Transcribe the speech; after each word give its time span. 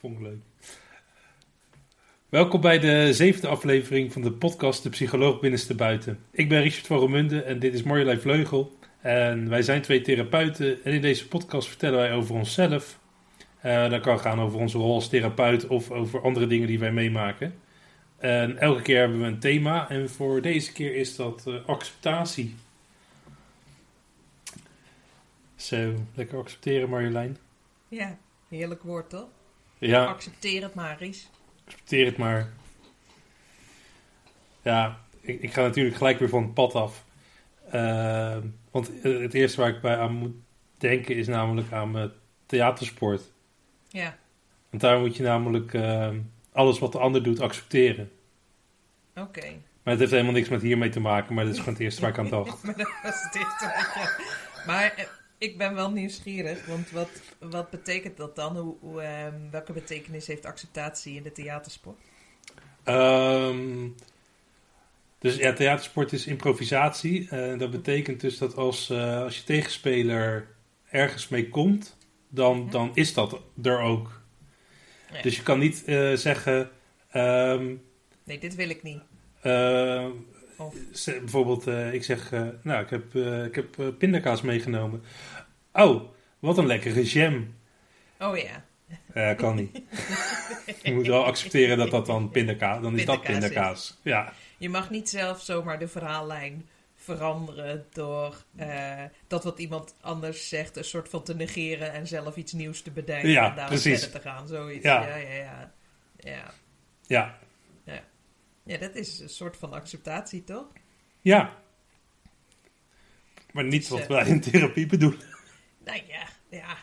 Vond 0.00 0.16
ik 0.16 0.22
leuk. 0.22 0.40
Welkom 2.28 2.60
bij 2.60 2.78
de 2.78 3.14
zevende 3.14 3.48
aflevering 3.48 4.12
van 4.12 4.22
de 4.22 4.32
podcast 4.32 4.82
De 4.82 4.88
Psycholoog 4.88 5.40
Binnenste 5.40 5.74
Buiten. 5.74 6.18
Ik 6.30 6.48
ben 6.48 6.62
Richard 6.62 6.86
van 6.86 6.98
Romunde 6.98 7.42
en 7.42 7.58
dit 7.58 7.74
is 7.74 7.82
Marjolein 7.82 8.20
Vleugel. 8.20 8.78
En 9.00 9.48
wij 9.48 9.62
zijn 9.62 9.82
twee 9.82 10.00
therapeuten 10.00 10.84
en 10.84 10.92
in 10.92 11.00
deze 11.00 11.28
podcast 11.28 11.68
vertellen 11.68 11.98
wij 11.98 12.12
over 12.12 12.34
onszelf. 12.34 12.98
Uh, 13.64 13.90
dat 13.90 14.00
kan 14.00 14.20
gaan 14.20 14.40
over 14.40 14.58
onze 14.58 14.78
rol 14.78 14.94
als 14.94 15.08
therapeut 15.08 15.66
of 15.66 15.90
over 15.90 16.22
andere 16.22 16.46
dingen 16.46 16.66
die 16.66 16.78
wij 16.78 16.92
meemaken. 16.92 17.54
En 18.16 18.58
elke 18.58 18.82
keer 18.82 18.98
hebben 18.98 19.20
we 19.20 19.26
een 19.26 19.40
thema 19.40 19.90
en 19.90 20.10
voor 20.10 20.42
deze 20.42 20.72
keer 20.72 20.94
is 20.94 21.16
dat 21.16 21.44
uh, 21.48 21.66
acceptatie. 21.66 22.54
Zo, 25.56 25.94
lekker 26.14 26.38
accepteren 26.38 26.88
Marjolein. 26.88 27.36
Ja, 27.88 28.18
heerlijk 28.48 28.82
woord 28.82 29.10
toch? 29.10 29.28
Ja. 29.80 30.04
Accepteer 30.04 30.62
het 30.62 30.74
maar, 30.74 30.96
Ries. 30.98 31.28
Accepteer 31.64 32.06
het 32.06 32.16
maar. 32.16 32.52
Ja, 34.62 35.00
ik, 35.20 35.42
ik 35.42 35.52
ga 35.52 35.62
natuurlijk 35.62 35.96
gelijk 35.96 36.18
weer 36.18 36.28
van 36.28 36.42
het 36.42 36.54
pad 36.54 36.74
af. 36.74 37.04
Uh, 37.74 38.36
want 38.70 38.90
het 39.02 39.34
eerste 39.34 39.60
waar 39.60 39.70
ik 39.70 39.80
bij 39.80 39.98
aan 39.98 40.12
moet 40.12 40.34
denken 40.78 41.16
is 41.16 41.26
namelijk 41.26 41.72
aan 41.72 41.90
mijn 41.90 42.10
theatersport. 42.46 43.22
Ja. 43.88 44.16
Want 44.70 44.82
daar 44.82 44.98
moet 44.98 45.16
je 45.16 45.22
namelijk 45.22 45.72
uh, 45.72 46.08
alles 46.52 46.78
wat 46.78 46.92
de 46.92 46.98
ander 46.98 47.22
doet 47.22 47.40
accepteren. 47.40 48.10
Oké. 49.14 49.20
Okay. 49.20 49.60
Maar 49.82 49.92
het 49.92 49.98
heeft 49.98 50.10
helemaal 50.10 50.32
niks 50.32 50.48
met 50.48 50.62
hiermee 50.62 50.88
te 50.88 51.00
maken, 51.00 51.34
maar 51.34 51.44
dat 51.44 51.52
is 51.52 51.58
gewoon 51.58 51.74
het 51.74 51.82
eerste 51.82 52.00
waar 52.00 52.10
ik 52.10 52.18
aan 52.18 52.28
dacht. 52.28 52.62
maar 52.64 52.76
dat 52.76 52.92
was 53.02 53.22
het 53.22 53.34
eerste 53.34 53.66
waar 53.66 54.18
ik... 54.18 54.66
Maar 54.66 55.08
ik 55.40 55.58
ben 55.58 55.74
wel 55.74 55.90
nieuwsgierig, 55.90 56.66
want 56.66 56.90
wat, 56.90 57.10
wat 57.38 57.70
betekent 57.70 58.16
dat 58.16 58.36
dan? 58.36 58.56
Hoe, 58.56 58.76
hoe 58.80 59.02
um, 59.02 59.50
welke 59.50 59.72
betekenis 59.72 60.26
heeft 60.26 60.44
acceptatie 60.44 61.16
in 61.16 61.22
de 61.22 61.32
theatersport? 61.32 61.98
Um, 62.84 63.94
dus 65.18 65.36
ja, 65.36 65.52
theatersport 65.52 66.12
is 66.12 66.26
improvisatie. 66.26 67.28
Uh, 67.32 67.58
dat 67.58 67.70
betekent 67.70 68.20
dus 68.20 68.38
dat 68.38 68.56
als, 68.56 68.90
uh, 68.90 69.22
als 69.22 69.36
je 69.36 69.44
tegenspeler 69.44 70.48
ergens 70.90 71.28
mee 71.28 71.48
komt, 71.48 71.96
dan, 72.28 72.62
ja. 72.64 72.70
dan 72.70 72.90
is 72.94 73.14
dat 73.14 73.40
er 73.62 73.78
ook. 73.78 74.20
Ja. 75.12 75.22
Dus 75.22 75.36
je 75.36 75.42
kan 75.42 75.58
niet 75.58 75.82
uh, 75.86 76.14
zeggen. 76.14 76.70
Um, 77.14 77.82
nee, 78.24 78.38
dit 78.38 78.54
wil 78.54 78.68
ik 78.68 78.82
niet. 78.82 79.00
Of... 80.60 80.74
Bijvoorbeeld, 81.04 81.66
ik 81.66 82.04
zeg, 82.04 82.30
nou, 82.62 82.82
ik 82.82 82.90
heb, 82.90 83.14
ik 83.46 83.54
heb 83.54 83.94
pindakaas 83.98 84.42
meegenomen. 84.42 85.02
Oh, 85.72 86.10
wat 86.38 86.58
een 86.58 86.66
lekkere 86.66 87.02
jam. 87.02 87.54
Oh 88.18 88.36
ja. 88.36 89.34
Kan 89.34 89.56
niet. 89.56 89.82
je 90.82 90.94
moet 90.94 91.06
wel 91.06 91.24
accepteren 91.24 91.78
dat 91.78 91.90
dat 91.90 92.06
dan 92.06 92.30
pindakaas, 92.30 92.82
dan 92.82 92.98
is 92.98 93.04
dat 93.04 93.22
pindakaas. 93.22 93.98
Ja. 94.02 94.32
Je 94.58 94.68
mag 94.68 94.90
niet 94.90 95.08
zelf 95.08 95.40
zomaar 95.40 95.78
de 95.78 95.88
verhaallijn 95.88 96.68
veranderen 96.94 97.86
door 97.92 98.44
uh, 98.56 99.02
dat 99.26 99.44
wat 99.44 99.58
iemand 99.58 99.94
anders 100.00 100.48
zegt 100.48 100.76
een 100.76 100.84
soort 100.84 101.08
van 101.08 101.22
te 101.22 101.34
negeren 101.34 101.92
en 101.92 102.06
zelf 102.06 102.36
iets 102.36 102.52
nieuws 102.52 102.82
te 102.82 102.90
bedenken 102.90 103.30
ja, 103.30 103.50
en 103.50 103.56
daar 103.56 103.78
verder 103.78 104.10
te 104.10 104.20
gaan. 104.20 104.48
Zoiets. 104.48 104.84
Ja. 104.84 105.06
Ja, 105.06 105.16
ja, 105.16 105.34
ja. 105.34 105.72
Ja. 106.16 106.30
Ja. 106.30 106.52
ja. 107.06 107.38
Ja 108.70 108.78
dat 108.78 108.94
is 108.94 109.20
een 109.20 109.28
soort 109.28 109.56
van 109.56 109.72
acceptatie, 109.72 110.44
toch? 110.44 110.66
Ja. 111.20 111.62
Maar 113.52 113.64
niet 113.64 113.88
wat 113.88 114.06
wij 114.06 114.26
in 114.26 114.40
therapie 114.40 114.86
bedoelen. 114.86 115.26
Nou 115.84 116.00
ja, 116.06 116.28
ja. 116.48 116.76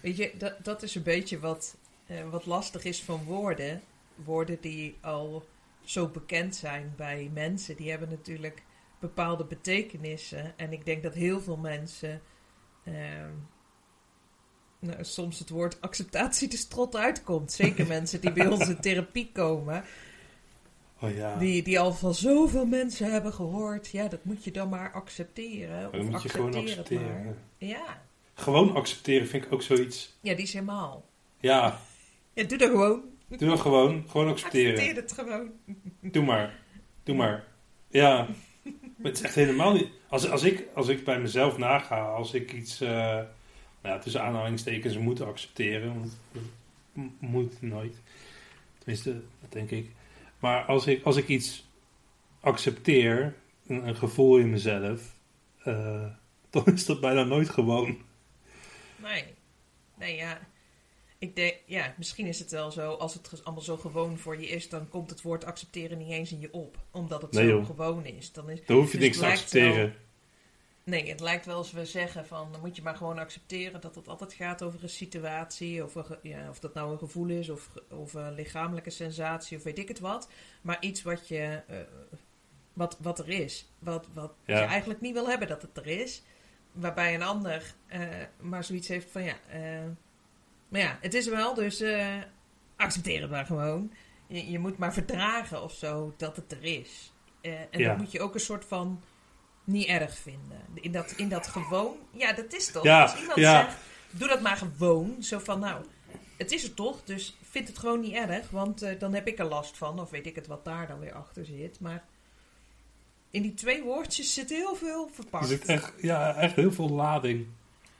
Weet 0.00 0.16
je, 0.16 0.32
dat, 0.38 0.64
dat 0.64 0.82
is 0.82 0.94
een 0.94 1.02
beetje 1.02 1.38
wat, 1.38 1.76
uh, 2.06 2.30
wat 2.30 2.46
lastig 2.46 2.84
is 2.84 3.02
van 3.02 3.24
woorden. 3.24 3.82
Woorden 4.14 4.60
die 4.60 4.96
al 5.00 5.46
zo 5.84 6.08
bekend 6.08 6.56
zijn 6.56 6.92
bij 6.96 7.30
mensen, 7.32 7.76
die 7.76 7.90
hebben 7.90 8.08
natuurlijk 8.08 8.62
bepaalde 8.98 9.44
betekenissen. 9.44 10.58
En 10.58 10.72
ik 10.72 10.84
denk 10.84 11.02
dat 11.02 11.14
heel 11.14 11.40
veel 11.40 11.56
mensen 11.56 12.22
uh, 12.84 12.94
nou, 14.78 15.04
soms 15.04 15.38
het 15.38 15.50
woord 15.50 15.80
acceptatie 15.80 16.48
de 16.48 16.56
strot 16.56 16.96
uitkomt. 16.96 17.52
Zeker 17.52 17.86
mensen 17.96 18.20
die 18.20 18.32
bij 18.32 18.46
ons 18.46 18.68
in 18.68 18.80
therapie 18.80 19.30
komen. 19.32 19.84
Oh 21.00 21.14
ja. 21.14 21.38
die, 21.38 21.62
die 21.62 21.80
al 21.80 21.92
van 21.92 22.14
zoveel 22.14 22.66
mensen 22.66 23.12
hebben 23.12 23.32
gehoord. 23.32 23.88
Ja, 23.88 24.08
dat 24.08 24.24
moet 24.24 24.44
je 24.44 24.50
dan 24.50 24.68
maar 24.68 24.92
accepteren. 24.92 25.82
Dat 25.82 26.00
of 26.00 26.10
moet 26.10 26.22
je 26.22 26.28
gewoon 26.28 26.54
accepteren. 26.54 27.38
Ja. 27.58 28.02
Gewoon 28.34 28.74
accepteren 28.74 29.26
vind 29.26 29.44
ik 29.44 29.52
ook 29.52 29.62
zoiets. 29.62 30.16
Ja, 30.20 30.34
die 30.34 30.44
is 30.44 30.52
helemaal. 30.52 31.04
Ja. 31.40 31.80
Ja, 32.32 32.44
doe 32.44 32.58
dat 32.58 32.70
gewoon. 32.70 33.02
Doe 33.28 33.48
dat 33.48 33.60
gewoon. 33.60 34.04
Gewoon 34.08 34.28
accepteren. 34.28 34.72
Accepteer 34.72 35.02
het 35.02 35.12
gewoon. 35.12 35.50
Doe 36.00 36.24
maar. 36.24 36.58
Doe 37.02 37.16
maar. 37.16 37.44
Ja. 37.88 38.28
Maar 38.62 39.10
het 39.10 39.16
is 39.16 39.22
echt 39.22 39.34
helemaal 39.34 39.72
niet... 39.72 39.88
Als, 40.08 40.30
als, 40.30 40.42
ik, 40.42 40.66
als 40.74 40.88
ik 40.88 41.04
bij 41.04 41.20
mezelf 41.20 41.58
naga, 41.58 42.08
als 42.08 42.34
ik 42.34 42.52
iets... 42.52 42.82
Uh, 42.82 42.88
nou 42.88 43.26
ja, 43.82 43.98
tussen 43.98 44.22
aanhalingstekens 44.22 44.98
moet 44.98 45.20
accepteren. 45.20 45.94
Want 45.98 46.18
moet 47.18 47.62
nooit. 47.62 47.96
Tenminste, 48.78 49.12
dat 49.40 49.52
denk 49.52 49.70
ik. 49.70 49.90
Maar 50.38 50.64
als 50.64 50.86
ik, 50.86 51.04
als 51.04 51.16
ik 51.16 51.28
iets 51.28 51.68
accepteer, 52.40 53.36
een, 53.66 53.88
een 53.88 53.96
gevoel 53.96 54.36
in 54.38 54.50
mezelf... 54.50 55.14
Uh, 55.64 56.06
dan 56.50 56.64
is 56.66 56.86
dat 56.86 57.00
bijna 57.00 57.24
nooit 57.24 57.48
gewoon. 57.50 57.98
Nee. 58.96 59.24
Nee, 59.98 60.16
ja. 60.16 60.40
Ik 61.18 61.36
denk, 61.36 61.54
ja, 61.66 61.94
misschien 61.98 62.26
is 62.26 62.38
het 62.38 62.50
wel 62.50 62.70
zo, 62.70 62.92
als 62.92 63.14
het 63.14 63.40
allemaal 63.44 63.62
zo 63.64 63.76
gewoon 63.76 64.18
voor 64.18 64.40
je 64.40 64.48
is, 64.48 64.68
dan 64.68 64.88
komt 64.88 65.10
het 65.10 65.22
woord 65.22 65.44
accepteren 65.44 65.98
niet 65.98 66.10
eens 66.10 66.32
in 66.32 66.40
je 66.40 66.52
op. 66.52 66.76
Omdat 66.90 67.22
het 67.22 67.32
nee, 67.32 67.48
zo 67.48 67.56
joh. 67.56 67.66
gewoon 67.66 68.04
is. 68.04 68.32
Dan, 68.32 68.50
is, 68.50 68.64
Dan 68.66 68.76
hoef 68.76 68.92
je 68.92 68.98
dus 68.98 69.06
niks 69.06 69.18
te 69.18 69.26
accepteren. 69.26 69.76
wel- 69.76 69.92
nee, 70.86 71.08
het 71.08 71.20
lijkt 71.20 71.46
wel 71.46 71.56
als 71.56 71.70
we 71.72 71.84
zeggen 71.86 72.26
van, 72.26 72.52
dan 72.52 72.60
moet 72.60 72.76
je 72.76 72.82
maar 72.82 72.96
gewoon 72.96 73.18
accepteren 73.18 73.80
dat 73.80 73.94
het 73.94 74.08
altijd 74.08 74.32
gaat 74.32 74.62
over 74.62 74.82
een 74.82 74.88
situatie. 74.88 75.84
Of, 75.84 75.94
een 75.94 76.04
ge- 76.04 76.18
ja, 76.22 76.48
of 76.48 76.58
dat 76.58 76.74
nou 76.74 76.92
een 76.92 76.98
gevoel 76.98 77.28
is, 77.28 77.48
of, 77.48 77.70
of 77.90 78.14
een 78.14 78.34
lichamelijke 78.34 78.90
sensatie, 78.90 79.56
of 79.56 79.62
weet 79.62 79.78
ik 79.78 79.88
het 79.88 79.98
wat. 80.00 80.28
Maar 80.60 80.76
iets 80.80 81.02
wat 81.02 81.28
je, 81.28 81.62
eh, 81.66 81.76
wat, 82.72 82.96
wat 83.00 83.18
er 83.18 83.28
is. 83.28 83.72
Wat, 83.78 84.06
wat 84.12 84.34
Ja. 84.44 84.58
je 84.60 84.64
eigenlijk 84.66 85.00
niet 85.00 85.12
wil 85.12 85.28
hebben 85.28 85.48
dat 85.48 85.62
het 85.62 85.76
er 85.76 85.86
is. 85.86 86.22
Waarbij 86.72 87.14
een 87.14 87.22
ander 87.22 87.74
eh, 87.86 88.00
maar 88.40 88.64
zoiets 88.64 88.88
heeft 88.88 89.10
van 89.10 89.22
ja, 89.24 89.34
eh, 89.50 89.84
maar 90.68 90.80
ja, 90.80 90.98
het 91.00 91.14
is 91.14 91.28
wel, 91.28 91.54
dus 91.54 91.84
accepteer 92.76 93.20
het 93.20 93.30
maar 93.30 93.46
gewoon. 93.46 93.92
Je, 94.28 94.50
je 94.50 94.58
moet 94.58 94.78
maar 94.78 94.92
verdragen 94.92 95.62
of 95.62 95.72
zo 95.72 96.14
dat 96.16 96.36
het 96.36 96.52
er 96.52 96.64
is. 96.64 97.12
En 97.40 97.68
Ja. 97.70 97.88
dat 97.88 97.98
moet 97.98 98.12
je 98.12 98.20
ook 98.20 98.34
een 98.34 98.40
soort 98.40 98.64
van 98.64 99.02
niet 99.66 99.86
erg 99.86 100.18
vinden. 100.18 100.60
In 100.74 100.92
dat, 100.92 101.12
in 101.16 101.28
dat 101.28 101.46
gewoon, 101.46 101.94
ja, 102.10 102.32
dat 102.32 102.52
is 102.54 102.70
toch. 102.70 102.82
Ja, 102.84 103.02
Als 103.02 103.20
iemand 103.20 103.38
ja. 103.38 103.64
zegt, 103.64 103.76
doe 104.10 104.28
dat 104.28 104.40
maar 104.40 104.56
gewoon. 104.56 105.16
Zo 105.22 105.38
van, 105.38 105.60
nou, 105.60 105.84
het 106.36 106.52
is 106.52 106.64
er 106.64 106.74
toch, 106.74 107.04
dus 107.04 107.36
vind 107.42 107.68
het 107.68 107.78
gewoon 107.78 108.00
niet 108.00 108.14
erg, 108.14 108.50
want 108.50 108.82
eh, 108.82 108.98
dan 108.98 109.14
heb 109.14 109.26
ik 109.26 109.38
er 109.38 109.44
last 109.44 109.76
van. 109.76 110.00
Of 110.00 110.10
weet 110.10 110.26
ik 110.26 110.34
het 110.34 110.46
wat 110.46 110.64
daar 110.64 110.86
dan 110.86 110.98
weer 110.98 111.14
achter 111.14 111.44
zit. 111.44 111.80
Maar 111.80 112.04
in 113.30 113.42
die 113.42 113.54
twee 113.54 113.82
woordjes 113.82 114.34
zit 114.34 114.50
heel 114.50 114.74
veel 114.74 115.06
Er 115.08 115.14
verpakt. 115.14 115.48
zit 115.48 115.64
echt, 115.64 115.92
ja, 116.00 116.34
echt 116.34 116.56
heel 116.56 116.72
veel 116.72 116.90
lading. 116.90 117.46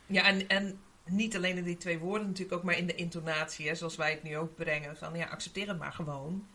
Ja, 0.06 0.24
en, 0.24 0.48
en 0.48 0.80
niet 1.04 1.36
alleen 1.36 1.56
in 1.56 1.64
die 1.64 1.76
twee 1.76 1.98
woorden 1.98 2.26
natuurlijk 2.26 2.56
ook, 2.56 2.62
maar 2.62 2.78
in 2.78 2.86
de 2.86 2.94
intonatie, 2.94 3.68
hè, 3.68 3.74
zoals 3.74 3.96
wij 3.96 4.10
het 4.10 4.22
nu 4.22 4.36
ook 4.36 4.54
brengen. 4.54 4.96
Van 4.96 5.16
ja, 5.16 5.26
accepteer 5.26 5.68
het 5.68 5.78
maar 5.78 5.92
gewoon. 5.92 6.46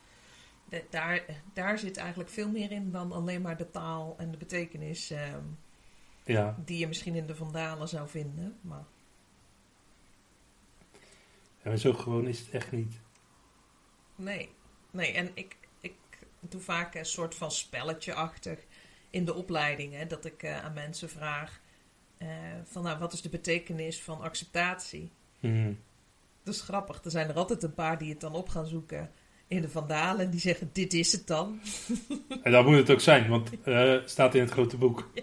De- 0.71 0.85
daar, 0.89 1.25
daar 1.53 1.77
zit 1.79 1.97
eigenlijk 1.97 2.29
veel 2.29 2.49
meer 2.49 2.71
in 2.71 2.91
dan 2.91 3.11
alleen 3.11 3.41
maar 3.41 3.57
de 3.57 3.69
taal 3.71 4.15
en 4.17 4.31
de 4.31 4.37
betekenis 4.37 5.11
ehm, 5.11 5.43
Ja. 6.25 6.55
die 6.65 6.77
je 6.77 6.87
misschien 6.87 7.15
in 7.15 7.25
de 7.27 7.35
vandalen 7.35 7.87
zou 7.87 8.09
vinden. 8.09 8.57
Maar 8.61 8.83
ja, 11.63 11.69
maar 11.69 11.77
zo 11.77 11.93
gewoon 11.93 12.27
is 12.27 12.39
het 12.39 12.49
echt 12.49 12.71
niet. 12.71 12.99
nee, 14.15 14.49
nee. 14.91 15.11
En 15.13 15.31
ik, 15.33 15.57
ik 15.81 15.95
doe 16.39 16.61
vaak 16.61 16.95
een 16.95 17.05
soort 17.05 17.35
van 17.35 17.51
spelletje-achtig 17.51 18.65
in 19.09 19.25
de 19.25 19.33
opleiding. 19.33 19.93
Hè, 19.93 20.07
dat 20.07 20.25
ik 20.25 20.43
eh, 20.43 20.63
aan 20.63 20.73
mensen 20.73 21.09
vraag 21.09 21.59
eh, 22.17 22.27
van 22.63 22.83
nou, 22.83 22.99
wat 22.99 23.13
is 23.13 23.21
de 23.21 23.29
betekenis 23.29 24.01
van 24.01 24.21
acceptatie? 24.21 25.11
Mhm. 25.39 25.73
Dat 26.43 26.53
is 26.53 26.61
grappig. 26.61 27.03
Er 27.03 27.11
zijn 27.11 27.29
er 27.29 27.35
altijd 27.35 27.63
een 27.63 27.73
paar 27.73 27.97
die 27.97 28.09
het 28.09 28.19
dan 28.19 28.33
op 28.33 28.49
gaan 28.49 28.65
zoeken 28.67 29.11
in 29.51 29.61
de 29.61 29.69
vandalen. 29.69 30.31
Die 30.31 30.39
zeggen, 30.39 30.69
dit 30.73 30.93
is 30.93 31.11
het 31.11 31.27
dan. 31.27 31.59
En 32.43 32.51
dat 32.51 32.65
moet 32.65 32.75
het 32.75 32.89
ook 32.89 32.99
zijn, 33.01 33.29
want 33.29 33.49
eh 33.63 33.95
staat 34.05 34.35
in 34.35 34.41
het 34.41 34.51
grote 34.51 34.77
boek. 34.77 35.09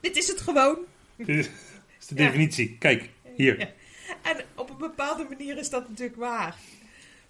Dit 0.00 0.16
is 0.16 0.28
het 0.28 0.40
gewoon. 0.40 0.78
Dit 1.16 1.50
is 1.98 2.06
de 2.06 2.14
Ja. 2.14 2.24
definitie. 2.26 2.78
Kijk, 2.78 3.10
hier. 3.36 3.58
Ja. 3.58 3.68
En 4.22 4.44
op 4.54 4.70
een 4.70 4.76
bepaalde 4.78 5.26
manier 5.28 5.58
is 5.58 5.70
dat 5.70 5.88
natuurlijk 5.88 6.18
waar. 6.18 6.56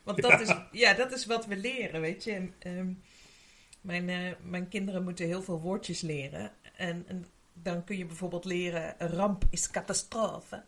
Want 0.02 0.22
dat, 0.22 0.40
Is, 0.40 0.52
ja, 0.72 0.94
dat 0.94 1.12
is 1.12 1.26
wat 1.26 1.46
we 1.46 1.56
leren, 1.56 2.00
weet 2.00 2.24
je. 2.24 2.32
En, 2.32 2.54
ehm, 2.58 2.88
mijn, 3.80 4.08
eh, 4.08 4.32
mijn 4.42 4.68
kinderen 4.68 5.04
moeten 5.04 5.26
heel 5.26 5.42
veel 5.42 5.60
woordjes 5.60 6.00
leren. 6.00 6.52
En, 6.76 7.04
en 7.08 7.26
dan 7.52 7.84
kun 7.84 7.98
je 7.98 8.06
bijvoorbeeld 8.06 8.44
leren, 8.44 8.94
ramp 8.98 9.44
is 9.50 9.70
catastrofe. 9.70 10.62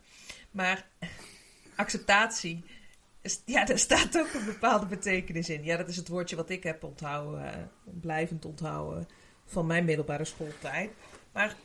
Maar 0.51 0.87
acceptatie 1.75 2.63
ja, 3.45 3.65
daar 3.65 3.79
staat 3.79 4.17
ook 4.17 4.33
een 4.33 4.45
bepaalde 4.45 4.85
betekenis 4.85 5.49
in. 5.49 5.63
Ja, 5.63 5.77
dat 5.77 5.87
is 5.87 5.95
het 5.95 6.07
woordje 6.07 6.35
wat 6.35 6.49
ik 6.49 6.63
heb 6.63 6.83
onthouden, 6.83 7.53
eh, 7.53 7.59
blijvend 7.83 8.45
onthouden 8.45 9.07
van 9.45 9.65
mijn 9.65 9.85
middelbare 9.85 10.25
schooltijd. 10.25 10.89
Maar 11.31 11.55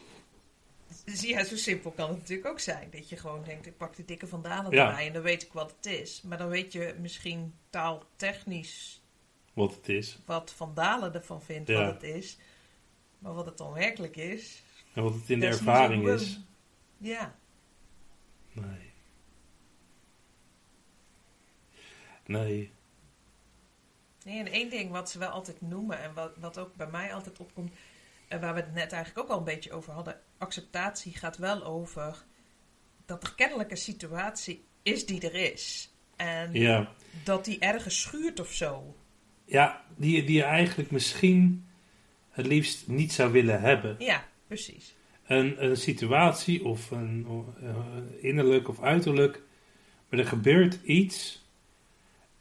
zie 1.05 1.29
ja, 1.29 1.45
zo 1.45 1.57
simpel 1.57 1.91
kan 1.91 2.09
het 2.09 2.19
natuurlijk 2.19 2.49
ook 2.49 2.61
zijn. 2.61 2.89
Dat 2.91 3.09
je 3.09 3.17
gewoon 3.17 3.45
denkt, 3.45 3.67
ik 3.67 3.77
pak 3.77 3.97
de 3.97 4.05
dikke 4.05 4.27
vandalen 4.27 4.71
Ja. 4.73 4.89
erbij 4.89 5.07
en 5.07 5.13
dan 5.13 5.23
weet 5.23 5.43
ik 5.43 5.53
wat 5.53 5.75
het 5.77 5.87
is. 5.87 6.23
Maar 6.23 6.39
dan 6.39 6.49
weet 6.49 6.73
je 6.73 6.95
misschien 7.01 7.55
taaltechnisch 7.71 9.03
Wat 9.53 9.75
het 9.75 9.89
is. 9.89 10.19
wat 10.27 10.53
Vandalen 10.57 11.15
ervan 11.15 11.43
vindt 11.43 11.69
Ja. 11.69 11.85
wat 11.85 11.95
het 11.95 12.03
is. 12.03 12.39
Maar 13.19 13.33
wat 13.35 13.47
het 13.47 13.59
dan 13.59 13.73
werkelijk 13.73 14.17
is... 14.17 14.63
En 14.95 15.03
wat 15.03 15.15
het 15.15 15.31
in 15.31 15.41
de 15.41 15.47
ervaring 15.47 16.09
is. 16.09 16.41
Ja, 16.99 17.35
Nee. 18.53 18.93
Nee. 22.27 22.73
Nee, 24.25 24.39
en 24.39 24.47
één 24.53 24.71
ding 24.71 24.91
wat 24.91 25.11
ze 25.11 25.19
wel 25.19 25.29
altijd 25.29 25.61
noemen 25.61 26.03
en 26.03 26.15
wat, 26.15 26.33
wat 26.37 26.59
ook 26.59 26.75
bij 26.77 26.87
mij 26.91 27.15
altijd 27.15 27.41
opkomt, 27.41 27.73
en 28.29 28.41
waar 28.41 28.55
we 28.55 28.61
het 28.61 28.75
net 28.75 28.93
eigenlijk 28.93 29.25
ook 29.25 29.33
al 29.33 29.39
een 29.39 29.45
beetje 29.45 29.73
over 29.73 29.93
hadden, 29.93 30.21
acceptatie 30.39 31.13
gaat 31.17 31.37
wel 31.37 31.65
over 31.65 32.25
dat 33.07 33.23
er 33.23 33.35
kennelijk 33.35 33.71
een 33.71 33.77
situatie 33.77 34.65
is 34.83 35.07
die 35.07 35.21
er 35.31 35.53
is. 35.53 35.93
En 36.17 36.53
Ja. 36.53 36.93
dat 37.25 37.45
die 37.45 37.59
ergens 37.59 38.01
schuurt 38.01 38.41
of 38.41 38.53
zo. 38.53 38.97
Ja, 39.45 39.85
die, 39.97 40.25
die 40.25 40.37
je 40.37 40.43
eigenlijk 40.43 40.91
misschien 40.91 41.67
het 42.31 42.47
liefst 42.47 42.87
niet 42.89 43.13
zou 43.13 43.33
willen 43.33 43.61
hebben. 43.61 43.97
Ja, 43.99 44.25
precies. 44.47 44.95
Een, 45.27 45.65
een 45.65 45.77
situatie 45.77 46.65
of 46.65 46.91
een 46.91 47.27
eh, 47.63 47.77
innerlijk 48.25 48.69
of 48.69 48.81
uiterlijk, 48.83 49.43
maar 50.09 50.19
er 50.19 50.27
gebeurt 50.27 50.79
iets 50.85 51.44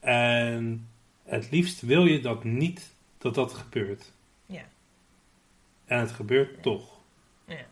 en 0.03 0.89
het 1.23 1.51
liefst 1.51 1.81
wil 1.81 2.05
je 2.05 2.19
dat 2.19 2.43
niet 2.43 2.93
dat 3.17 3.35
dat 3.35 3.53
gebeurt. 3.53 4.11
Ja. 4.45 4.63
En 5.85 5.99
het 5.99 6.11
gebeurt 6.11 6.55
Ja. 6.55 6.61
toch. 6.61 6.99
Ja. 7.45 7.65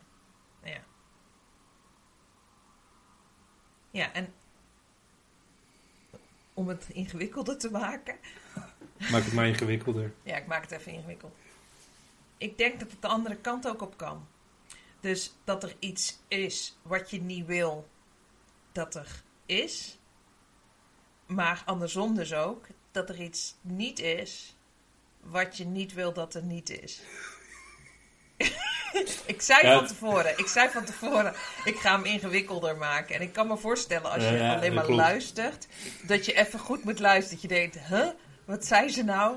Ja. 0.63 0.79
Ja, 3.91 4.13
en 4.13 4.33
om 6.53 6.67
het 6.67 6.89
ingewikkelder 6.89 7.57
te 7.57 7.71
maken, 7.71 8.15
Maakt 9.11 9.25
het 9.25 9.33
maar 9.33 9.47
ingewikkelder. 9.47 10.13
Ja, 10.23 10.35
ik 10.37 10.47
maak 10.47 10.61
het 10.61 10.71
even 10.71 10.91
ingewikkeld. 10.91 11.35
Ik 12.37 12.57
denk 12.57 12.79
dat 12.79 12.91
het 12.91 13.01
de 13.01 13.07
andere 13.07 13.35
kant 13.35 13.67
ook 13.67 13.81
op 13.81 13.97
kan. 13.97 14.27
Dus 14.99 15.33
dat 15.43 15.63
er 15.63 15.75
iets 15.79 16.19
is 16.27 16.77
wat 16.81 17.09
je 17.09 17.21
niet 17.21 17.45
wil 17.45 17.87
dat 18.71 18.95
er 18.95 19.23
is. 19.45 19.97
Maar 21.31 21.61
andersom 21.65 22.15
dus 22.15 22.33
ook 22.33 22.65
dat 22.91 23.09
er 23.09 23.21
iets 23.21 23.55
niet 23.61 23.99
is 23.99 24.55
wat 25.21 25.57
je 25.57 25.65
niet 25.65 25.93
wil 25.93 26.13
dat 26.13 26.33
er 26.33 26.43
niet 26.43 26.81
is. 26.81 27.01
ik 29.25 29.41
zei 29.41 29.67
Ja, 29.67 29.77
van 29.77 29.87
tevoren, 29.87 30.37
ik 30.37 30.47
zei 30.47 30.69
van 30.69 30.85
tevoren, 30.85 31.33
ik 31.65 31.75
ga 31.75 31.95
hem 31.95 32.05
ingewikkelder 32.05 32.77
maken. 32.77 33.15
En 33.15 33.21
ik 33.21 33.33
kan 33.33 33.47
me 33.47 33.57
voorstellen 33.57 34.11
als 34.11 34.23
je 34.23 34.31
Ja, 34.31 34.55
alleen 34.55 34.73
maar 34.73 34.83
klopt. 34.83 34.99
luistert, 34.99 35.67
dat 36.07 36.25
je 36.25 36.33
even 36.33 36.59
goed 36.59 36.83
moet 36.83 36.99
luisteren. 36.99 37.41
Dat 37.41 37.51
je 37.51 37.57
denkt, 37.57 37.79
huh? 37.87 38.07
Wat 38.45 38.65
zei 38.65 38.89
ze 38.89 39.03
nou? 39.03 39.35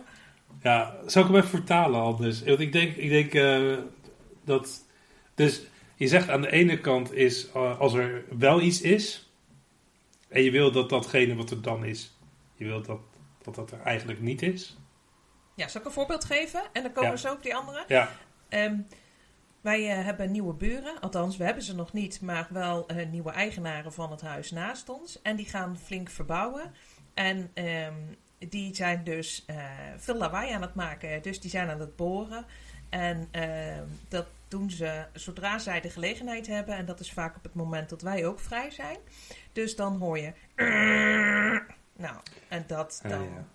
Ja, 0.63 0.97
zou 1.07 1.25
ik 1.25 1.31
hem 1.31 1.41
even 1.41 1.59
vertalen 1.59 2.01
anders? 2.01 2.43
Want 2.43 2.61
ik 2.61 2.73
denk, 2.73 2.97
ik 2.97 3.09
denk 3.09 3.35
eh, 3.35 3.79
dat. 4.45 4.85
Dus 5.35 5.63
je 5.95 6.09
zegt 6.09 6.29
aan 6.29 6.41
de 6.41 6.51
ene 6.51 6.81
kant 6.81 7.13
is 7.13 7.51
eh, 7.55 7.81
als 7.81 7.95
er 7.95 8.25
wel 8.39 8.61
iets 8.61 8.81
is. 8.81 9.29
En 10.35 10.43
je 10.43 10.51
wil 10.51 10.73
dat 10.73 10.89
datgene 10.89 11.35
wat 11.35 11.51
er 11.51 11.63
dan 11.63 11.85
is. 11.85 12.19
Je 12.55 12.65
wilt 12.65 12.85
dat 12.85 13.01
dat, 13.43 13.55
dat 13.55 13.71
er 13.71 13.81
eigenlijk 13.81 14.21
niet 14.21 14.43
is. 14.43 14.77
Ja, 15.55 15.69
zal 15.69 15.81
ik 15.81 15.87
een 15.87 15.93
voorbeeld 15.93 16.25
geven? 16.25 16.63
En 16.73 16.83
dan 16.83 16.93
komen 16.93 17.11
Ja. 17.11 17.15
we 17.15 17.21
zo 17.21 17.33
op 17.33 17.43
die 17.43 17.55
andere. 17.55 17.85
Ja, 17.89 18.11
Ehm, 18.49 18.77
wij 19.61 19.91
eh, 19.91 20.05
hebben 20.05 20.31
nieuwe 20.33 20.55
buren. 20.55 21.01
Althans, 21.01 21.37
we 21.37 21.45
hebben 21.45 21.63
ze 21.63 21.75
nog 21.75 21.93
niet. 21.93 22.21
Maar 22.21 22.47
wel 22.51 22.87
eh, 22.87 23.07
nieuwe 23.07 23.31
eigenaren 23.31 23.93
van 23.93 24.11
het 24.11 24.21
huis 24.21 24.51
naast 24.51 24.89
ons. 24.89 25.23
En 25.23 25.37
die 25.37 25.47
gaan 25.47 25.79
flink 25.79 26.09
verbouwen. 26.11 26.73
En 27.15 27.51
ehm, 27.55 27.95
die 28.39 28.75
zijn 28.75 29.05
dus 29.05 29.45
eh, 29.47 29.57
veel 29.97 30.17
lawaai 30.17 30.53
aan 30.53 30.63
het 30.63 30.75
maken. 30.75 31.23
Dus 31.23 31.41
die 31.41 31.51
zijn 31.51 31.69
aan 31.69 31.81
het 31.81 31.97
boren. 31.97 32.45
En 32.89 33.29
ehm, 33.31 33.85
dat 34.09 34.27
doen 34.49 34.71
ze 34.71 35.05
zodra 35.13 35.59
zij 35.59 35.81
de 35.81 35.91
gelegenheid 35.91 36.47
hebben. 36.47 36.77
En 36.77 36.85
dat 36.87 37.01
is 37.01 37.13
vaak 37.13 37.37
op 37.37 37.43
het 37.43 37.55
moment 37.55 37.89
dat 37.89 38.03
wij 38.03 38.27
ook 38.27 38.41
vrij 38.41 38.71
zijn. 38.71 38.99
Dus 39.53 39.77
dan 39.77 39.97
hoor 39.99 40.19
je... 40.19 40.33
Nou, 41.97 42.17
en 42.49 42.65
dat 42.67 43.01
Ja, 43.03 43.09
dan... 43.09 43.23
ja. 43.23 43.47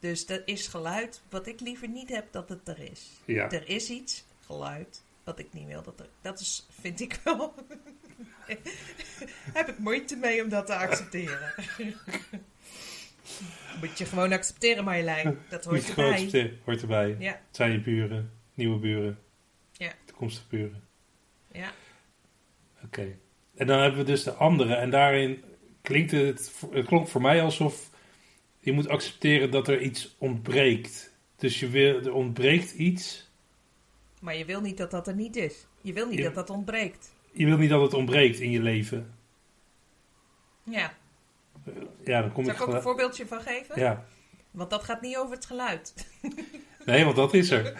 Dus 0.00 0.26
dat 0.26 0.42
is 0.44 0.66
geluid 0.66 1.22
wat 1.30 1.46
ik 1.46 1.60
liever 1.60 1.88
niet 1.88 2.08
heb 2.08 2.32
dat 2.32 2.48
het 2.48 2.68
er 2.68 2.78
is. 2.90 3.10
ja. 3.24 3.50
Er 3.50 3.68
is 3.68 3.90
iets, 3.90 4.24
geluid, 4.46 5.02
wat 5.24 5.38
ik 5.38 5.52
niet 5.52 5.66
wil 5.66 5.82
dat 5.82 6.00
er... 6.00 6.06
Dat 6.20 6.40
is, 6.40 6.66
vind 6.80 7.00
ik 7.00 7.20
wel... 7.24 7.54
heb 9.58 9.68
ik 9.68 9.78
moeite 9.78 10.16
mee 10.16 10.42
om 10.42 10.48
dat 10.48 10.66
te 10.66 10.74
accepteren. 10.74 11.54
Moet 13.80 13.98
je 13.98 14.04
gewoon 14.04 14.32
accepteren, 14.32 14.84
Marjolein. 14.84 15.38
Dat 15.48 15.64
Moet 15.64 15.72
hoort 15.74 15.84
gewoon 15.84 16.04
erbij. 16.10 16.24
accepteren. 16.24 16.58
Hoort 16.64 16.80
erbij. 16.80 17.16
Ja, 17.18 17.32
Het 17.32 17.56
zijn 17.56 17.72
je 17.72 17.80
buren, 17.80 18.30
nieuwe 18.54 18.78
buren. 18.78 19.18
Buren. 20.48 20.84
ja. 21.52 21.72
Oké. 22.84 23.16
En 23.54 23.66
dan 23.66 23.80
hebben 23.80 23.98
we 23.98 24.06
dus 24.06 24.22
de 24.22 24.32
andere. 24.32 24.74
En 24.74 24.90
daarin 24.90 25.44
klinkt 25.82 26.10
het, 26.10 26.52
het 26.70 26.86
klonk 26.86 27.08
voor 27.08 27.20
mij 27.20 27.42
alsof 27.42 27.90
je 28.58 28.72
moet 28.72 28.88
accepteren 28.88 29.50
dat 29.50 29.68
er 29.68 29.80
iets 29.80 30.14
ontbreekt. 30.18 31.12
Dus 31.36 31.60
je 31.60 31.68
wil, 31.68 32.00
er 32.00 32.12
ontbreekt 32.12 32.72
iets. 32.72 33.30
Maar 34.20 34.36
je 34.36 34.44
wil 34.44 34.60
niet 34.60 34.76
dat 34.76 34.90
dat 34.90 35.06
er 35.06 35.14
niet 35.14 35.36
is. 35.36 35.66
Je 35.80 35.92
wil 35.92 36.08
niet 36.08 36.22
dat 36.22 36.34
dat 36.34 36.50
ontbreekt. 36.50 37.12
Je 37.32 37.44
wil 37.44 37.56
niet 37.56 37.70
dat 37.70 37.82
het 37.82 37.94
ontbreekt 37.94 38.40
in 38.40 38.50
je 38.50 38.62
leven. 38.62 39.14
Ja. 40.62 40.94
Ja, 42.04 42.20
dan 42.20 42.32
kom 42.32 42.44
Zal 42.44 42.54
je 42.54 42.60
ik 42.60 42.68
ook 42.68 42.74
een 42.74 42.82
voorbeeldje 42.82 43.26
van 43.26 43.40
geven? 43.40 43.80
Ja. 43.80 44.04
Want 44.50 44.70
dat 44.70 44.84
gaat 44.84 45.00
niet 45.00 45.16
over 45.16 45.34
het 45.34 45.46
geluid. 45.46 45.94
Nee, 46.84 47.04
want 47.04 47.16
dat 47.16 47.34
is 47.34 47.50
er. 47.50 47.64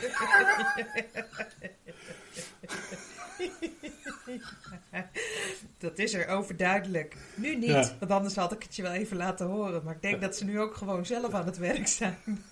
Dat 5.78 5.98
is 5.98 6.14
er 6.14 6.28
overduidelijk. 6.28 7.16
Nu 7.36 7.56
niet, 7.56 7.68
Ja. 7.68 7.96
want 7.98 8.10
anders 8.10 8.34
had 8.34 8.52
ik 8.52 8.62
het 8.62 8.76
je 8.76 8.82
wel 8.82 8.92
even 8.92 9.16
laten 9.16 9.46
horen. 9.46 9.84
Maar 9.84 9.94
ik 9.94 10.02
denk 10.02 10.20
dat 10.20 10.36
ze 10.36 10.44
nu 10.44 10.60
ook 10.60 10.74
gewoon 10.76 11.06
zelf 11.06 11.32
aan 11.34 11.46
het 11.46 11.56
werk 11.58 11.86
zijn. 11.86 12.18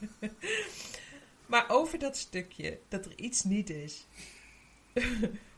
maar 1.46 1.64
over 1.68 1.98
dat 1.98 2.16
stukje, 2.16 2.78
dat 2.88 3.04
er 3.04 3.12
iets 3.18 3.44
niet 3.44 3.70
is. 3.70 4.06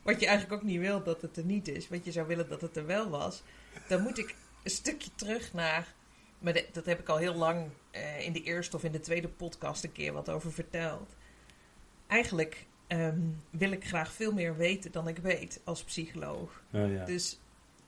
wat 0.03 0.21
je 0.21 0.27
eigenlijk 0.27 0.63
ook 0.63 0.69
niet 0.69 0.81
wil 0.81 1.03
dat 1.03 1.23
het 1.23 1.37
er 1.37 1.45
niet 1.45 1.69
is. 1.69 1.89
Want 1.89 2.05
je 2.05 2.13
zou 2.13 2.27
willen 2.27 2.49
dat 2.49 2.61
het 2.61 2.77
er 2.77 2.87
wel 2.87 3.09
was. 3.11 3.43
Dan 3.89 4.03
moet 4.03 4.19
ik 4.19 4.35
een 4.65 4.71
stukje 4.71 5.11
terug 5.15 5.53
naar... 5.53 5.95
Maar 6.39 6.53
de- 6.53 6.67
dat 6.73 6.87
heb 6.87 6.99
ik 7.01 7.09
al 7.09 7.17
heel 7.17 7.35
lang 7.35 7.69
eh, 7.91 8.25
in 8.27 8.33
de 8.33 8.43
eerste 8.43 8.77
of 8.77 8.85
in 8.85 8.93
de 8.93 9.01
tweede 9.01 9.29
podcast 9.29 9.85
een 9.85 9.93
keer 9.93 10.13
wat 10.13 10.29
over 10.31 10.53
verteld. 10.53 11.17
Eigenlijk 12.07 12.67
ehm, 12.89 13.21
wil 13.51 13.71
ik 13.71 13.87
graag 13.87 14.13
veel 14.13 14.33
meer 14.33 14.57
weten 14.57 14.93
dan 14.93 15.09
ik 15.09 15.19
weet 15.19 15.61
als 15.65 15.85
psycholoog. 15.85 16.63
Oh, 16.73 16.93
ja. 16.93 17.05
Dus 17.05 17.39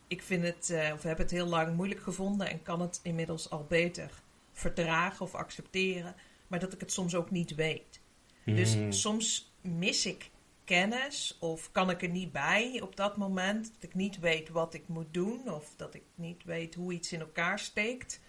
ik 0.08 0.22
vind 0.22 0.42
het, 0.42 0.70
eh, 0.70 0.92
of 0.94 1.02
heb 1.02 1.18
het 1.18 1.30
heel 1.30 1.46
lang 1.46 1.76
moeilijk 1.76 2.00
gevonden 2.00 2.50
en 2.50 2.62
kan 2.62 2.80
het 2.80 3.00
inmiddels 3.02 3.50
al 3.50 3.66
beter 3.68 4.10
verdragen 4.52 5.24
of 5.24 5.34
accepteren, 5.34 6.14
maar 6.46 6.58
dat 6.58 6.72
ik 6.72 6.80
het 6.80 6.92
soms 6.92 7.14
ook 7.14 7.30
niet 7.30 7.54
weet. 7.54 8.00
Dus 8.44 8.74
Hmm. 8.74 8.92
soms 8.92 9.52
mis 9.60 10.06
ik 10.06 10.30
kennis 10.64 11.36
of 11.40 11.72
kan 11.72 11.90
ik 11.90 12.02
er 12.02 12.08
niet 12.08 12.32
bij 12.32 12.80
op 12.82 12.96
dat 12.96 13.16
moment, 13.16 13.72
dat 13.74 13.82
ik 13.82 13.94
niet 13.94 14.18
weet 14.18 14.48
wat 14.48 14.74
ik 14.74 14.88
moet 14.88 15.14
doen 15.14 15.52
of 15.52 15.72
dat 15.76 15.94
ik 15.94 16.02
niet 16.14 16.44
weet 16.44 16.74
hoe 16.74 16.92
iets 16.92 17.12
in 17.12 17.20
elkaar 17.20 17.58
steekt. 17.58 18.20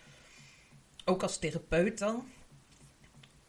Ook 1.05 1.23
als 1.23 1.37
therapeut 1.39 1.97
dan. 1.97 2.27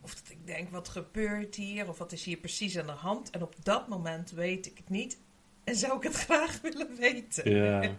Of 0.02 0.14
dat 0.14 0.30
ik 0.30 0.47
denk, 0.47 0.71
wat 0.71 0.88
gebeurt 0.88 1.54
hier? 1.54 1.88
Of 1.88 1.99
wat 1.99 2.12
is 2.12 2.25
hier 2.25 2.37
precies 2.37 2.78
aan 2.78 2.87
de 2.87 2.92
hand? 2.92 3.30
En 3.30 3.42
op 3.42 3.54
dat 3.62 3.88
moment 3.88 4.30
weet 4.30 4.66
ik 4.66 4.76
het 4.76 4.88
niet. 4.88 5.18
En 5.64 5.76
zou 5.76 5.97
ik 5.97 6.02
het 6.02 6.14
graag 6.25 6.61
willen 6.61 6.97
weten. 6.97 7.50
Ja. 7.50 7.97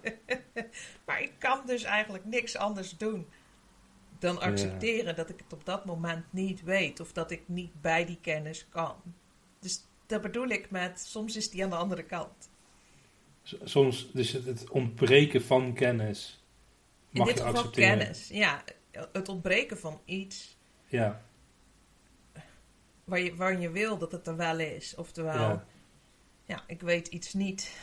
Maar 1.05 1.21
ik 1.21 1.31
kan 1.37 1.61
dus 1.65 1.83
eigenlijk 1.83 2.25
niks 2.25 2.55
anders 2.57 2.97
doen 2.97 3.27
dan 4.19 4.39
accepteren 4.39 5.15
dat 5.15 5.29
ik 5.29 5.39
het 5.43 5.53
op 5.53 5.65
dat 5.65 5.85
moment 5.85 6.25
niet 6.29 6.63
weet. 6.63 6.99
Of 6.99 7.11
dat 7.11 7.31
ik 7.31 7.41
niet 7.45 7.81
bij 7.81 8.05
die 8.05 8.17
kennis 8.21 8.65
kan. 8.69 8.95
Dus 9.59 9.81
dat 10.05 10.21
bedoel 10.21 10.47
ik 10.47 10.71
met, 10.71 10.99
soms 10.99 11.35
is 11.35 11.49
die 11.49 11.63
aan 11.63 11.69
de 11.69 11.75
andere 11.75 12.03
kant. 12.03 12.49
Soms, 13.63 14.11
dus 14.11 14.31
het, 14.31 14.69
ontbreken 14.69 15.41
van 15.43 15.73
kennis. 15.73 16.43
In 17.09 17.19
Mag 17.19 17.27
dit 17.27 17.37
je 17.37 17.43
accepteren. 17.43 17.97
kennis. 17.97 18.27
Ja, 18.27 18.63
het 19.11 19.29
ontbreken 19.29 19.77
van 19.77 20.01
iets 20.05 20.57
Ja. 20.87 21.21
Waar 23.03 23.19
je, 23.19 23.35
waar 23.35 23.59
je 23.59 23.69
wil 23.69 23.97
dat 23.97 24.11
het 24.11 24.27
er 24.27 24.35
wel 24.35 24.59
is. 24.59 24.95
Oftewel, 24.95 25.33
Ja. 25.49 25.65
ja. 26.45 26.63
ik 26.67 26.81
weet 26.81 27.07
iets 27.07 27.33
niet, 27.33 27.75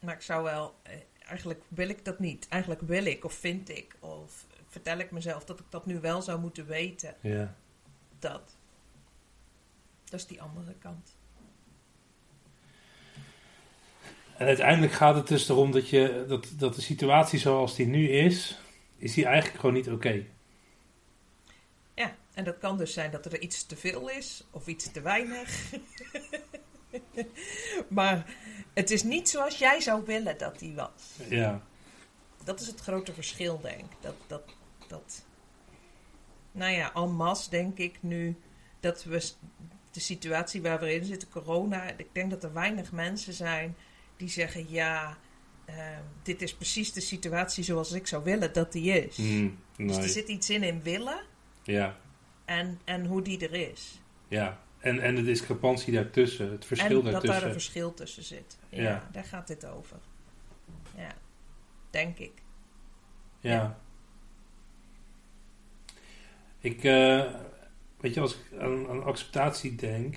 maar 0.00 0.14
ik 0.14 0.20
zou 0.22 0.42
wel... 0.44 0.74
eh, 0.82 0.92
Eigenlijk 1.24 1.62
wil 1.68 1.88
ik 1.88 2.04
dat 2.04 2.18
niet. 2.18 2.48
Eigenlijk 2.48 2.82
wil 2.82 3.04
ik 3.04 3.24
of 3.24 3.32
vind 3.32 3.68
ik 3.68 3.96
of 4.00 4.46
vertel 4.68 4.98
ik 4.98 5.10
mezelf 5.10 5.44
dat 5.44 5.58
ik 5.60 5.64
dat 5.68 5.86
nu 5.86 6.00
wel 6.00 6.22
zou 6.22 6.40
moeten 6.40 6.66
weten. 6.66 7.14
Ja. 7.20 7.54
Dat. 8.18 8.56
Dat 10.04 10.20
is 10.20 10.26
die 10.26 10.42
andere 10.42 10.74
kant. 10.74 11.16
En 14.36 14.46
uiteindelijk 14.46 14.92
gaat 14.92 15.14
het 15.14 15.26
dus 15.28 15.48
erom 15.48 15.70
dat, 15.70 15.88
je, 15.88 16.24
dat, 16.28 16.52
dat 16.56 16.74
de 16.74 16.80
situatie 16.80 17.38
zoals 17.38 17.74
die 17.76 17.86
nu 17.86 18.08
is, 18.08 18.58
is 18.96 19.14
die 19.14 19.24
eigenlijk 19.26 19.60
gewoon 19.60 19.74
niet 19.74 19.90
oké. 19.90 20.24
En 22.34 22.44
dat 22.44 22.58
kan 22.58 22.76
dus 22.76 22.92
zijn 22.92 23.10
dat 23.10 23.26
er 23.26 23.40
iets 23.40 23.66
te 23.66 23.76
veel 23.76 24.10
is 24.10 24.44
of 24.50 24.66
iets 24.66 24.92
te 24.92 25.00
weinig. 25.00 25.72
maar 27.88 28.36
het 28.74 28.90
is 28.90 29.02
niet 29.02 29.28
zoals 29.28 29.58
jij 29.58 29.80
zou 29.80 30.04
willen 30.04 30.38
dat 30.38 30.58
die 30.58 30.74
was. 30.74 31.28
Ja. 31.28 31.62
Dat 32.44 32.60
is 32.60 32.66
het 32.66 32.80
grote 32.80 33.14
verschil, 33.14 33.60
denk 33.60 33.80
ik. 33.80 33.96
Dat, 34.00 34.14
dat, 34.26 34.42
dat, 34.88 35.24
nou 36.52 36.72
ja, 36.72 36.94
en 36.94 37.12
masse 37.12 37.50
denk 37.50 37.78
ik 37.78 37.98
nu 38.00 38.36
dat 38.80 39.04
we 39.04 39.30
de 39.90 40.00
situatie 40.00 40.62
waar 40.62 40.80
we 40.80 40.94
in 40.94 41.04
zitten, 41.04 41.28
corona, 41.28 41.90
ik 41.96 42.08
denk 42.12 42.30
dat 42.30 42.44
er 42.44 42.52
weinig 42.52 42.92
mensen 42.92 43.32
zijn 43.32 43.76
die 44.16 44.28
zeggen, 44.28 44.70
ja, 44.70 45.18
ehm, 45.64 46.02
dit 46.22 46.42
is 46.42 46.54
precies 46.54 46.92
de 46.92 47.00
situatie 47.00 47.64
zoals 47.64 47.92
ik 47.92 48.06
zou 48.06 48.24
willen 48.24 48.52
dat 48.52 48.72
die 48.72 49.04
is. 49.04 49.16
Mm, 49.16 49.58
Dus 49.76 49.96
er 49.96 50.08
zit 50.08 50.28
iets 50.28 50.50
in 50.50 50.62
in 50.62 50.82
willen 50.82 51.20
Ja. 51.62 51.96
En, 52.44 52.80
en 52.84 53.06
hoe 53.06 53.22
die 53.22 53.48
er 53.48 53.70
is. 53.70 54.00
Ja. 54.28 54.62
En, 54.78 55.00
en 55.00 55.14
de 55.14 55.22
discrepantie 55.22 55.92
daartussen, 55.94 56.50
het 56.50 56.64
verschil 56.64 56.88
en 56.88 56.94
dat 56.94 57.04
daartussen. 57.12 57.40
daar 57.40 57.48
een 57.48 57.52
verschil 57.52 57.94
tussen 57.94 58.22
zit. 58.22 58.58
Ja, 58.68 58.82
Ja. 58.82 59.08
daar 59.12 59.24
gaat 59.24 59.46
dit 59.46 59.66
over. 59.66 59.96
Ja, 60.96 61.12
denk 61.90 62.18
ik. 62.18 62.32
Ja. 63.40 63.78
Ik, 66.58 66.84
eh, 66.84 67.24
weet 68.00 68.14
je, 68.14 68.20
als 68.20 68.34
ik 68.34 68.60
aan, 68.60 68.88
aan 68.88 69.04
acceptatie 69.04 69.74
denk, 69.74 70.16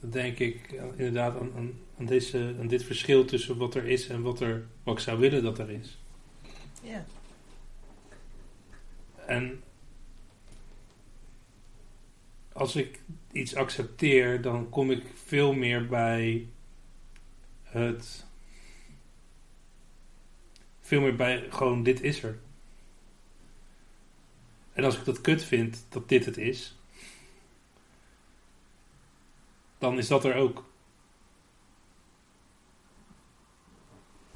dan 0.00 0.10
denk 0.10 0.38
ik 0.38 0.78
aan- 0.80 0.96
inderdaad 0.98 1.40
aan, 1.40 1.52
aan, 1.56 1.72
aan, 1.98 2.06
deze, 2.06 2.54
aan 2.60 2.68
dit 2.68 2.84
verschil 2.84 3.24
tussen 3.24 3.56
wat 3.56 3.74
er 3.74 3.86
is 3.86 4.08
en 4.08 4.22
wat, 4.22 4.40
er, 4.40 4.66
wat 4.82 4.94
ik 4.94 5.00
zou 5.00 5.18
willen 5.18 5.42
dat 5.42 5.58
er 5.58 5.70
is. 5.70 5.98
Ja, 6.82 7.04
En 9.26 9.62
als 12.58 12.76
ik 12.76 13.00
iets 13.32 13.54
accepteer, 13.54 14.42
dan 14.42 14.68
kom 14.68 14.90
ik 14.90 15.02
veel 15.14 15.52
meer 15.52 15.86
bij 15.86 16.48
het. 17.62 18.26
Veel 20.80 21.00
meer 21.00 21.16
bij 21.16 21.46
gewoon: 21.50 21.82
dit 21.82 22.02
is 22.02 22.22
er. 22.22 22.38
En 24.72 24.84
als 24.84 24.98
ik 24.98 25.04
dat 25.04 25.20
kut 25.20 25.44
vind 25.44 25.86
dat 25.88 26.08
dit 26.08 26.24
het 26.24 26.36
is, 26.36 26.76
dan 29.78 29.98
is 29.98 30.08
dat 30.08 30.24
er 30.24 30.34
ook. 30.34 30.66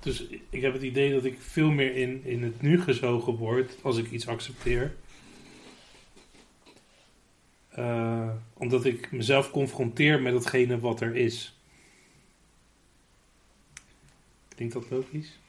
Dus 0.00 0.26
ik 0.50 0.62
heb 0.62 0.72
het 0.72 0.82
idee 0.82 1.12
dat 1.12 1.24
ik 1.24 1.40
veel 1.40 1.70
meer 1.70 1.94
in, 1.94 2.24
in 2.24 2.42
het 2.42 2.60
nu 2.62 2.80
gezogen 2.80 3.36
word 3.36 3.78
als 3.82 3.96
ik 3.96 4.10
iets 4.10 4.28
accepteer. 4.28 4.96
Eh, 7.74 8.30
omdat 8.54 8.84
ik 8.84 9.12
mezelf 9.12 9.50
confronteer 9.50 10.22
met 10.22 10.34
hetgene 10.34 10.78
wat 10.80 11.00
er 11.00 11.16
is. 11.16 11.60
Klinkt 14.48 14.74
dat 14.74 14.90
logisch? 14.90 15.40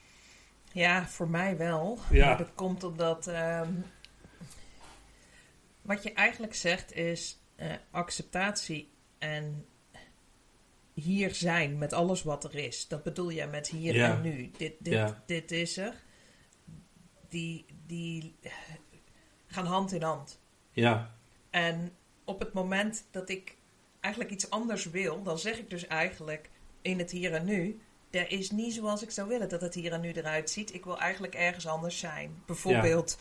ja 0.71 1.07
voor 1.07 1.29
mij 1.29 1.57
wel. 1.57 1.99
Ja. 2.11 2.27
Maar 2.27 2.37
dat 2.37 2.51
komt 2.55 2.83
omdat... 2.83 3.27
ehm, 3.27 3.73
wat 5.81 6.03
je 6.03 6.13
eigenlijk 6.13 6.55
zegt 6.55 6.93
is 6.93 7.39
eh, 7.55 7.71
acceptatie 7.91 8.91
en 9.17 9.65
hier 10.93 11.35
zijn 11.35 11.77
met 11.77 11.93
alles 11.93 12.23
wat 12.23 12.43
er 12.43 12.55
is. 12.55 12.87
Dat 12.87 13.03
bedoel 13.03 13.29
je 13.29 13.45
met 13.45 13.67
hier 13.67 13.95
Ja. 13.95 14.15
en 14.15 14.21
nu. 14.21 14.51
Dit, 14.57 14.73
dit, 14.79 14.93
Ja. 14.93 15.23
dit 15.25 15.51
is 15.51 15.77
er. 15.77 15.93
Die, 17.29 17.65
die 17.87 18.35
gaan 19.47 19.65
hand 19.65 19.91
in 19.91 20.01
hand. 20.01 20.39
Ja, 20.71 21.15
En 21.49 21.91
op 22.25 22.39
het 22.39 22.53
moment 22.53 23.05
dat 23.11 23.29
ik 23.29 23.55
eigenlijk 23.99 24.33
iets 24.33 24.49
anders 24.49 24.89
wil, 24.89 25.23
dan 25.23 25.39
zeg 25.39 25.57
ik 25.57 25.69
dus 25.69 25.87
eigenlijk 25.87 26.49
in 26.81 26.99
het 26.99 27.11
hier 27.11 27.33
en 27.33 27.45
nu. 27.45 27.79
Er 28.11 28.31
is 28.31 28.51
niet 28.51 28.73
zoals 28.73 29.03
ik 29.03 29.11
zou 29.11 29.27
willen 29.27 29.49
dat 29.49 29.61
het 29.61 29.73
hier 29.73 29.91
en 29.91 30.01
nu 30.01 30.11
eruit 30.11 30.49
ziet. 30.49 30.73
Ik 30.73 30.83
wil 30.83 30.99
eigenlijk 30.99 31.35
ergens 31.35 31.67
anders 31.67 31.99
zijn. 31.99 32.41
Bijvoorbeeld, 32.45 33.17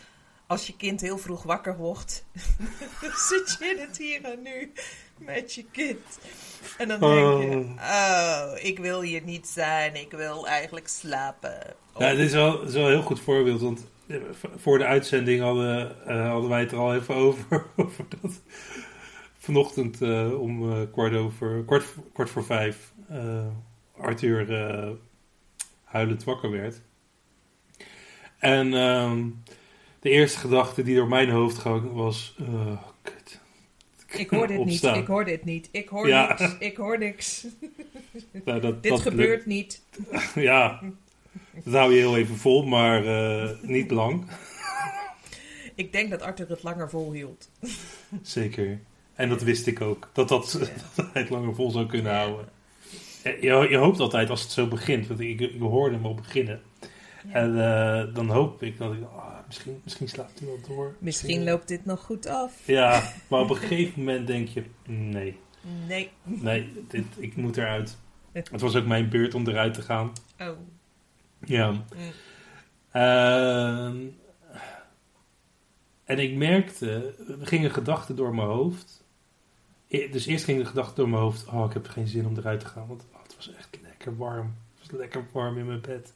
als 0.46 0.66
je 0.66 0.76
kind 0.76 1.00
heel 1.00 1.18
vroeg 1.18 1.42
wakker 1.42 1.76
wordt, 1.76 2.24
zit 3.28 3.56
je 3.58 3.74
in 3.76 3.78
het 3.78 3.98
hier 3.98 4.24
en 4.24 4.42
nu 4.42 4.72
met 5.18 5.54
je 5.54 5.64
kind. 5.70 6.18
En 6.78 6.88
dan 6.88 7.00
denk 7.00 7.42
je, 7.42 7.74
oh, 7.78 8.52
ik 8.60 8.78
wil 8.78 9.00
hier 9.00 9.22
niet 9.22 9.48
zijn, 9.48 9.94
ik 9.94 10.10
wil 10.10 10.46
eigenlijk 10.46 10.88
slapen. 10.88 11.58
Ja, 11.98 12.10
dit 12.10 12.26
is 12.26 12.32
wel, 12.32 12.62
is 12.62 12.72
wel 12.72 12.84
een 12.84 12.92
heel 12.92 13.02
goed 13.02 13.20
voorbeeld. 13.20 13.60
Want 13.60 13.86
eh, 14.06 14.16
voor 14.56 14.78
de 14.78 14.84
uitzending 14.84 15.40
hadden, 15.40 16.06
eh, 16.06 16.30
hadden 16.30 16.50
wij 16.50 16.60
het 16.60 16.72
er 16.72 16.78
al 16.78 16.94
even 16.94 17.14
over. 17.14 17.64
over 17.76 18.04
dat 18.20 18.40
vanochtend 19.42 20.02
eh, 20.02 20.40
om 20.40 20.72
eh, 20.72 20.80
kwart, 20.92 21.14
over, 21.14 21.64
kwart, 21.64 21.82
voor- 21.84 22.04
kwart 22.12 22.30
voor 22.30 22.44
vijf 22.44 22.92
eh, 23.08 23.46
Arthur 23.96 24.46
huilend 25.84 26.24
wakker 26.24 26.50
werd. 26.50 26.80
En 28.38 28.74
ehm, 28.74 29.26
de 30.00 30.10
eerste 30.10 30.38
gedachte 30.38 30.82
die 30.82 30.96
door 30.96 31.08
mijn 31.08 31.30
hoofd 31.30 31.58
ging 31.58 31.92
was... 31.92 32.34
eh, 32.38 32.82
kut. 33.02 33.40
ik 34.12 34.30
hoor 34.30 34.46
dit 34.46 34.64
niet, 34.64 34.82
ik 34.82 35.06
hoor 35.06 35.24
dit 35.24 35.44
niet, 35.44 35.68
ik 35.72 35.88
hoor 35.88 36.08
Ja. 36.08 36.28
niks, 36.38 36.56
ik 36.58 36.76
hoor 36.76 36.98
niks. 36.98 37.46
Nou, 38.44 38.60
dat, 38.60 38.82
Dit 38.82 38.92
dat 38.92 39.00
gebeurt 39.00 39.46
niet. 39.46 39.82
Ja, 40.34 40.80
dat 41.64 41.74
hou 41.74 41.92
je 41.92 41.98
heel 41.98 42.16
even 42.16 42.36
vol, 42.36 42.62
maar 42.66 43.02
niet 43.62 43.90
lang. 43.90 44.24
Ik 45.74 45.92
denk 45.92 46.10
dat 46.10 46.22
Arthur 46.22 46.48
het 46.48 46.62
langer 46.62 46.90
volhield. 46.90 47.50
Zeker. 48.22 48.80
En 49.14 49.28
dat 49.28 49.42
wist 49.42 49.66
ik 49.66 49.80
ook. 49.80 50.08
Dat, 50.12 50.28
dat, 50.28 50.52
Ja. 50.60 50.66
dat 50.96 51.06
hij 51.12 51.22
het 51.22 51.30
langer 51.30 51.54
vol 51.54 51.70
zou 51.70 51.86
kunnen 51.86 52.14
houden. 52.14 52.48
Eh, 53.22 53.42
Je, 53.42 53.66
je 53.70 53.76
hoopt 53.76 54.00
altijd 54.00 54.30
als 54.30 54.42
het 54.42 54.50
zo 54.50 54.66
begint. 54.66 55.06
Want 55.06 55.20
ik, 55.20 55.40
ik 55.40 55.60
hoorde 55.60 55.94
hem 55.94 56.04
al 56.06 56.14
beginnen. 56.14 56.60
Ja. 57.26 57.32
En 57.32 57.50
eh, 57.58 58.14
dan 58.14 58.28
hoop 58.30 58.62
ik 58.62 58.78
dat 58.78 58.92
ik... 58.92 59.02
ah, 59.02 59.34
misschien, 59.46 59.80
misschien 59.84 60.08
slaapt 60.08 60.38
hij 60.38 60.48
wel 60.48 60.58
door. 60.76 60.94
Misschien 60.98 61.44
loopt 61.44 61.68
dit 61.68 61.84
nog 61.84 62.00
goed 62.00 62.26
af. 62.26 62.52
Ja, 62.64 63.02
maar 63.28 63.40
op 63.40 63.50
een 63.50 63.56
gegeven 63.56 63.98
moment 64.04 64.26
denk 64.26 64.48
je... 64.48 64.62
Nee, 64.86 65.38
Nee. 65.86 66.10
nee, 66.22 66.72
dit, 66.88 67.04
ik 67.18 67.36
moet 67.36 67.56
eruit. 67.56 67.96
Het 68.32 68.60
was 68.60 68.76
ook 68.76 68.86
mijn 68.86 69.08
beurt 69.08 69.34
om 69.34 69.48
eruit 69.48 69.74
te 69.74 69.82
gaan. 69.82 70.12
Oh. 70.40 70.48
Ja. 71.44 71.70
Mm. 71.70 71.82
Ehm, 72.90 73.96
en 76.04 76.18
ik 76.18 76.34
merkte, 76.34 77.14
er 77.40 77.46
gingen 77.46 77.70
gedachten 77.70 78.16
door 78.16 78.34
mijn 78.34 78.48
hoofd. 78.48 79.01
E- 79.92 80.08
Dus 80.08 80.26
eerst 80.26 80.44
ging 80.44 80.58
de 80.58 80.64
gedachte 80.64 80.94
door 80.94 81.08
mijn 81.08 81.22
hoofd, 81.22 81.46
oh 81.46 81.64
ik 81.66 81.72
heb 81.72 81.88
geen 81.88 82.06
zin 82.06 82.26
om 82.26 82.36
eruit 82.36 82.60
te 82.60 82.66
gaan, 82.66 82.86
want 82.86 83.04
oh, 83.12 83.22
het 83.22 83.36
was 83.36 83.54
echt 83.54 83.78
lekker 83.82 84.16
warm. 84.16 84.54
Het 84.78 84.90
was 84.90 85.00
lekker 85.00 85.26
warm 85.32 85.58
in 85.58 85.66
mijn 85.66 85.80
bed. 85.80 86.12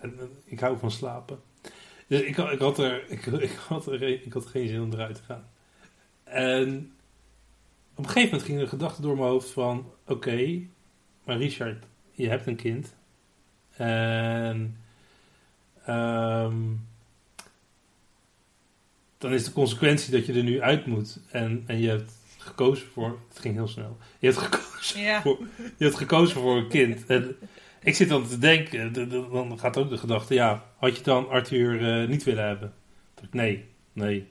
En 0.00 0.18
eh, 0.18 0.24
ik 0.44 0.60
hou 0.60 0.78
van 0.78 0.90
slapen. 0.90 1.40
Dus 2.06 2.20
ik, 2.20 2.36
ik, 2.36 2.58
had 2.58 2.78
er, 2.78 3.10
ik, 3.10 3.26
ik, 3.48 3.50
had 3.50 3.86
er, 3.86 4.02
ik 4.02 4.32
had 4.32 4.46
geen 4.46 4.68
zin 4.68 4.82
om 4.82 4.92
eruit 4.92 5.14
te 5.14 5.22
gaan. 5.22 5.48
En 6.24 6.92
op 7.94 8.04
een 8.04 8.10
gegeven 8.10 8.30
moment 8.30 8.42
ging 8.42 8.60
een 8.60 8.68
gedachte 8.68 9.02
door 9.02 9.16
mijn 9.16 9.28
hoofd 9.28 9.50
van, 9.50 9.92
oké, 10.06 10.60
maar 11.24 11.36
Richard, 11.36 11.84
je 12.12 12.28
hebt 12.28 12.46
een 12.46 12.56
kind. 12.56 12.94
En 13.70 14.76
ehm, 15.84 16.56
dan 19.20 19.32
is 19.32 19.44
de 19.44 19.52
consequentie 19.52 20.12
dat 20.12 20.26
je 20.26 20.32
er 20.32 20.42
nu 20.42 20.60
uit 20.60 20.86
moet. 20.86 21.20
En, 21.30 21.64
en 21.66 21.80
je 21.80 21.88
hebt 21.88 22.12
gekozen 22.38 22.86
voor. 22.92 23.18
Het 23.28 23.38
ging 23.38 23.54
heel 23.54 23.68
snel. 23.68 23.96
Je 24.18 24.26
hebt 24.26 24.38
gekozen, 24.38 25.00
Ja. 25.00 25.22
voor, 25.22 25.38
je 25.76 25.84
hebt 25.84 25.96
gekozen 25.96 26.40
voor 26.40 26.56
een 26.56 26.68
kind. 26.68 27.06
En 27.06 27.36
ik 27.82 27.94
zit 27.94 28.08
dan 28.08 28.26
te 28.28 28.38
denken, 28.38 28.92
de- 28.92 29.06
de- 29.06 29.28
dan 29.32 29.58
gaat 29.58 29.76
ook 29.76 29.88
de 29.90 29.96
gedachte: 29.98 30.34
ja, 30.34 30.64
had 30.76 30.96
je 30.96 31.02
dan 31.02 31.28
Arthur 31.28 32.00
eh, 32.02 32.08
niet 32.08 32.24
willen 32.24 32.46
hebben? 32.46 32.74
Nee, 33.30 33.64
nee. 33.92 34.28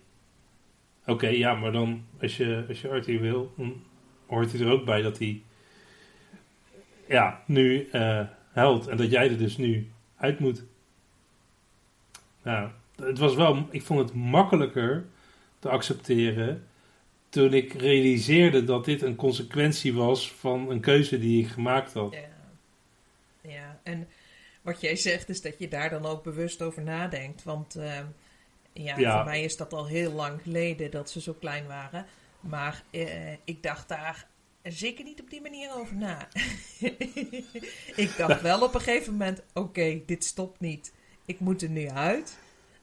Oké, 1.06 1.28
ja, 1.28 1.54
maar 1.56 1.72
dan 1.72 2.06
als 2.22 2.38
je, 2.38 2.66
als 2.70 2.82
je 2.82 2.90
Arthur 2.90 3.22
wil, 3.22 3.54
dan 3.58 3.84
hoort 4.28 4.52
hij 4.52 4.62
er 4.62 4.72
ook 4.72 4.86
bij 4.86 5.02
dat 5.02 5.18
hij 5.18 5.42
ja, 7.08 7.44
nu 7.48 7.88
eh 7.92 8.22
huilt. 8.54 8.88
En 8.88 8.98
dat 8.98 9.12
jij 9.12 9.30
er 9.30 9.38
dus 9.38 9.58
nu 9.58 9.90
uit 10.18 10.40
moet. 10.40 10.64
Nou, 12.44 12.70
het 13.00 13.18
was 13.18 13.36
wel, 13.36 13.68
ik 13.72 13.82
vond 13.84 14.00
het 14.00 14.14
makkelijker 14.14 15.06
te 15.60 15.70
accepteren 15.70 16.68
toen 17.30 17.54
ik 17.54 17.74
realiseerde 17.74 18.64
dat 18.64 18.86
dit 18.86 19.02
een 19.02 19.16
consequentie 19.16 19.94
was 19.94 20.32
van 20.32 20.70
een 20.70 20.80
keuze 20.80 21.20
die 21.20 21.44
ik 21.44 21.50
gemaakt 21.52 21.94
had. 21.94 22.14
Ja. 22.14 22.20
ja, 23.52 23.80
en 23.84 24.08
wat 24.62 24.82
jij 24.82 24.96
zegt 24.96 25.30
is 25.30 25.42
dat 25.42 25.60
je 25.60 25.68
daar 25.68 25.90
dan 25.90 26.06
ook 26.06 26.24
bewust 26.24 26.62
over 26.62 26.84
nadenkt. 26.84 27.44
Want 27.44 27.74
Ja, 28.74 28.98
Ja. 28.98 29.16
voor 29.16 29.26
mij 29.26 29.44
is 29.44 29.58
dat 29.58 29.74
al 29.74 29.88
heel 29.88 30.12
lang 30.12 30.42
geleden 30.42 30.92
dat 30.92 31.10
ze 31.10 31.22
zo 31.22 31.34
klein 31.34 31.68
waren. 31.68 32.06
Maar 32.40 32.84
eh, 32.92 33.32
ik 33.32 33.64
dacht 33.64 33.88
daar 33.88 34.28
zeker 34.64 35.04
niet 35.04 35.22
op 35.22 35.30
die 35.30 35.42
manier 35.42 35.76
over 35.76 35.96
na. 35.96 36.28
ik 37.96 38.14
dacht 38.18 38.42
wel 38.52 38.62
op 38.62 38.74
een 38.74 38.82
gegeven 38.82 39.12
moment: 39.12 39.42
oké, 39.54 40.02
dit 40.06 40.24
stopt 40.26 40.60
niet. 40.60 40.94
Ik 41.26 41.40
moet 41.40 41.62
er 41.62 41.70
nu 41.70 41.90
uit. 41.90 42.38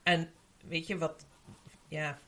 En 0.07 0.31
weet 0.65 0.87
je 0.87 0.99
wat? 0.99 1.27
Ja, 1.89 2.19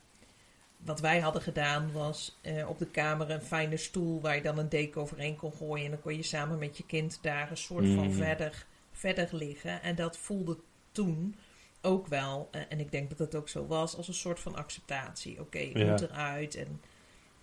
wat 0.77 1.01
wij 1.01 1.21
hadden 1.21 1.43
gedaan 1.43 1.93
was 1.93 2.37
eh, 2.41 2.69
op 2.69 2.79
de 2.79 2.87
kamer 2.87 3.31
een 3.31 3.43
fijne 3.43 3.77
stoel 3.77 4.21
waar 4.21 4.35
je 4.37 4.43
dan 4.43 4.59
een 4.59 4.69
deken 4.69 5.01
overheen 5.01 5.37
kon 5.37 5.53
gooien. 5.53 5.85
En 5.85 5.91
dan 5.91 6.01
kon 6.01 6.17
je 6.17 6.23
samen 6.23 6.59
met 6.59 6.77
je 6.77 6.87
kind 6.87 7.19
daar 7.23 7.51
een 7.51 7.57
soort 7.57 7.87
van 7.87 8.07
Mm. 8.07 8.13
verder, 8.13 8.67
verder 8.93 9.29
liggen. 9.33 9.83
En 9.83 9.95
dat 9.95 10.17
voelde 10.19 10.59
toen 10.93 11.37
ook 11.83 12.07
wel, 12.07 12.49
eh, 12.51 12.61
en 12.69 12.81
ik 12.81 12.91
denk 12.91 13.09
dat 13.09 13.19
het 13.19 13.35
ook 13.35 13.49
zo 13.49 13.67
was, 13.67 13.97
als 13.97 14.09
een 14.09 14.15
soort 14.15 14.41
van 14.41 14.55
acceptatie. 14.57 15.41
Oké, 15.41 15.59
Ja. 15.59 15.91
moet 15.91 16.01
eruit 16.01 16.55
en 16.55 16.81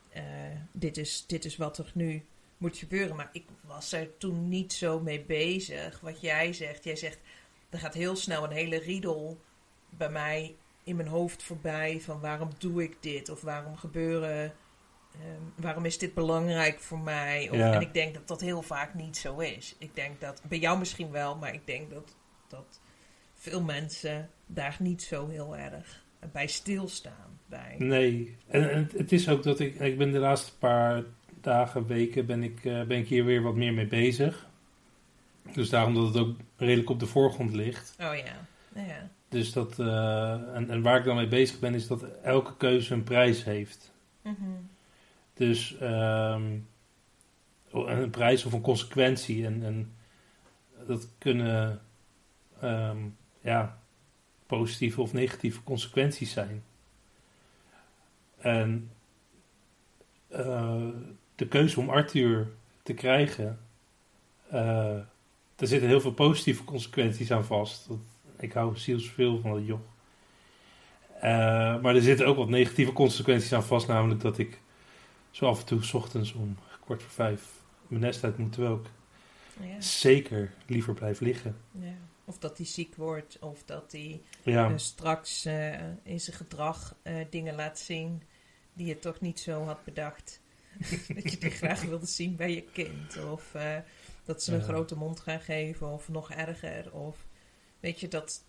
eh, 0.10 0.24
dit, 0.72 0.98
is, 0.98 1.24
dit 1.28 1.46
is 1.46 1.58
wat 1.58 1.78
er 1.78 1.92
nu 1.94 2.26
moet 2.58 2.78
gebeuren. 2.78 3.16
Maar 3.16 3.30
ik 3.32 3.46
was 3.62 3.92
er 3.92 4.18
toen 4.18 4.50
niet 4.50 4.74
zo 4.74 5.00
mee 5.00 5.22
bezig. 5.22 6.00
Wat 6.00 6.22
jij 6.22 6.54
zegt, 6.54 6.84
jij 6.84 6.96
zegt, 6.96 7.20
er 7.70 7.80
gaat 7.80 7.94
heel 7.94 8.16
snel 8.16 8.44
een 8.44 8.52
hele 8.52 8.78
riedel 8.78 9.40
bij 9.90 10.10
mij 10.10 10.56
in 10.84 10.96
mijn 10.96 11.08
hoofd 11.08 11.44
voorbij 11.44 12.02
van 12.02 12.20
waarom 12.20 12.50
doe 12.58 12.84
ik 12.84 12.98
dit 13.00 13.30
of 13.30 13.42
waarom 13.42 13.76
gebeuren, 13.76 14.54
ehm, 15.14 15.42
waarom 15.56 15.86
is 15.86 15.98
dit 15.98 16.14
belangrijk 16.14 16.80
voor 16.80 17.00
mij? 17.00 17.50
Of, 17.52 17.58
Ja. 17.58 17.74
En 17.74 17.82
ik 17.82 17.94
denk 17.94 18.14
dat 18.14 18.28
dat 18.28 18.42
heel 18.42 18.62
vaak 18.62 18.94
niet 18.94 19.18
zo 19.18 19.38
is. 19.38 19.76
Ik 19.78 19.96
denk 19.96 20.22
dat, 20.22 20.42
bij 20.48 20.60
jou 20.60 20.80
misschien 20.80 21.12
wel, 21.12 21.36
maar 21.36 21.54
ik 21.54 21.66
denk 21.68 21.90
dat, 21.90 22.16
dat 22.48 22.82
veel 23.34 23.62
mensen 23.62 24.30
daar 24.46 24.76
niet 24.80 25.04
zo 25.04 25.28
heel 25.28 25.58
erg 25.58 26.04
bij 26.32 26.48
stilstaan. 26.48 27.40
Bij. 27.46 27.76
Nee, 27.78 28.38
en, 28.48 28.72
en 28.72 28.90
het 28.98 29.12
is 29.12 29.30
ook 29.30 29.44
dat 29.44 29.60
ik, 29.60 29.80
ik 29.80 29.98
ben 29.98 30.12
de 30.12 30.20
laatste 30.20 30.58
paar 30.58 31.04
dagen, 31.42 31.88
weken, 31.88 32.26
ben 32.26 32.44
ik, 32.44 32.66
eh, 32.66 32.84
ben 32.84 32.98
ik 32.98 33.08
hier 33.08 33.26
weer 33.26 33.42
wat 33.42 33.56
meer 33.56 33.74
mee 33.74 33.88
bezig. 33.88 34.48
Dus 35.54 35.70
daarom 35.70 35.94
dat 35.94 36.08
het 36.08 36.18
ook 36.18 36.38
redelijk 36.58 36.90
op 36.90 37.00
de 37.00 37.06
voorgrond 37.06 37.54
ligt. 37.54 37.96
Oh 38.00 38.16
ja, 38.16 38.48
ja. 38.76 39.10
Dus 39.36 39.54
dat, 39.54 39.80
eh, 39.80 40.56
en, 40.56 40.70
en 40.70 40.82
waar 40.82 40.98
ik 40.98 41.04
dan 41.04 41.16
mee 41.16 41.28
bezig 41.28 41.60
ben, 41.60 41.74
is 41.74 41.88
dat 41.88 42.04
elke 42.24 42.58
keuze 42.58 42.94
een 42.94 43.04
prijs 43.04 43.44
heeft. 43.44 43.94
Mhm. 44.22 44.36
Dus 45.34 45.78
ehm, 45.78 46.58
een 47.72 48.10
prijs 48.10 48.46
of 48.46 48.54
een 48.54 48.62
consequentie. 48.62 49.46
En, 49.46 49.64
en 49.64 49.94
dat 50.88 51.08
kunnen 51.18 51.82
ehm, 52.60 52.98
ja, 53.42 53.80
positieve 54.46 55.02
of 55.02 55.14
negatieve 55.14 55.64
consequenties 55.64 56.32
zijn. 56.32 56.64
En 58.38 58.92
eh, 60.28 60.88
de 61.36 61.48
keuze 61.48 61.80
om 61.80 61.90
Arthur 61.90 62.48
te 62.84 62.94
krijgen, 62.94 63.60
eh 64.50 65.00
er 65.56 65.68
zitten 65.68 65.90
heel 65.90 66.02
veel 66.02 66.14
positieve 66.14 66.64
consequenties 66.64 67.32
aan 67.32 67.46
vast. 67.46 67.88
Dat, 67.88 68.00
ik 68.40 68.54
hou 68.54 68.78
zielsveel 68.78 69.40
van 69.42 69.52
dat 69.54 69.66
joch. 69.66 69.80
Eh, 71.20 71.82
maar 71.82 71.96
er 71.96 72.02
zitten 72.02 72.28
ook 72.28 72.38
wat 72.38 72.50
negatieve 72.50 72.94
consequenties 72.94 73.54
aan 73.54 73.64
vast, 73.64 73.88
namelijk 73.88 74.22
dat 74.22 74.38
ik 74.38 74.60
zo 75.32 75.46
af 75.46 75.60
en 75.60 75.66
toe 75.66 75.84
's 75.84 75.94
ochtends 75.94 76.34
om 76.34 76.58
kwart 76.86 77.02
voor 77.04 77.12
vijf 77.12 77.44
mijn 77.88 78.02
nest 78.02 78.24
uit 78.24 78.38
moet, 78.38 78.52
terwijl 78.52 78.76
ik 78.76 78.90
Ja, 79.70 79.82
zeker 79.82 80.54
liever 80.66 80.94
blijf 80.94 81.20
liggen. 81.20 81.56
ja. 81.72 81.94
Of 82.28 82.38
dat 82.38 82.58
hij 82.58 82.66
ziek 82.66 82.96
wordt, 82.96 83.38
of 83.40 83.64
dat 83.66 83.92
hij 83.92 84.22
Ja, 84.44 84.70
eh, 84.70 84.78
straks 84.78 85.46
eh, 85.46 85.74
in 86.04 86.20
zijn 86.20 86.36
gedrag 86.36 86.96
dingen 87.30 87.56
laat 87.56 87.80
zien 87.80 88.22
die 88.74 88.88
je 88.88 89.00
toch 89.00 89.22
niet 89.22 89.40
zo 89.40 89.64
had 89.64 89.84
bedacht. 89.84 90.42
dat 91.16 91.32
je 91.32 91.38
die 91.38 91.50
graag 91.50 91.82
wilde 91.82 92.06
zien 92.06 92.36
bij 92.36 92.54
je 92.56 92.64
kind. 92.74 93.24
Of 93.32 93.56
dat 94.24 94.44
ze 94.44 94.54
een 94.54 94.62
grote 94.64 94.98
mond 94.98 95.20
gaan 95.20 95.40
geven, 95.40 95.88
of 95.88 96.10
nog 96.10 96.32
erger. 96.32 96.94
Of 96.94 97.26
weet 97.86 98.00
je 98.00 98.08
dat. 98.08 98.44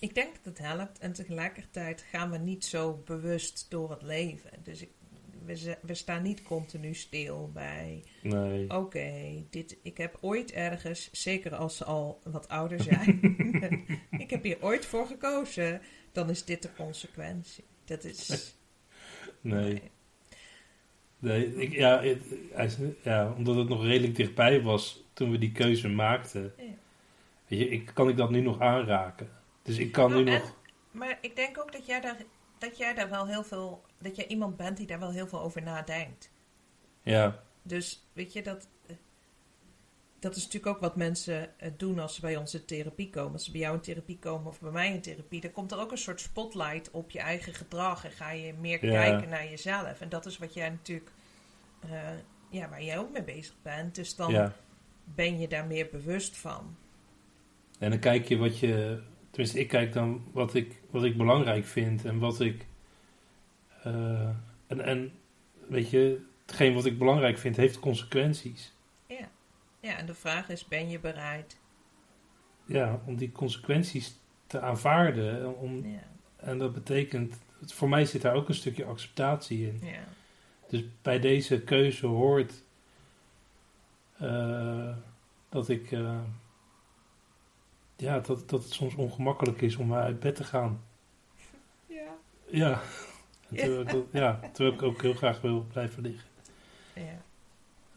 Ik 0.00 0.14
denk 0.14 0.34
dat 0.34 0.44
het 0.44 0.58
helpt 0.58 0.98
en 0.98 1.12
tegelijkertijd 1.12 2.04
gaan 2.10 2.30
we 2.30 2.38
niet 2.38 2.64
zo 2.64 3.02
bewust 3.04 3.66
door 3.68 3.90
het 3.90 4.02
leven. 4.02 4.50
Dus 4.62 4.82
ik, 4.82 4.90
we, 5.44 5.78
we 5.82 5.94
staan 5.94 6.22
niet 6.22 6.42
continu 6.42 6.94
stil 6.94 7.50
bij 7.52 8.04
nee. 8.22 8.70
Oké, 8.70 9.44
dit 9.50 9.76
ik 9.82 9.96
heb 9.96 10.18
ooit 10.20 10.52
ergens, 10.52 11.08
zeker 11.12 11.54
als 11.54 11.76
ze 11.76 11.84
al 11.84 12.20
wat 12.24 12.48
ouder 12.48 12.82
zijn, 12.92 13.20
ik 14.24 14.30
heb 14.30 14.42
hier 14.42 14.62
ooit 14.62 14.86
voor 14.86 15.06
gekozen, 15.06 15.82
dan 16.12 16.30
is 16.30 16.44
dit 16.44 16.62
de 16.62 16.72
consequentie. 16.76 17.64
Dat 17.84 18.04
is. 18.04 18.54
Nee. 19.40 19.62
nee 19.62 19.82
ik, 21.56 21.72
ja, 21.72 22.02
het- 22.02 22.78
ja, 23.02 23.32
omdat 23.36 23.56
het 23.56 23.68
nog 23.68 23.82
redelijk 23.84 24.16
dichtbij 24.16 24.62
was 24.62 25.04
toen 25.12 25.30
we 25.30 25.38
die 25.38 25.52
keuze 25.52 25.88
maakten. 25.88 26.52
Ja. 26.56 26.64
Weet 27.46 27.58
je, 27.58 27.68
ik, 27.68 27.90
kan 27.94 28.08
ik 28.08 28.16
dat 28.16 28.30
nu 28.30 28.40
nog 28.40 28.60
aanraken? 28.60 29.30
Dus 29.62 29.78
ik 29.78 29.92
kan 29.92 30.10
Nou, 30.10 30.24
nu 30.24 30.30
en- 30.32 30.38
nog... 30.40 30.56
Maar 30.90 31.18
ik 31.20 31.36
denk 31.36 31.58
ook 31.58 31.72
dat 31.72 31.86
jij 31.86 32.00
daar, 32.00 32.16
dat 32.58 32.78
jij 32.78 32.94
daar 32.94 33.10
wel 33.10 33.26
heel 33.26 33.42
veel, 33.44 33.82
dat 33.98 34.16
jij 34.16 34.26
iemand 34.26 34.56
bent 34.56 34.76
die 34.76 34.86
daar 34.86 34.98
wel 34.98 35.10
heel 35.10 35.26
veel 35.26 35.40
over 35.40 35.62
nadenkt. 35.62 36.30
Ja, 37.02 37.42
Dus 37.62 38.06
weet 38.12 38.32
je 38.32 38.42
dat. 38.42 38.68
Dat 40.20 40.36
is 40.36 40.42
natuurlijk 40.44 40.74
ook 40.74 40.80
wat 40.80 40.96
mensen 40.96 41.58
eh, 41.60 41.70
doen 41.76 41.98
als 41.98 42.14
ze 42.14 42.20
bij 42.20 42.36
ons 42.36 42.54
in 42.54 42.64
therapie 42.64 43.10
komen. 43.10 43.32
Als 43.32 43.44
ze 43.44 43.50
bij 43.50 43.60
jou 43.60 43.74
in 43.74 43.80
therapie 43.80 44.18
komen 44.18 44.46
of 44.46 44.60
bij 44.60 44.70
mij 44.70 44.92
in 44.92 45.00
therapie, 45.00 45.40
dan 45.40 45.52
komt 45.52 45.72
er 45.72 45.78
ook 45.78 45.90
een 45.90 45.98
soort 45.98 46.20
spotlight 46.20 46.90
op 46.90 47.10
je 47.10 47.18
eigen 47.18 47.54
gedrag 47.54 48.04
en 48.04 48.10
ga 48.10 48.30
je 48.30 48.52
meer 48.60 48.84
Ja. 48.86 48.92
kijken 48.92 49.28
naar 49.28 49.48
jezelf. 49.48 50.00
En 50.00 50.08
dat 50.08 50.26
is 50.26 50.38
wat 50.38 50.54
jij 50.54 50.68
natuurlijk, 50.70 51.10
eh, 51.80 51.90
ja, 52.50 52.68
waar 52.68 52.82
jij 52.82 52.98
ook 52.98 53.12
mee 53.12 53.22
bezig 53.22 53.54
bent. 53.62 53.94
Dus 53.94 54.16
dan 54.16 54.30
ja. 54.32 54.52
ben 55.04 55.38
je 55.40 55.48
daar 55.48 55.66
meer 55.66 55.88
bewust 55.92 56.36
van. 56.36 56.76
En 57.78 57.90
dan 57.90 57.98
kijk 57.98 58.28
je 58.28 58.36
wat 58.36 58.58
je... 58.58 59.02
Tenminste, 59.30 59.58
ik 59.60 59.68
kijk 59.68 59.92
dan 59.92 60.24
wat 60.32 60.54
ik, 60.54 60.80
wat 60.90 61.04
ik 61.04 61.16
belangrijk 61.16 61.64
vind 61.64 62.04
en 62.04 62.18
wat 62.18 62.40
ik... 62.40 62.66
eh, 63.82 64.28
en, 64.66 64.80
en 64.80 65.12
weet 65.68 65.90
je, 65.90 66.20
hetgeen 66.46 66.74
wat 66.74 66.84
ik 66.84 66.98
belangrijk 66.98 67.38
vind 67.38 67.56
heeft 67.56 67.78
consequenties. 67.78 68.72
Ja. 69.80 69.96
en 69.96 70.06
de 70.06 70.14
vraag 70.14 70.48
is: 70.48 70.64
ben 70.64 70.88
je 70.90 70.98
bereid? 71.00 71.58
Ja, 72.64 73.00
om 73.06 73.16
die 73.16 73.32
consequenties 73.32 74.16
te 74.46 74.60
aanvaarden. 74.60 75.56
Om, 75.58 75.86
Ja, 75.86 76.02
en 76.36 76.58
dat 76.58 76.72
betekent... 76.72 77.38
Voor 77.66 77.88
mij 77.88 78.04
zit 78.04 78.22
daar 78.22 78.34
ook 78.34 78.48
een 78.48 78.54
stukje 78.54 78.84
acceptatie 78.84 79.66
in. 79.66 79.80
ja, 79.82 80.04
Dus 80.68 80.84
bij 81.02 81.18
deze 81.20 81.60
keuze 81.60 82.06
hoort 82.06 82.62
eh, 84.18 84.96
dat 85.48 85.68
ik 85.68 85.92
eh, 85.92 86.18
ja, 87.96 88.18
dat, 88.20 88.48
dat 88.48 88.62
het 88.64 88.72
soms 88.72 88.94
ongemakkelijk 88.94 89.60
is 89.60 89.76
om 89.76 89.94
uit 89.94 90.20
bed 90.20 90.34
te 90.36 90.44
gaan. 90.44 90.82
ja. 91.86 92.16
Ja. 92.46 92.80
Terwijl, 93.54 93.84
dat- 93.84 94.06
ja, 94.12 94.40
terwijl 94.52 94.74
ik 94.76 94.82
ook 94.82 95.02
heel 95.02 95.14
graag 95.14 95.40
wil 95.40 95.60
blijven 95.72 96.02
liggen. 96.02 96.28
ja. 96.94 97.22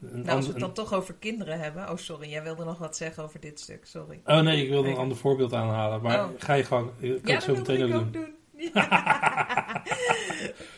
Nou, 0.01 0.29
als 0.29 0.45
we 0.45 0.51
het 0.51 0.61
dan 0.61 0.73
toch 0.73 0.93
over 0.93 1.13
kinderen 1.13 1.59
hebben. 1.59 1.89
Oh, 1.89 1.97
sorry, 1.97 2.29
jij 2.29 2.43
wilde 2.43 2.63
nog 2.63 2.77
wat 2.77 2.97
zeggen 2.97 3.23
over 3.23 3.39
dit 3.39 3.59
stuk. 3.59 3.85
Sorry. 3.85 4.21
oh 4.25 4.39
nee, 4.39 4.63
ik 4.63 4.69
wilde 4.69 4.89
een 4.89 4.97
ander 4.97 5.17
voorbeeld 5.17 5.53
aanhalen. 5.53 6.01
Maar 6.01 6.23
Oh. 6.23 6.29
ga 6.37 6.53
je 6.53 6.63
gang. 6.63 6.89
Ik 6.99 7.09
kan 7.21 7.21
Ja, 7.23 7.33
het 7.33 7.43
zo 7.43 7.53
dat 7.53 7.67
meteen 7.67 7.87
ik 7.87 7.95
ook 7.95 8.13
doen. 8.13 8.21
doen. 8.21 8.35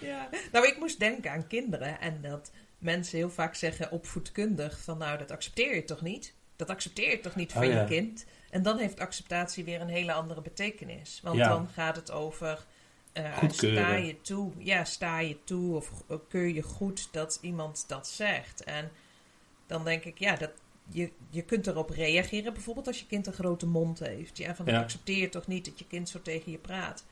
ja. 0.09 0.29
Nou, 0.51 0.67
ik 0.67 0.75
moest 0.79 0.99
denken 0.99 1.31
aan 1.31 1.47
kinderen 1.47 1.99
en 2.01 2.17
dat 2.21 2.51
mensen 2.77 3.17
heel 3.17 3.29
vaak 3.29 3.55
zeggen 3.55 3.91
opvoedkundig 3.91 4.79
van 4.81 4.97
nou, 4.97 5.17
dat 5.17 5.31
accepteer 5.31 5.75
je 5.75 5.83
toch 5.83 6.01
niet? 6.01 6.33
Dat 6.55 6.69
accepteer 6.69 7.09
je 7.09 7.19
toch 7.19 7.35
niet 7.35 7.51
van 7.51 7.63
Oh, 7.63 7.69
ja. 7.71 7.79
je 7.81 7.85
kind? 7.87 8.25
En 8.49 8.63
dan 8.63 8.77
heeft 8.77 8.99
acceptatie 8.99 9.63
weer 9.63 9.81
een 9.81 9.87
hele 9.87 10.13
andere 10.13 10.41
betekenis. 10.41 11.19
Want 11.23 11.37
Ja. 11.37 11.47
dan 11.49 11.67
gaat 11.73 11.95
het 11.95 12.11
over 12.11 12.65
eh, 13.13 13.37
Goedkeuren. 13.37 13.83
sta 13.83 13.93
je 13.95 14.21
toe, 14.21 14.51
ja, 14.57 14.83
sta 14.85 15.19
je 15.19 15.37
toe 15.43 15.75
of 15.75 15.91
eh, 16.09 16.17
keur 16.29 16.47
je 16.47 16.61
goed 16.61 17.07
dat 17.11 17.37
iemand 17.41 17.83
dat 17.87 18.07
zegt? 18.07 18.63
En 18.63 18.91
dan 19.73 19.83
denk 19.83 20.03
ik, 20.03 20.19
ja, 20.19 20.35
dat, 20.35 20.51
je, 20.89 21.11
je 21.29 21.41
kunt 21.41 21.67
erop 21.67 21.89
reageren. 21.89 22.53
Bijvoorbeeld 22.53 22.87
als 22.87 22.99
je 22.99 23.05
kind 23.05 23.27
een 23.27 23.33
grote 23.33 23.65
mond 23.67 23.99
heeft. 23.99 24.37
Ja, 24.37 24.55
van 24.55 24.65
Ja. 24.65 24.81
accepteer 24.81 25.17
je 25.17 25.29
toch 25.29 25.47
niet 25.47 25.65
dat 25.65 25.79
je 25.79 25.87
kind 25.87 26.09
zo 26.09 26.21
tegen 26.21 26.51
je 26.51 26.57
praat. 26.57 27.05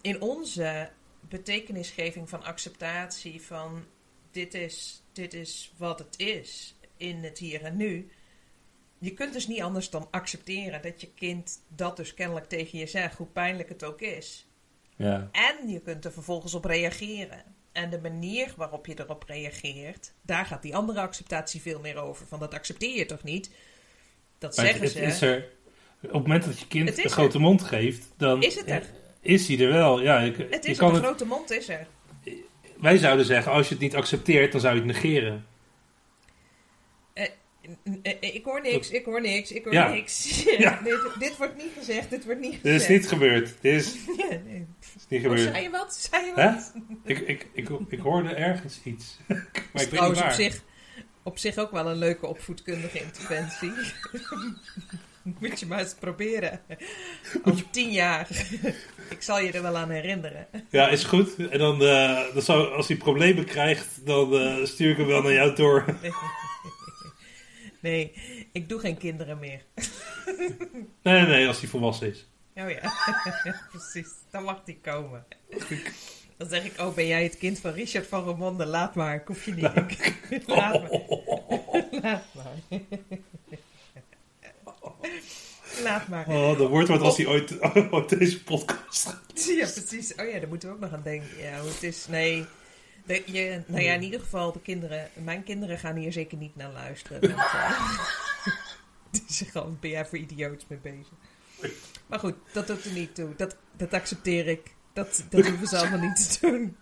In 0.00 0.20
onze 0.20 0.90
betekenisgeving 1.20 2.28
van 2.28 2.44
acceptatie 2.44 3.42
van 3.42 3.84
dit 4.30 4.54
is, 4.54 5.02
dit 5.12 5.34
is 5.34 5.72
wat 5.76 5.98
het 5.98 6.18
is 6.18 6.74
in 6.96 7.24
het 7.24 7.38
hier 7.38 7.62
en 7.62 7.76
nu. 7.76 8.10
Je 8.98 9.14
kunt 9.14 9.32
dus 9.32 9.46
niet 9.46 9.62
anders 9.62 9.90
dan 9.90 10.08
accepteren 10.10 10.82
dat 10.82 11.00
je 11.00 11.10
kind 11.14 11.62
dat 11.68 11.96
dus 11.96 12.14
kennelijk 12.14 12.48
tegen 12.48 12.78
je 12.78 12.86
zegt, 12.86 13.16
hoe 13.16 13.26
pijnlijk 13.26 13.68
het 13.68 13.84
ook 13.84 14.00
is. 14.00 14.46
Ja, 14.96 15.28
En 15.32 15.68
je 15.68 15.80
kunt 15.80 16.04
er 16.04 16.12
vervolgens 16.12 16.54
op 16.54 16.64
reageren. 16.64 17.53
En 17.74 17.90
de 17.90 17.98
manier 18.02 18.52
waarop 18.56 18.86
je 18.86 18.94
erop 19.00 19.24
reageert, 19.26 20.12
daar 20.22 20.46
gaat 20.46 20.62
die 20.62 20.76
andere 20.76 21.00
acceptatie 21.00 21.60
veel 21.60 21.80
meer 21.80 21.96
over. 21.96 22.26
Van 22.26 22.38
dat 22.38 22.54
accepteer 22.54 22.96
je 22.96 23.06
toch 23.06 23.22
niet? 23.22 23.50
Dat 24.38 24.56
maar 24.56 24.64
zeggen 24.66 24.82
het 24.84 24.92
ze. 24.92 25.00
is 25.00 25.20
er. 25.20 25.48
Op 26.02 26.10
het 26.12 26.12
moment 26.12 26.44
dat 26.44 26.58
je 26.60 26.66
kind 26.66 27.04
een 27.04 27.10
grote 27.10 27.38
mond 27.38 27.62
geeft, 27.62 28.12
dan 28.16 28.42
Is 28.42 28.54
het 28.54 28.70
er? 28.70 28.82
is 29.20 29.48
hij 29.48 29.58
er 29.60 29.72
wel. 29.72 30.00
Ja, 30.02 30.18
ik, 30.20 30.36
Het 30.50 30.64
is 30.64 30.78
een 30.78 30.94
grote 30.94 31.24
mond, 31.26 31.50
is 31.50 31.68
er. 31.68 31.86
wij 32.80 32.96
zouden 32.98 33.26
zeggen, 33.26 33.52
als 33.52 33.68
je 33.68 33.74
het 33.74 33.82
niet 33.82 33.94
accepteert, 33.96 34.52
dan 34.52 34.60
zou 34.60 34.74
je 34.74 34.80
het 34.82 34.90
negeren. 34.92 35.46
N- 37.84 38.00
eh, 38.02 38.14
Ik 38.34 38.44
hoor 38.44 38.60
niks, 38.60 38.90
ik 38.90 39.04
hoor 39.04 39.20
niks, 39.20 39.52
ik 39.52 39.64
hoor 39.64 39.72
Ja. 39.72 39.88
niks. 39.92 40.42
Ja. 40.58 40.80
dit, 40.84 40.98
dit 41.18 41.36
wordt 41.36 41.56
niet 41.56 41.72
gezegd, 41.78 42.10
dit 42.10 42.24
wordt 42.24 42.40
niet 42.40 42.52
Dit 42.52 42.60
gezegd. 42.72 42.82
is 42.82 42.88
niet 42.88 43.08
gebeurd. 43.08 43.54
Dit 43.60 43.74
is, 43.74 43.94
Ja, 44.28 44.40
nee. 44.44 44.66
Is 44.96 45.06
niet 45.08 45.24
Oh, 45.26 45.30
gebeurd. 45.30 45.52
zei 45.52 45.62
je 45.62 45.70
wat? 45.70 45.94
Zei 45.94 46.24
je 46.26 46.32
Hè? 46.34 46.52
wat? 46.52 46.72
Ik, 47.04 47.18
ik, 47.18 47.46
ik, 47.52 47.68
ik 47.88 47.98
hoorde 47.98 48.28
ergens 48.34 48.80
iets. 48.84 49.16
maar 49.28 49.36
ik 49.38 49.60
weet 49.72 49.74
niet 49.74 49.88
Trouwens, 49.90 50.18
op 50.20 50.24
waar. 50.26 50.34
zich, 50.34 50.62
op 51.22 51.38
zich 51.38 51.58
ook 51.58 51.70
wel 51.70 51.86
een 51.90 51.96
leuke 51.98 52.26
opvoedkundige 52.26 53.00
interventie. 53.00 53.72
Moet 55.40 55.60
je 55.60 55.66
maar 55.66 55.78
eens 55.78 55.94
proberen. 55.94 56.60
Over 57.44 57.70
tien 57.70 57.90
jaar. 57.90 58.28
Ik 59.10 59.22
zal 59.22 59.38
je 59.40 59.52
er 59.52 59.62
wel 59.62 59.76
aan 59.76 59.90
herinneren. 59.90 60.46
Ja, 60.70 60.88
is 60.88 61.04
goed. 61.04 61.48
En 61.48 61.58
dan, 61.58 61.82
eh, 61.82 62.32
dan 62.34 62.42
zou, 62.42 62.72
als 62.72 62.88
hij 62.88 62.96
problemen 62.96 63.44
krijgt, 63.44 64.06
dan 64.06 64.34
eh, 64.36 64.64
stuur 64.64 64.90
ik 64.90 64.96
hem 64.96 65.06
wel 65.06 65.22
naar 65.22 65.32
jou 65.32 65.54
door. 65.54 65.84
Nee, 67.80 68.12
ik 68.52 68.68
doe 68.68 68.80
geen 68.80 68.96
kinderen 68.98 69.38
meer. 69.38 69.62
Nee, 71.02 71.20
nee, 71.20 71.26
nee, 71.26 71.46
als 71.46 71.60
hij 71.60 71.68
volwassen 71.68 72.08
is. 72.08 72.26
Oh 72.56 72.70
ja, 72.70 72.92
precies. 73.70 74.08
Dan 74.30 74.42
mag 74.44 74.64
die 74.64 74.78
komen. 74.82 75.24
Dan 76.36 76.48
zeg 76.48 76.64
ik, 76.64 76.80
oh, 76.80 76.94
ben 76.94 77.06
jij 77.06 77.22
het 77.22 77.38
kind 77.38 77.58
van 77.58 77.72
Richard 77.72 78.06
van 78.06 78.22
Romonde? 78.24 78.66
Laat 78.66 78.94
maar, 78.94 79.14
ik 79.14 79.26
hoef 79.26 79.44
je 79.44 79.54
niet. 79.54 79.64
Ik- 79.76 80.42
Laat 80.46 80.80
maar. 80.82 80.90
Laat 82.02 82.24
maar. 82.34 82.80
Laat 85.82 86.08
maar. 86.08 86.28
Oh, 86.28 86.58
dat 86.58 86.68
wordt 86.68 86.88
wat 86.88 87.00
als 87.00 87.16
hij 87.16 87.26
ooit, 87.26 87.74
ooit 87.92 88.08
deze 88.18 88.42
podcast 88.44 89.04
gaat. 89.08 89.44
Ja, 89.46 89.66
precies. 89.74 90.14
Oh 90.14 90.28
ja, 90.30 90.38
daar 90.38 90.48
moeten 90.48 90.68
we 90.68 90.74
ook 90.74 90.80
nog 90.80 90.92
aan 90.92 91.02
denken. 91.02 91.38
Ja, 91.38 91.60
hoe 91.60 91.68
het 91.70 91.82
is. 91.82 92.06
Nee. 92.06 92.44
De, 93.06 93.22
je, 93.26 93.62
nou 93.66 93.82
ja, 93.82 93.92
in 93.94 94.02
ieder 94.02 94.20
geval, 94.20 94.52
de 94.52 94.60
kinderen, 94.60 95.08
mijn 95.14 95.42
kinderen 95.44 95.78
gaan 95.78 95.96
hier 95.96 96.12
zeker 96.12 96.38
niet 96.38 96.56
naar 96.56 96.72
luisteren. 96.72 97.20
Want, 97.20 97.32
eh, 97.52 97.80
die 99.10 99.22
zeggen 99.26 99.62
al, 99.62 99.76
ben 99.80 99.90
jij 99.90 100.06
voor 100.06 100.18
idioots 100.18 100.64
mee 100.68 100.78
bezig? 100.78 101.08
Maar 102.14 102.22
goed, 102.22 102.34
dat 102.52 102.66
doet 102.66 102.84
er 102.84 102.92
niet 102.92 103.14
toe. 103.14 103.34
Dat, 103.36 103.56
dat 103.76 103.92
accepteer 103.92 104.46
ik. 104.46 104.74
Dat, 104.92 105.24
dat 105.30 105.46
hoeven 105.46 105.66
ze 105.66 105.78
allemaal 105.78 105.98
niet 105.98 106.40
te 106.40 106.46
doen. 106.50 106.76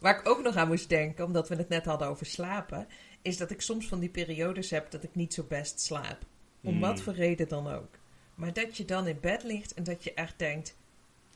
Waar 0.00 0.18
ik 0.18 0.28
ook 0.28 0.42
nog 0.42 0.56
aan 0.56 0.68
moest 0.68 0.88
denken, 0.88 1.24
omdat 1.24 1.48
we 1.48 1.54
het 1.54 1.68
net 1.68 1.84
hadden 1.84 2.08
over 2.08 2.26
slapen, 2.26 2.86
is 3.22 3.36
dat 3.36 3.50
ik 3.50 3.60
soms 3.60 3.86
van 3.86 3.98
die 4.00 4.08
periodes 4.08 4.70
heb 4.70 4.90
dat 4.90 5.02
ik 5.02 5.14
niet 5.14 5.34
zo 5.34 5.44
best 5.48 5.80
slaap. 5.80 6.18
Om 6.62 6.70
Hmm. 6.70 6.80
wat 6.80 7.00
voor 7.00 7.12
reden 7.12 7.48
dan 7.48 7.68
ook. 7.72 7.88
Maar 8.34 8.52
dat 8.52 8.76
je 8.76 8.84
dan 8.84 9.06
in 9.06 9.18
bed 9.20 9.42
ligt 9.42 9.74
en 9.74 9.84
dat 9.84 10.04
je 10.04 10.14
echt 10.14 10.34
denkt: 10.38 10.76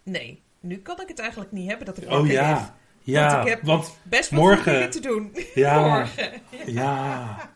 nee, 0.02 0.42
nu 0.60 0.76
kan 0.78 1.00
ik 1.00 1.08
het 1.08 1.18
eigenlijk 1.18 1.52
niet 1.52 1.68
hebben 1.68 1.86
dat 1.86 1.96
ik 2.02 2.10
Oh 2.10 2.26
ja. 2.26 2.76
Ja, 3.02 3.30
Want 3.34 3.46
ik 3.46 3.52
heb- 3.54 3.62
want 3.62 3.96
Best 4.02 4.30
wel 4.30 4.40
Morgen. 4.40 4.72
dingen 4.72 4.90
te 4.90 5.00
doen. 5.00 5.36
ja, 5.54 5.80
Morgen. 5.88 6.32
ja. 6.66 7.54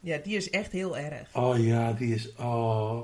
Ja, 0.00 0.18
die 0.18 0.36
is 0.36 0.50
echt 0.50 0.72
heel 0.72 0.96
erg. 0.98 1.28
Oh 1.36 1.64
ja, 1.64 1.92
die 1.92 2.14
is. 2.14 2.34
Oh. 2.34 3.00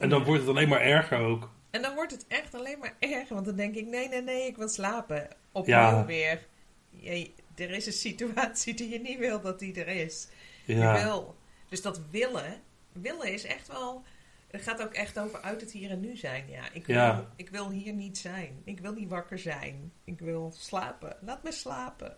En 0.00 0.08
dan 0.08 0.24
wordt 0.24 0.40
het 0.40 0.50
alleen 0.50 0.68
maar 0.68 0.80
erger 0.80 1.18
ook. 1.18 1.50
En 1.70 1.82
dan 1.82 1.94
wordt 1.94 2.12
het 2.12 2.24
echt 2.28 2.54
alleen 2.54 2.78
maar 2.78 2.94
erger. 2.98 3.34
Want 3.34 3.46
dan 3.46 3.56
denk 3.56 3.74
ik: 3.74 3.86
nee, 3.86 4.08
nee, 4.08 4.22
nee, 4.22 4.46
ik 4.46 4.56
wil 4.56 4.68
slapen. 4.68 5.28
Opnieuw 5.52 5.76
Ja. 5.76 6.04
weer. 6.04 6.46
Je- 6.90 7.30
er 7.56 7.70
is 7.70 7.86
een 7.86 7.92
situatie 7.92 8.74
die 8.74 8.88
je 8.88 9.00
niet 9.00 9.18
wil 9.18 9.40
dat 9.40 9.58
die 9.58 9.74
er 9.84 9.88
is. 9.88 10.28
Je 10.64 10.74
Ja. 10.74 11.04
wil. 11.04 11.36
Dus 11.68 11.82
dat 11.82 12.00
willen, 12.10 12.60
willen 12.92 13.32
is 13.32 13.44
echt 13.44 13.68
wel. 13.68 14.02
Het 14.50 14.62
gaat 14.62 14.82
ook 14.82 14.92
echt 14.92 15.18
over 15.18 15.40
uit 15.40 15.60
het 15.60 15.72
hier 15.72 15.90
en 15.90 16.00
nu 16.00 16.16
zijn. 16.16 16.44
Ja, 16.48 16.62
ik 16.72 16.86
wil, 16.86 16.96
Ja. 16.96 17.30
ik 17.36 17.48
wil 17.50 17.70
hier 17.70 17.92
niet 17.92 18.18
zijn. 18.18 18.60
Ik 18.64 18.80
wil 18.80 18.92
niet 18.92 19.08
wakker 19.08 19.38
zijn. 19.38 19.92
Ik 20.04 20.18
wil 20.20 20.52
slapen. 20.58 21.16
Laat 21.20 21.42
me 21.42 21.52
slapen. 21.52 22.16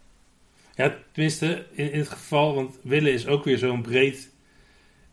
Ja, 0.74 0.94
tenminste, 1.12 1.66
in, 1.70 1.92
in 1.92 1.98
het 1.98 2.08
geval, 2.08 2.54
want 2.54 2.78
willen 2.82 3.12
is 3.12 3.26
ook 3.26 3.44
weer 3.44 3.58
zo'n 3.58 3.82
breed 3.82 4.30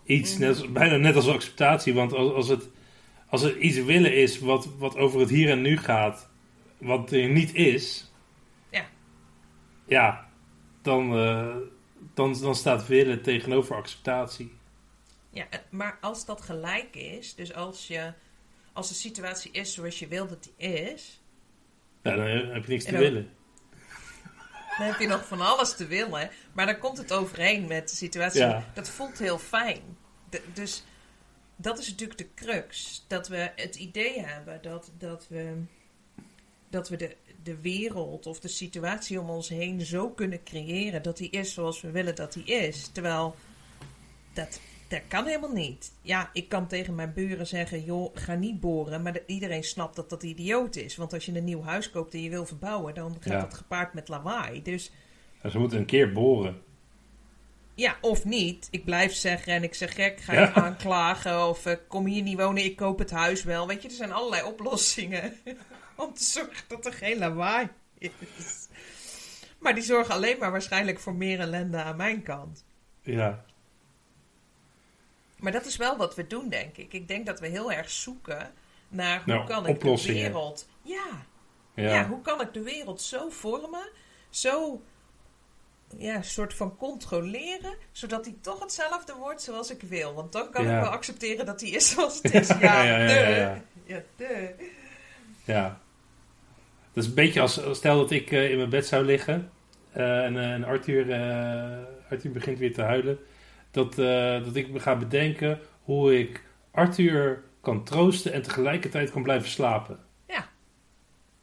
iets, 0.09 0.37
net 0.37 0.73
bijna 0.73 0.95
net 0.97 1.15
als 1.15 1.27
acceptatie. 1.27 1.93
Want 1.93 2.13
als, 2.13 2.33
als, 2.33 2.47
het, 2.47 2.69
als 3.27 3.41
er 3.41 3.57
iets 3.57 3.83
willen 3.83 4.15
is 4.15 4.39
wat, 4.39 4.69
wat 4.77 4.95
over 4.97 5.19
het 5.19 5.29
hier 5.29 5.49
en 5.49 5.61
nu 5.61 5.77
gaat, 5.77 6.29
wat 6.77 7.11
er 7.11 7.29
niet 7.29 7.53
is, 7.53 8.11
Ja. 8.69 8.85
ja 9.85 10.29
dan, 10.81 11.17
eh, 11.17 11.55
dan, 12.13 12.39
dan 12.41 12.55
staat 12.55 12.87
willen 12.87 13.21
tegenover 13.21 13.75
acceptatie. 13.75 14.51
Ja, 15.29 15.45
eh, 15.49 15.59
maar 15.69 15.97
als 16.01 16.25
dat 16.25 16.41
gelijk 16.41 16.95
is, 16.95 17.35
dus 17.35 17.53
als, 17.53 17.87
je, 17.87 18.13
als 18.73 18.87
de 18.87 18.93
situatie 18.93 19.51
is 19.51 19.73
zoals 19.73 19.99
je 19.99 20.07
wil 20.07 20.27
dat 20.27 20.43
die 20.43 20.67
is, 20.67 21.21
Ja, 22.03 22.15
dan 22.15 22.25
heb 22.25 22.65
je 22.65 22.71
niks 22.71 22.83
te 22.83 22.97
willen. 22.97 23.29
Dan 24.79 24.87
heb 24.87 24.99
je 24.99 25.07
nog 25.07 25.27
van 25.27 25.41
alles 25.41 25.75
te 25.75 25.87
willen. 25.87 26.29
Maar 26.53 26.65
dan 26.65 26.79
komt 26.79 26.97
het 26.97 27.13
overeen 27.13 27.67
met 27.67 27.89
de 27.89 27.95
situatie. 27.95 28.39
Ja. 28.39 28.63
Dat 28.73 28.89
voelt 28.89 29.19
heel 29.19 29.39
fijn. 29.39 29.81
De- 30.29 30.41
dus 30.53 30.83
dat 31.55 31.79
is 31.79 31.89
natuurlijk 31.89 32.19
de 32.19 32.33
crux. 32.35 33.03
Dat 33.07 33.27
we 33.27 33.51
het 33.55 33.75
idee 33.75 34.19
hebben 34.19 34.59
dat, 34.61 34.91
dat 34.97 35.27
we, 35.29 35.63
dat 36.69 36.89
we 36.89 36.95
de, 36.95 37.15
de 37.43 37.61
wereld 37.61 38.25
of 38.25 38.39
de 38.39 38.47
situatie 38.47 39.19
om 39.19 39.29
ons 39.29 39.49
heen 39.49 39.81
zo 39.81 40.09
kunnen 40.09 40.43
creëren 40.43 41.03
dat 41.03 41.17
die 41.17 41.29
is 41.29 41.53
zoals 41.53 41.81
we 41.81 41.91
willen 41.91 42.15
dat 42.15 42.33
die 42.33 42.43
is. 42.43 42.87
Terwijl 42.91 43.35
dat, 44.33 44.59
dat 44.89 45.01
kan 45.07 45.25
helemaal 45.25 45.51
niet. 45.53 45.91
Ja, 46.01 46.29
ik 46.33 46.49
kan 46.49 46.67
tegen 46.67 46.95
mijn 46.95 47.13
buren 47.13 47.47
zeggen: 47.47 47.83
joh, 47.83 48.15
ga 48.15 48.33
niet 48.35 48.59
boren. 48.59 49.01
Maar 49.01 49.13
de- 49.13 49.23
iedereen 49.25 49.63
snapt 49.63 49.95
dat 49.95 50.09
dat 50.09 50.23
idioot 50.23 50.75
is. 50.75 50.95
Want 50.95 51.13
als 51.13 51.25
je 51.25 51.35
een 51.35 51.43
nieuw 51.43 51.63
huis 51.63 51.89
koopt 51.89 52.13
en 52.13 52.21
je 52.21 52.29
wil 52.29 52.45
verbouwen, 52.45 52.93
dan 52.93 53.13
gaat 53.19 53.33
Ja. 53.33 53.39
dat 53.41 53.53
gepaard 53.53 53.93
met 53.93 54.07
lawaai. 54.07 54.61
Dus 54.61 54.91
Ja, 55.43 55.49
ze 55.49 55.59
moeten 55.59 55.77
een 55.79 55.85
keer 55.85 56.11
boren. 56.11 56.61
ja, 57.75 57.97
of 58.01 58.25
niet. 58.25 58.67
Ik 58.71 58.85
blijf 58.85 59.13
zeggen 59.13 59.53
en 59.53 59.63
ik 59.63 59.73
zeg 59.73 59.93
gek, 59.95 60.19
ga 60.19 60.33
je 60.33 60.39
Ja. 60.39 60.53
aanklagen 60.53 61.47
of 61.47 61.65
eh, 61.65 61.75
kom 61.87 62.05
hier 62.05 62.23
niet 62.23 62.37
wonen, 62.37 62.63
ik 62.63 62.75
koop 62.75 62.99
het 62.99 63.11
huis 63.11 63.43
wel. 63.43 63.67
Weet 63.67 63.81
je, 63.81 63.87
er 63.87 63.93
zijn 63.95 64.11
allerlei 64.11 64.43
oplossingen 64.43 65.33
om 65.95 66.13
te 66.13 66.23
zorgen 66.23 66.63
dat 66.67 66.85
er 66.85 66.93
geen 66.93 67.17
lawaai 67.17 67.67
is. 67.97 68.09
Maar 69.59 69.73
die 69.73 69.83
zorgen 69.83 70.13
alleen 70.13 70.37
maar 70.39 70.51
waarschijnlijk 70.51 70.99
voor 70.99 71.15
meer 71.15 71.39
ellende 71.39 71.77
aan 71.83 71.95
mijn 71.97 72.23
kant. 72.23 72.65
Ja, 73.01 73.45
Maar 75.39 75.51
dat 75.51 75.65
is 75.65 75.77
wel 75.77 75.97
wat 75.97 76.15
we 76.15 76.27
doen, 76.27 76.49
denk 76.49 76.77
ik. 76.77 76.93
Ik 76.93 77.07
denk 77.07 77.25
dat 77.25 77.39
we 77.39 77.47
heel 77.47 77.71
erg 77.71 77.89
zoeken 77.89 78.53
naar 78.89 79.23
hoe 79.23 79.33
Nou, 79.33 79.47
kan 79.47 79.67
ik 79.67 79.79
de 79.81 80.03
wereld... 80.05 80.67
Ja, 80.81 81.25
ja. 81.73 81.93
ja. 81.93 82.07
hoe 82.07 82.21
kan 82.21 82.41
ik 82.41 82.53
de 82.53 82.61
wereld 82.63 83.01
zo 83.01 83.29
vormen, 83.29 83.89
zo 84.29 84.81
ja, 85.97 86.21
soort 86.21 86.53
van 86.53 86.77
controleren, 86.77 87.75
zodat 87.91 88.23
die 88.23 88.37
toch 88.41 88.59
hetzelfde 88.59 89.13
wordt 89.15 89.41
zoals 89.41 89.71
ik 89.71 89.81
wil. 89.81 90.13
Want 90.13 90.31
dan 90.31 90.49
kan 90.51 90.63
Ja. 90.63 90.75
ik 90.75 90.83
wel 90.83 90.91
accepteren 90.91 91.45
dat 91.45 91.59
die 91.59 91.75
is 91.75 91.89
zoals 91.93 92.19
het 92.21 92.33
is. 92.33 92.47
Ja, 92.47 92.83
Ja, 92.83 92.97
ja, 92.97 93.61
ja, 93.85 94.01
ja. 95.45 95.79
Dat 96.93 97.03
is 97.03 97.09
een 97.09 97.15
beetje 97.15 97.41
als, 97.41 97.61
stel 97.71 97.97
dat 97.97 98.11
ik 98.11 98.31
eh, 98.31 98.51
in 98.51 98.57
mijn 98.57 98.69
bed 98.69 98.85
zou 98.87 99.05
liggen 99.05 99.51
eh, 99.91 100.23
en, 100.23 100.37
eh, 100.37 100.51
en 100.51 100.63
Arthur, 100.63 101.03
Arthur 102.09 102.31
begint 102.31 102.59
weer 102.59 102.73
te 102.73 102.81
huilen. 102.81 103.19
Dat, 103.71 103.97
eh, 103.99 104.43
dat 104.43 104.55
ik 104.55 104.69
me 104.69 104.79
ga 104.79 104.95
bedenken 104.95 105.59
hoe 105.83 106.19
ik 106.19 106.43
Arthur 106.71 107.43
kan 107.61 107.83
troosten 107.83 108.33
en 108.33 108.41
tegelijkertijd 108.41 109.11
kan 109.11 109.23
blijven 109.23 109.49
slapen. 109.49 109.99
Ja. 110.27 110.49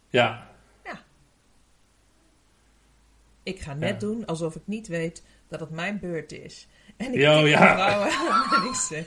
Ja, 0.08 0.44
Ik 3.42 3.60
ga 3.60 3.74
net 3.74 3.88
Ja. 3.92 3.98
doen 3.98 4.24
alsof 4.26 4.54
ik 4.56 4.62
niet 4.64 4.86
weet 4.86 5.22
dat 5.48 5.60
het 5.60 5.70
mijn 5.70 5.98
beurt 5.98 6.32
is. 6.32 6.66
En 6.96 7.06
ik 7.06 7.12
de 7.12 7.18
ja. 7.18 7.74
vrouwen 7.74 8.08
en 8.62 8.68
ik 8.68 8.74
zeg... 8.74 9.06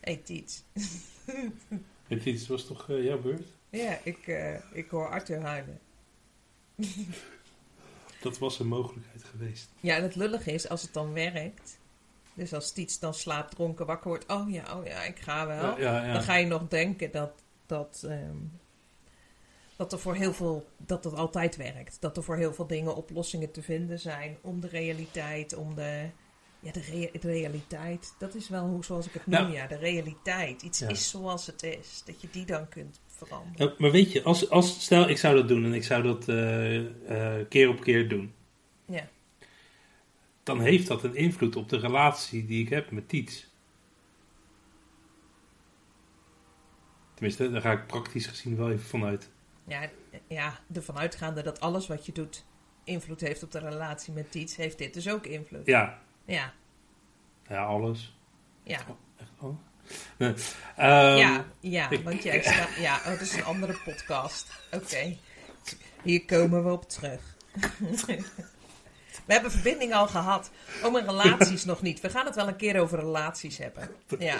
Hé, 0.00 0.16
Tiets. 0.16 0.64
het 2.08 2.26
is- 2.26 2.46
was 2.46 2.66
toch 2.66 2.90
eh, 2.90 3.04
jouw 3.04 3.20
beurt? 3.20 3.46
Ja, 3.70 3.98
ik, 4.02 4.26
eh, 4.26 4.54
ik 4.72 4.90
hoor 4.90 5.08
Arthur 5.08 5.40
huilen. 5.40 5.80
Dat 8.20 8.38
was 8.38 8.58
een 8.58 8.66
mogelijkheid 8.66 9.24
geweest. 9.24 9.68
Ja, 9.80 9.96
en 9.96 10.02
het 10.02 10.14
lullige 10.16 10.52
is, 10.52 10.68
als 10.68 10.82
het 10.82 10.92
dan 10.92 11.12
werkt... 11.12 11.78
Dus 12.34 12.52
als 12.52 12.72
Tiets 12.72 12.98
dan 12.98 13.14
slaapdronken 13.14 13.86
wakker 13.86 14.08
wordt... 14.08 14.26
Oh 14.26 14.50
ja, 14.50 14.76
oh 14.76 14.86
ja, 14.86 15.02
ik 15.02 15.18
ga 15.18 15.46
wel. 15.46 15.62
Ja, 15.62 15.78
ja, 15.78 16.06
ja. 16.06 16.12
Dan 16.12 16.22
ga 16.22 16.36
je 16.36 16.46
nog 16.46 16.68
denken 16.68 17.10
dat, 17.12 17.30
dat, 17.66 18.04
ehm, 18.08 18.36
dat 19.76 19.92
er 19.92 19.98
voor 19.98 20.14
heel 20.14 20.32
veel... 20.32 20.66
Dat 20.76 21.04
het 21.04 21.14
altijd 21.14 21.56
werkt. 21.56 21.96
Dat 22.00 22.16
er 22.16 22.22
voor 22.22 22.36
heel 22.36 22.54
veel 22.54 22.66
dingen 22.66 22.96
oplossingen 22.96 23.50
te 23.50 23.62
vinden 23.62 23.98
zijn. 23.98 24.36
Om 24.40 24.60
de 24.60 24.68
realiteit, 24.68 25.54
om 25.56 25.74
de... 25.74 26.06
Ja, 26.60 26.72
de, 26.72 26.80
rea- 26.80 27.10
de 27.20 27.30
realiteit. 27.32 28.14
Dat 28.18 28.34
is 28.34 28.48
wel 28.48 28.66
hoe, 28.66 28.84
zoals 28.84 29.06
ik 29.06 29.12
het 29.12 29.26
noem, 29.26 29.40
Nou. 29.40 29.52
ja. 29.52 29.66
De 29.66 29.76
realiteit. 29.76 30.62
Iets 30.62 30.82
is 30.82 31.10
zoals 31.10 31.46
het 31.46 31.62
is. 31.62 32.02
Dat 32.06 32.20
je 32.20 32.28
die 32.30 32.46
dan 32.46 32.68
kunt 32.68 33.00
veranderen. 33.06 33.68
Ja, 33.68 33.74
maar 33.78 33.90
weet 33.90 34.12
je, 34.12 34.22
als, 34.22 34.50
als, 34.50 34.82
stel 34.82 35.08
ik 35.08 35.18
zou 35.18 35.36
dat 35.36 35.48
doen 35.48 35.64
en 35.64 35.74
ik 35.74 35.84
zou 35.84 36.02
dat 36.02 36.28
eh, 36.28 36.76
eh, 36.78 37.46
keer 37.48 37.68
op 37.68 37.80
keer 37.80 38.08
doen. 38.08 38.34
Ja. 38.86 39.08
Dan 40.44 40.60
heeft 40.60 40.86
dat 40.86 41.02
een 41.04 41.14
invloed 41.14 41.56
op 41.56 41.68
de 41.68 41.78
relatie 41.78 42.46
die 42.46 42.62
ik 42.64 42.68
heb 42.68 42.90
met 42.90 43.08
Tiets. 43.08 43.52
Tenminste, 47.14 47.50
daar 47.50 47.60
ga 47.60 47.72
ik 47.72 47.86
praktisch 47.86 48.26
gezien 48.26 48.56
wel 48.56 48.70
even 48.70 48.84
vanuit. 48.86 49.30
Ja, 49.66 49.88
ja, 50.28 50.58
ervan 50.74 50.98
uitgaande 50.98 51.42
dat 51.42 51.60
alles 51.60 51.86
wat 51.86 52.06
je 52.06 52.12
doet 52.12 52.44
invloed 52.84 53.20
heeft 53.20 53.42
op 53.42 53.50
de 53.52 53.58
relatie 53.58 54.12
met 54.12 54.34
iets, 54.34 54.56
heeft 54.56 54.78
dit 54.78 54.94
dus 54.94 55.08
ook 55.08 55.26
invloed. 55.26 55.66
Ja, 55.66 55.98
Ja, 56.24 56.52
ja 57.48 57.64
alles. 57.64 58.18
ja. 58.62 58.80
Echt 59.16 59.30
wel? 59.40 59.58
Nee. 60.18 60.34
Ehm, 60.76 61.16
ja, 61.16 61.44
ja, 61.60 61.90
ik- 61.90 62.04
want 62.04 62.22
jij 62.22 62.42
staat... 62.42 62.74
Ja, 62.76 62.96
oh, 62.96 63.04
dat 63.06 63.20
is 63.20 63.36
een 63.36 63.44
andere 63.44 63.78
podcast. 63.84 64.52
Oké, 64.72 65.16
hier 66.02 66.24
komen 66.24 66.64
we 66.64 66.70
op 66.70 66.88
terug. 66.88 67.36
We 69.24 69.32
hebben 69.32 69.50
verbinding 69.50 69.94
al 69.94 70.06
gehad. 70.06 70.50
Oh, 70.84 70.92
maar 70.92 71.04
relaties 71.04 71.64
nog 71.64 71.82
niet. 71.82 72.00
We 72.00 72.08
gaan 72.10 72.26
het 72.26 72.34
wel 72.34 72.48
een 72.48 72.56
keer 72.56 72.80
over 72.80 72.98
relaties 72.98 73.58
hebben. 73.58 73.88
Ja, 74.18 74.36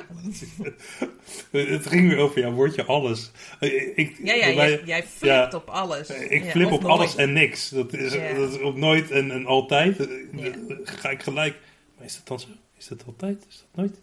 Het 1.50 1.86
ging 1.86 2.08
weer 2.08 2.18
over 2.18 2.40
jouw 2.40 2.52
woordje 2.52 2.84
alles. 2.84 3.30
Eh, 3.60 3.98
Ik, 3.98 4.16
ja, 4.22 4.34
ja 4.34 4.48
jij, 4.50 4.82
jij 4.84 5.02
flipt 5.04 5.54
op 5.54 5.68
alles. 5.68 6.08
Ik 6.10 6.44
Ja, 6.44 6.50
flip 6.50 6.72
op 6.72 6.80
nooit. 6.82 6.92
alles 6.92 7.16
en 7.16 7.32
niks. 7.32 7.68
Dat 7.68 7.92
is, 7.92 8.12
Ja. 8.12 8.32
dat 8.32 8.52
is 8.52 8.60
op 8.60 8.76
nooit 8.76 9.10
en, 9.10 9.30
en 9.30 9.46
altijd. 9.46 9.98
Eh, 10.00 10.06
Ja. 10.32 10.52
Ga 10.84 11.10
ik 11.10 11.22
gelijk. 11.22 11.56
Maar 11.96 12.06
is 12.06 12.14
dat 12.16 12.26
dan 12.26 12.40
zo? 12.40 12.48
Is 12.78 12.86
dat 12.88 13.02
altijd? 13.06 13.46
Is 13.48 13.58
dat 13.72 13.84
nooit? 13.84 13.98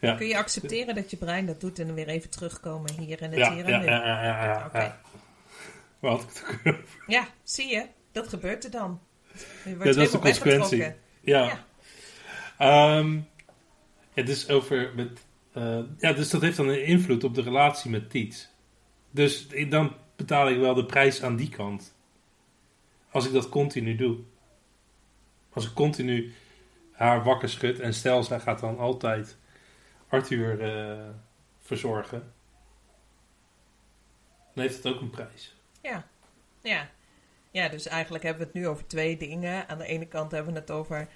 Ja. 0.00 0.14
Kun 0.14 0.26
je 0.26 0.36
accepteren 0.36 0.94
dat 0.94 1.10
je 1.10 1.16
brein 1.16 1.46
dat 1.46 1.60
doet 1.60 1.78
en 1.78 1.94
weer 1.94 2.08
even 2.08 2.30
terugkomen 2.30 2.90
hier 3.00 3.22
in 3.22 3.30
het 3.30 3.38
Ja, 3.38 3.52
hier 3.54 3.68
ja, 3.68 3.74
en 3.74 3.80
nu? 3.80 3.86
ja, 3.86 4.04
ja, 4.06 4.22
ja, 4.24 4.44
ja, 4.44 4.64
Oké. 4.66 4.78
ja. 4.80 5.00
Over? 6.00 6.24
Ja, 7.06 7.28
zie 7.42 7.66
je? 7.68 7.86
Dat 8.12 8.28
gebeurt 8.28 8.64
er 8.64 8.70
dan. 8.70 9.00
Ja, 9.64 9.84
dat 9.84 9.96
is 9.96 10.10
de 10.10 10.18
consequentie. 10.18 10.78
Ja. 11.20 11.64
Ja. 12.58 13.04
Het 14.12 14.28
is 14.28 14.48
over 14.48 14.92
met, 14.94 15.26
eh, 15.52 15.80
ja, 15.98 16.12
dus 16.12 16.30
dat 16.30 16.40
heeft 16.40 16.56
dan 16.56 16.68
een 16.68 16.84
invloed 16.84 17.24
op 17.24 17.34
de 17.34 17.42
relatie 17.42 17.90
met 17.90 18.10
Tiets. 18.10 18.48
Dus 19.10 19.48
dan 19.68 19.96
betaal 20.16 20.48
ik 20.48 20.58
wel 20.58 20.74
de 20.74 20.86
prijs 20.86 21.22
aan 21.22 21.36
die 21.36 21.48
kant. 21.48 21.94
Als 23.10 23.26
ik 23.26 23.32
dat 23.32 23.48
continu 23.48 23.96
doe. 23.96 24.18
Als 25.52 25.66
ik 25.66 25.72
continu 25.74 26.32
haar 26.92 27.24
wakker 27.24 27.48
schud 27.48 27.80
en 27.80 27.94
stel 27.94 28.24
zij 28.24 28.40
gaat 28.40 28.60
dan 28.60 28.78
altijd 28.78 29.36
Arthur 30.08 30.60
eh, 30.60 31.08
verzorgen. 31.60 32.32
Dan 34.54 34.64
heeft 34.64 34.76
het 34.76 34.94
ook 34.94 35.00
een 35.00 35.10
prijs. 35.10 35.54
Ja. 35.82 36.06
ja. 36.62 36.90
Ja, 37.56 37.68
dus 37.68 37.86
eigenlijk 37.86 38.24
hebben 38.24 38.42
we 38.42 38.48
het 38.52 38.58
nu 38.62 38.68
over 38.68 38.86
twee 38.86 39.16
dingen. 39.16 39.68
Aan 39.68 39.78
de 39.78 39.86
ene 39.86 40.06
kant 40.06 40.30
hebben 40.30 40.52
we 40.52 40.58
het 40.58 40.70
over 40.70 41.08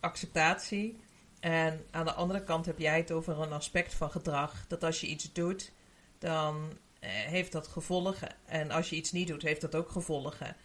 acceptatie. 0.00 0.96
En 1.40 1.84
aan 1.90 2.04
de 2.04 2.12
andere 2.12 2.42
kant 2.42 2.66
heb 2.66 2.78
jij 2.78 2.96
het 2.96 3.10
over 3.12 3.40
een 3.40 3.52
aspect 3.52 3.94
van 3.94 4.10
gedrag. 4.10 4.64
Dat 4.68 4.84
als 4.84 5.00
je 5.00 5.06
iets 5.06 5.32
doet, 5.32 5.72
dan 6.18 6.78
eh, 7.00 7.10
heeft 7.10 7.52
dat 7.52 7.66
gevolgen. 7.66 8.28
En 8.46 8.70
als 8.70 8.90
je 8.90 8.96
iets 8.96 9.12
niet 9.12 9.28
doet, 9.28 9.42
heeft 9.42 9.60
dat 9.60 9.74
ook 9.74 9.90
gevolgen. 9.90 10.56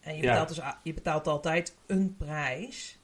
En 0.00 0.16
je, 0.16 0.22
Ja. 0.22 0.28
betaalt, 0.28 0.48
dus, 0.48 0.60
je 0.82 0.94
betaalt 0.94 1.26
altijd 1.26 1.76
een 1.86 2.16
prijs. 2.16 2.98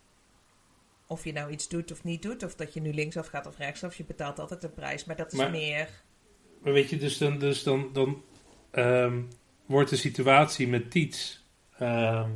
Of 1.06 1.24
je 1.24 1.32
nou 1.32 1.50
iets 1.50 1.68
doet 1.68 1.92
of 1.92 2.04
niet 2.04 2.22
doet. 2.22 2.42
Of 2.42 2.54
dat 2.54 2.74
je 2.74 2.80
nu 2.80 2.92
linksaf 2.94 3.26
gaat 3.26 3.46
of 3.46 3.56
rechtsaf. 3.58 3.94
Je 3.96 4.04
betaalt 4.04 4.38
altijd 4.38 4.62
een 4.64 4.74
prijs. 4.74 5.04
Maar 5.04 5.16
dat 5.16 5.32
is 5.32 5.38
Maar- 5.38 5.50
meer... 5.50 5.88
Maar 6.62 6.72
weet 6.72 6.90
je, 6.90 6.96
dus 6.96 7.18
dan, 7.18 7.38
dus 7.38 7.62
dan, 7.62 7.92
dan 7.92 8.22
ehm, 8.70 9.22
wordt 9.66 9.90
de 9.90 9.96
situatie 9.96 10.68
met 10.68 10.90
Tiets 10.90 11.44
ehm, 11.78 12.30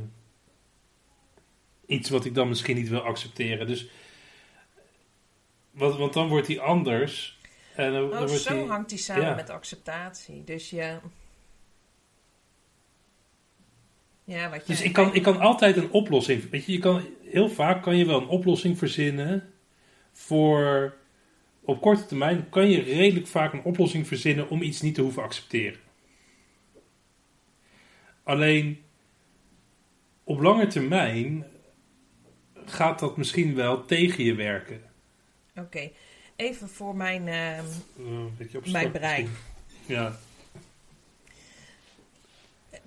iets 1.85 2.09
wat 2.09 2.25
ik 2.25 2.35
dan 2.35 2.47
misschien 2.47 2.75
niet 2.75 2.89
wil 2.89 3.01
accepteren. 3.01 3.67
Dus, 3.67 3.89
want, 5.71 5.97
want 5.97 6.13
dan 6.13 6.27
wordt 6.27 6.47
hij 6.47 6.59
anders. 6.59 7.39
En 7.75 7.91
dan, 7.91 8.09
dan 8.09 8.21
Oh, 8.21 8.27
wordt 8.27 8.41
zo 8.41 8.67
hangt 8.67 8.89
die 8.89 8.97
samen 8.97 9.25
ja. 9.25 9.35
met 9.35 9.49
acceptatie. 9.49 10.43
Dus 10.43 10.69
je... 10.69 10.97
Ja, 14.23 14.49
wat 14.49 14.67
je... 14.67 14.73
dus 14.73 14.81
ik 14.81 14.93
kan, 14.93 15.13
ik 15.13 15.23
kan 15.23 15.39
altijd 15.39 15.77
een 15.77 15.91
oplossing. 15.91 16.49
Weet 16.49 16.65
je, 16.65 16.71
je 16.71 16.79
kan, 16.79 17.05
heel 17.23 17.49
vaak 17.49 17.83
kan 17.83 17.97
je 17.97 18.05
wel 18.05 18.21
een 18.21 18.27
oplossing 18.27 18.77
verzinnen 18.77 19.53
voor. 20.11 20.93
Op 21.63 21.81
korte 21.81 22.05
termijn 22.05 22.49
kan 22.49 22.69
je 22.69 22.81
redelijk 22.81 23.27
vaak 23.27 23.53
een 23.53 23.63
oplossing 23.63 24.07
verzinnen 24.07 24.49
om 24.49 24.61
iets 24.61 24.81
niet 24.81 24.95
te 24.95 25.01
hoeven 25.01 25.23
accepteren. 25.23 25.79
Alleen 28.23 28.81
op 30.23 30.39
lange 30.39 30.67
termijn 30.67 31.45
gaat 32.65 32.99
dat 32.99 33.17
misschien 33.17 33.55
wel 33.55 33.85
tegen 33.85 34.23
je 34.23 34.35
werken. 34.35 34.81
Oké, 35.55 35.91
even 36.35 36.69
voor 36.69 36.95
mijn... 36.95 37.27
abstract 38.39 38.71
Mijn 38.71 38.91
brein. 38.91 39.29
Ja, 39.85 40.19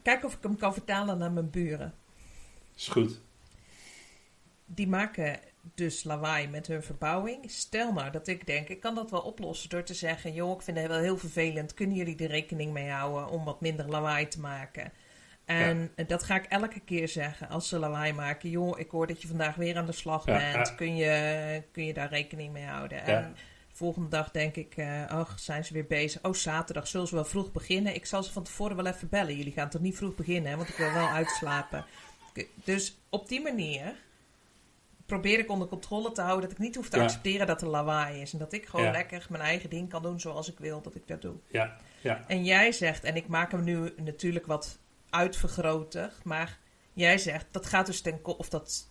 Kijk 0.05 0.25
of 0.25 0.35
ik 0.35 0.42
hem 0.42 0.57
kan 0.57 0.73
vertalen 0.73 1.18
naar 1.18 1.33
mijn 1.33 1.51
buren. 1.51 1.94
is 2.77 2.88
goed. 2.88 3.20
Die 4.66 4.88
maken 4.88 5.40
dus 5.75 6.05
lawaai 6.05 6.49
met 6.49 6.66
hun 6.66 6.83
verbouwing. 6.83 7.51
Stel 7.51 7.92
nou 7.92 8.11
dat 8.11 8.27
ik 8.27 8.47
denk, 8.47 8.68
ik 8.68 8.81
kan 8.81 8.94
dat 8.94 9.11
wel 9.11 9.20
oplossen 9.20 9.68
door 9.68 9.83
te 9.83 9.94
zeggen... 9.94 10.33
joh, 10.33 10.55
ik 10.57 10.62
vind 10.62 10.79
het 10.79 10.87
wel 10.87 10.99
heel 10.99 11.18
vervelend. 11.18 11.75
Kunnen 11.75 11.97
jullie 11.97 12.16
er 12.16 12.29
rekening 12.29 12.73
mee 12.73 12.90
houden 12.90 13.29
om 13.29 13.44
wat 13.44 13.61
minder 13.61 13.88
lawaai 13.88 14.29
te 14.29 14.40
maken? 14.40 14.92
En 15.44 15.90
dat 16.07 16.22
ga 16.22 16.35
ik 16.35 16.44
elke 16.44 16.80
keer 16.80 17.09
zeggen 17.09 17.48
als 17.48 17.68
ze 17.68 17.78
lawaai 17.78 18.12
maken. 18.12 18.50
Joh, 18.50 18.78
ik 18.78 18.90
hoor 18.90 19.07
dat 19.07 19.22
je 19.22 19.28
vandaag 19.28 19.54
weer 19.54 19.76
aan 19.76 19.87
de 19.87 19.92
slag 19.92 20.26
Ja, 20.26 20.37
bent. 20.38 20.68
ja. 20.68 20.74
Kun, 20.74 20.96
je, 20.96 21.62
kun 21.72 21.85
je 21.85 21.92
daar 21.94 22.09
rekening 22.09 22.52
mee 22.52 22.64
houden? 22.64 23.04
En 23.04 23.35
de 23.68 23.76
volgende 23.76 24.09
dag 24.09 24.30
denk 24.30 24.57
ik, 24.57 24.76
eh, 24.76 25.07
ach, 25.07 25.38
zijn 25.40 25.64
ze 25.64 25.72
weer 25.72 25.87
bezig. 25.87 26.22
Oh, 26.24 26.33
zaterdag 26.35 26.87
zullen 26.88 27.07
ze 27.09 27.14
wel 27.14 27.24
vroeg 27.24 27.52
beginnen. 27.52 27.94
Ik 27.94 28.07
zal 28.07 28.22
ze 28.22 28.33
van 28.33 28.42
tevoren 28.42 28.76
wel 28.76 28.87
even 28.87 29.09
bellen. 29.09 29.37
Jullie 29.37 29.52
gaan 29.52 29.68
toch 29.68 29.80
niet 29.80 29.96
vroeg 29.96 30.14
beginnen, 30.14 30.50
hè? 30.50 30.57
want 30.57 30.68
ik 30.68 30.76
wil 30.76 30.92
wel 30.92 31.09
uitslapen. 31.09 31.85
Dus 32.64 32.96
op 33.09 33.28
die 33.28 33.42
manier 33.42 33.94
probeer 35.07 35.38
ik 35.38 35.50
onder 35.50 35.68
controle 35.68 36.12
te 36.12 36.20
houden 36.20 36.42
dat 36.48 36.59
ik 36.59 36.64
niet 36.64 36.74
hoef 36.74 36.88
te 36.88 37.00
accepteren 37.00 37.46
dat 37.46 37.62
er 37.62 37.68
lawaai 37.68 38.20
is. 38.20 38.33
En 38.33 38.38
dat 38.38 38.52
ik 38.52 38.66
gewoon 38.66 38.90
lekker 38.90 39.26
mijn 39.30 39.42
eigen 39.42 39.70
ding 39.70 39.88
kan 39.88 40.02
doen 40.02 40.20
zoals 40.20 40.50
ik 40.50 40.59
wil 40.59 40.80
dat 40.83 40.94
ik 40.94 41.07
dat 41.07 41.22
doe. 41.22 41.35
Ja, 41.48 41.76
ja. 42.00 42.24
En 42.26 42.44
jij 42.44 42.72
zegt, 42.72 43.04
en 43.04 43.16
ik 43.16 43.26
maak 43.26 43.50
hem 43.50 43.64
nu 43.64 43.92
natuurlijk 43.96 44.46
wat 44.46 44.78
uitvergroter, 45.14 46.12
maar 46.22 46.59
jij 46.92 47.18
zegt 47.18 47.46
dat 47.50 47.66
gaat 47.66 47.87
dus 47.87 48.00
ten 48.00 48.22
koste, 48.22 48.38
of 48.38 48.48
dat, 48.48 48.88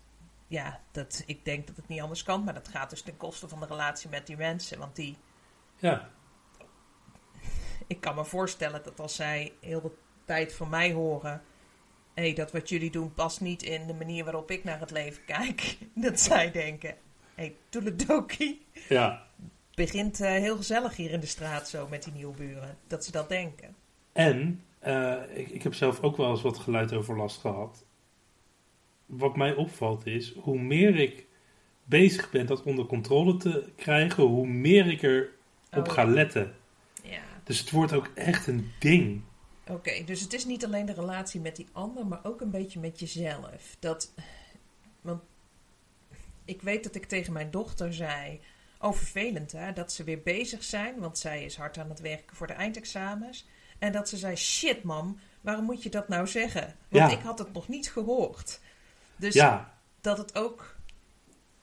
ja, 0.48 0.80
dat, 0.92 1.24
ik 1.26 1.46
denk 1.46 1.68
dat 1.68 1.76
het 1.76 1.88
niet 1.88 2.02
anders 2.02 2.24
kan, 2.24 2.44
maar 2.44 2.54
dat 2.54 2.68
gaat 2.68 2.90
dus 2.90 3.02
ten 3.02 3.18
koste 3.18 3.48
van 3.48 3.60
de 3.60 3.66
relatie 3.66 4.10
met 4.10 4.28
die 4.28 4.38
mensen. 4.38 4.80
Want 4.80 4.96
die, 4.96 5.18
ja. 5.78 6.10
ik 7.88 8.02
kan 8.02 8.16
me 8.16 8.26
voorstellen 8.26 8.84
dat 8.84 9.00
als 9.00 9.16
zij 9.16 9.54
heel 9.60 9.82
de 9.82 9.92
tijd 10.26 10.54
van 10.54 10.70
mij 10.70 10.92
horen, 10.92 11.42
hé, 12.14 12.24
hey, 12.24 12.34
dat 12.34 12.52
wat 12.52 12.70
jullie 12.70 12.92
doen 12.92 13.14
past 13.14 13.42
niet 13.42 13.64
in 13.64 13.88
de 13.88 13.94
manier 13.94 14.24
waarop 14.24 14.52
ik 14.52 14.64
naar 14.64 14.80
het 14.80 14.92
leven 14.92 15.26
kijk, 15.26 15.78
dat 15.96 16.20
zij 16.20 16.52
denken, 16.52 16.90
hé, 16.90 16.96
hey, 17.36 17.56
toeledokie, 17.70 18.66
ja. 18.90 19.28
begint 19.74 20.22
eh, 20.22 20.30
heel 20.30 20.56
gezellig 20.56 20.96
hier 20.96 21.12
in 21.12 21.20
de 21.20 21.26
straat 21.26 21.70
zo 21.70 21.88
met 21.88 22.04
die 22.04 22.14
nieuwe 22.14 22.36
buren. 22.36 22.78
Dat 22.88 23.06
ze 23.06 23.12
dat 23.12 23.30
denken. 23.30 23.76
En 24.14 24.64
eh, 24.84 25.38
ik, 25.38 25.50
ik 25.50 25.64
heb 25.64 25.74
zelf 25.74 26.02
ook 26.02 26.18
wel 26.18 26.30
eens 26.30 26.42
wat 26.42 26.58
geluidoverlast 26.58 27.40
gehad. 27.40 27.86
Wat 29.06 29.36
mij 29.36 29.56
opvalt 29.56 30.06
is, 30.06 30.34
hoe 30.34 30.60
meer 30.60 30.96
ik 30.96 31.28
bezig 31.84 32.32
ben 32.32 32.46
dat 32.46 32.64
onder 32.64 32.86
controle 32.86 33.38
te 33.38 33.70
krijgen, 33.76 34.24
hoe 34.24 34.48
meer 34.48 34.88
ik 34.88 35.02
erop 35.02 35.88
Oh, 35.88 35.94
ga 35.94 36.04
letten. 36.04 36.56
Ja. 37.04 37.22
Dus 37.44 37.60
het 37.60 37.72
wordt 37.72 37.94
ook 37.94 38.12
echt 38.16 38.48
een 38.48 38.72
ding. 38.80 39.22
Oké, 39.68 40.04
dus 40.04 40.22
het 40.22 40.34
is 40.34 40.46
niet 40.46 40.66
alleen 40.66 40.86
de 40.86 40.94
relatie 40.94 41.42
met 41.42 41.56
die 41.56 41.68
ander, 41.72 42.06
maar 42.08 42.20
ook 42.24 42.42
een 42.42 42.52
beetje 42.52 42.80
met 42.80 43.00
jezelf. 43.00 43.76
Dat, 43.80 44.14
want 45.02 45.22
ik 46.46 46.62
weet 46.62 46.84
dat 46.84 46.96
ik 46.96 47.06
tegen 47.06 47.34
mijn 47.34 47.52
dochter 47.52 47.94
zei, 47.94 48.40
oh 48.80 48.94
vervelend 48.94 49.52
hè, 49.52 49.74
dat 49.74 49.92
ze 49.92 50.04
weer 50.04 50.22
bezig 50.22 50.64
zijn, 50.64 51.00
want 51.00 51.18
zij 51.18 51.44
is 51.44 51.56
hard 51.56 51.78
aan 51.78 51.90
het 51.90 52.00
werken 52.00 52.36
voor 52.36 52.48
de 52.48 52.54
eindexamens. 52.54 53.48
En 53.84 53.92
dat 53.92 54.10
ze 54.10 54.18
zei, 54.18 54.36
shit 54.36 54.84
mam, 54.84 55.20
waarom 55.42 55.66
moet 55.66 55.84
je 55.84 55.90
dat 55.90 56.08
nou 56.08 56.28
zeggen? 56.28 56.76
Want 56.90 57.12
Ja. 57.12 57.18
ik 57.18 57.24
had 57.24 57.40
het 57.40 57.54
nog 57.54 57.68
niet 57.68 57.92
gehoord. 57.92 58.60
Dus 59.16 59.34
ja, 59.34 59.74
dat 60.02 60.18
het 60.18 60.36
ook, 60.36 60.76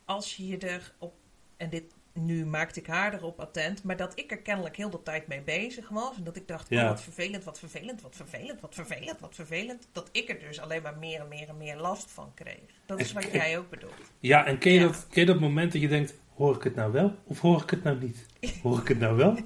als 0.05 0.37
je 0.37 0.47
je 0.47 0.59
erop, 0.99 1.15
en 1.57 1.71
dit, 1.71 1.85
nu 2.13 2.47
maakte 2.47 2.81
ik 2.81 2.87
haar 2.87 3.15
erop 3.15 3.41
attent, 3.41 3.83
maar 3.83 3.97
dat 3.97 4.19
ik 4.19 4.31
er 4.31 4.39
kennelijk 4.39 4.77
heel 4.77 4.91
de 4.91 5.03
tijd 5.03 5.27
mee 5.27 5.41
bezig 5.41 5.89
was. 5.89 6.17
En 6.17 6.25
dat 6.25 6.37
ik 6.37 6.49
dacht, 6.49 6.69
Ja. 6.69 6.83
oh, 6.83 6.89
wat 6.89 7.03
vervelend, 7.03 7.45
wat 7.45 7.59
vervelend, 7.59 8.03
wat 8.03 8.17
vervelend, 8.17 8.61
wat 8.61 8.75
vervelend, 8.75 9.21
wat 9.21 9.35
vervelend. 9.35 9.87
Dat 9.93 10.09
ik 10.13 10.29
er 10.29 10.39
dus 10.39 10.61
alleen 10.61 10.83
maar 10.83 10.97
meer 10.99 11.21
en 11.21 11.29
meer 11.29 11.49
en 11.49 11.57
meer 11.57 11.77
last 11.77 12.11
van 12.11 12.33
kreeg. 12.35 12.61
Dat 12.87 13.01
is 13.01 13.13
wat 13.13 13.33
jij 13.33 13.59
ook 13.59 13.71
bedoelt. 13.71 13.95
ja 14.19 14.47
en 14.47 14.59
ken 14.59 14.73
je. 14.73 14.81
Dat, 14.81 15.07
ken 15.11 15.21
je 15.21 15.27
dat 15.27 15.41
moment 15.41 15.73
dat 15.73 15.81
je 15.81 15.89
denkt, 15.89 16.15
hoor 16.35 16.57
ik 16.57 16.63
het 16.63 16.75
nou 16.75 16.93
wel 16.93 17.15
of 17.25 17.41
hoor 17.41 17.63
ik 17.63 17.71
het 17.71 17.83
nou 17.83 17.99
niet? 17.99 18.27
Hoor 18.63 18.79
ik 18.81 18.89
het 18.89 18.99
nou 18.99 19.17
wel? 19.17 19.33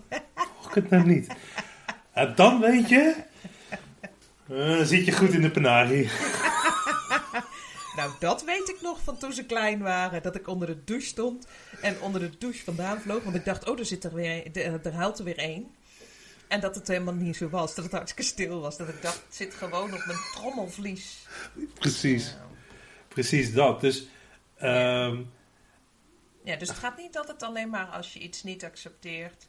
Hoor 0.61 0.69
ik 0.69 0.75
het 0.75 0.91
nou 0.91 1.07
niet? 1.07 1.27
En 2.15 2.33
dan 2.35 2.61
weet 2.61 2.89
je, 2.89 3.15
eh, 4.49 4.81
zit 4.83 5.05
je 5.05 5.13
goed 5.13 5.33
in 5.33 5.43
de 5.43 5.51
penarie. 5.51 6.11
Nou, 7.97 8.13
dat 8.19 8.45
weet 8.45 8.69
ik 8.69 8.81
nog 8.81 9.03
van 9.03 9.19
toen 9.19 9.33
ze 9.33 9.45
klein 9.45 9.79
waren. 9.79 10.23
Dat 10.23 10.35
ik 10.35 10.49
onder 10.49 10.69
de 10.69 10.85
douche 10.85 11.07
stond 11.07 11.47
en 11.81 12.01
onder 12.01 12.21
de 12.21 12.39
douche 12.39 12.65
vandaan 12.65 13.01
vloog. 13.01 13.23
Want 13.23 13.37
ik 13.37 13.45
dacht, 13.45 13.69
oh, 13.69 13.79
er, 13.79 13.87
zit 13.87 14.05
er, 14.05 14.15
weer, 14.15 14.57
er, 14.57 14.81
er 14.87 14.93
huilt 14.93 15.19
er 15.19 15.25
weer 15.25 15.39
één. 15.39 15.75
En 16.49 16.61
dat 16.61 16.75
het 16.75 16.89
helemaal 16.89 17.15
niet 17.15 17.37
zo 17.37 17.49
was. 17.49 17.75
Dat 17.75 17.85
het 17.85 17.93
hartstikke 17.93 18.31
stil 18.31 18.61
was. 18.61 18.77
Dat 18.77 18.89
ik 18.89 19.03
dacht, 19.03 19.23
het 19.27 19.35
zit 19.35 19.55
gewoon 19.55 19.95
op 19.95 20.05
mijn 20.07 20.19
trommelvlies. 20.35 21.27
Precies, 21.75 22.37
precies 23.09 23.53
dat. 23.53 23.81
Dus, 23.81 24.07
ehm, 24.57 25.23
Ja, 26.45 26.57
dus 26.57 26.69
het 26.69 26.79
gaat 26.79 26.97
niet 26.97 27.19
altijd 27.19 27.43
alleen 27.43 27.71
maar 27.71 27.87
als 27.87 28.13
je 28.13 28.19
iets 28.19 28.43
niet 28.43 28.65
accepteert. 28.65 29.47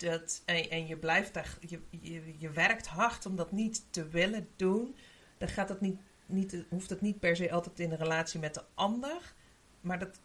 Dat, 0.00 0.42
en, 0.44 0.70
en 0.70 0.86
je 0.86 0.96
blijft 0.96 1.34
daar, 1.34 1.56
je, 1.60 1.80
je, 1.90 2.34
je 2.38 2.50
werkt 2.50 2.86
hard 2.86 3.26
om 3.26 3.36
dat 3.36 3.52
niet 3.52 3.82
te 3.90 4.08
willen 4.08 4.48
doen. 4.56 4.96
Dan 5.38 5.48
gaat 5.48 5.68
het 5.68 5.80
niet, 5.80 6.00
niet, 6.26 6.64
hoeft 6.68 6.90
het 6.90 7.00
niet 7.00 7.18
per 7.20 7.36
se 7.36 7.52
altijd 7.52 7.80
in 7.80 7.90
een 7.90 7.98
relatie 7.98 8.40
met 8.40 8.54
de 8.54 8.64
ander. 8.74 9.34
Maar 9.80 9.98
dat 9.98 10.20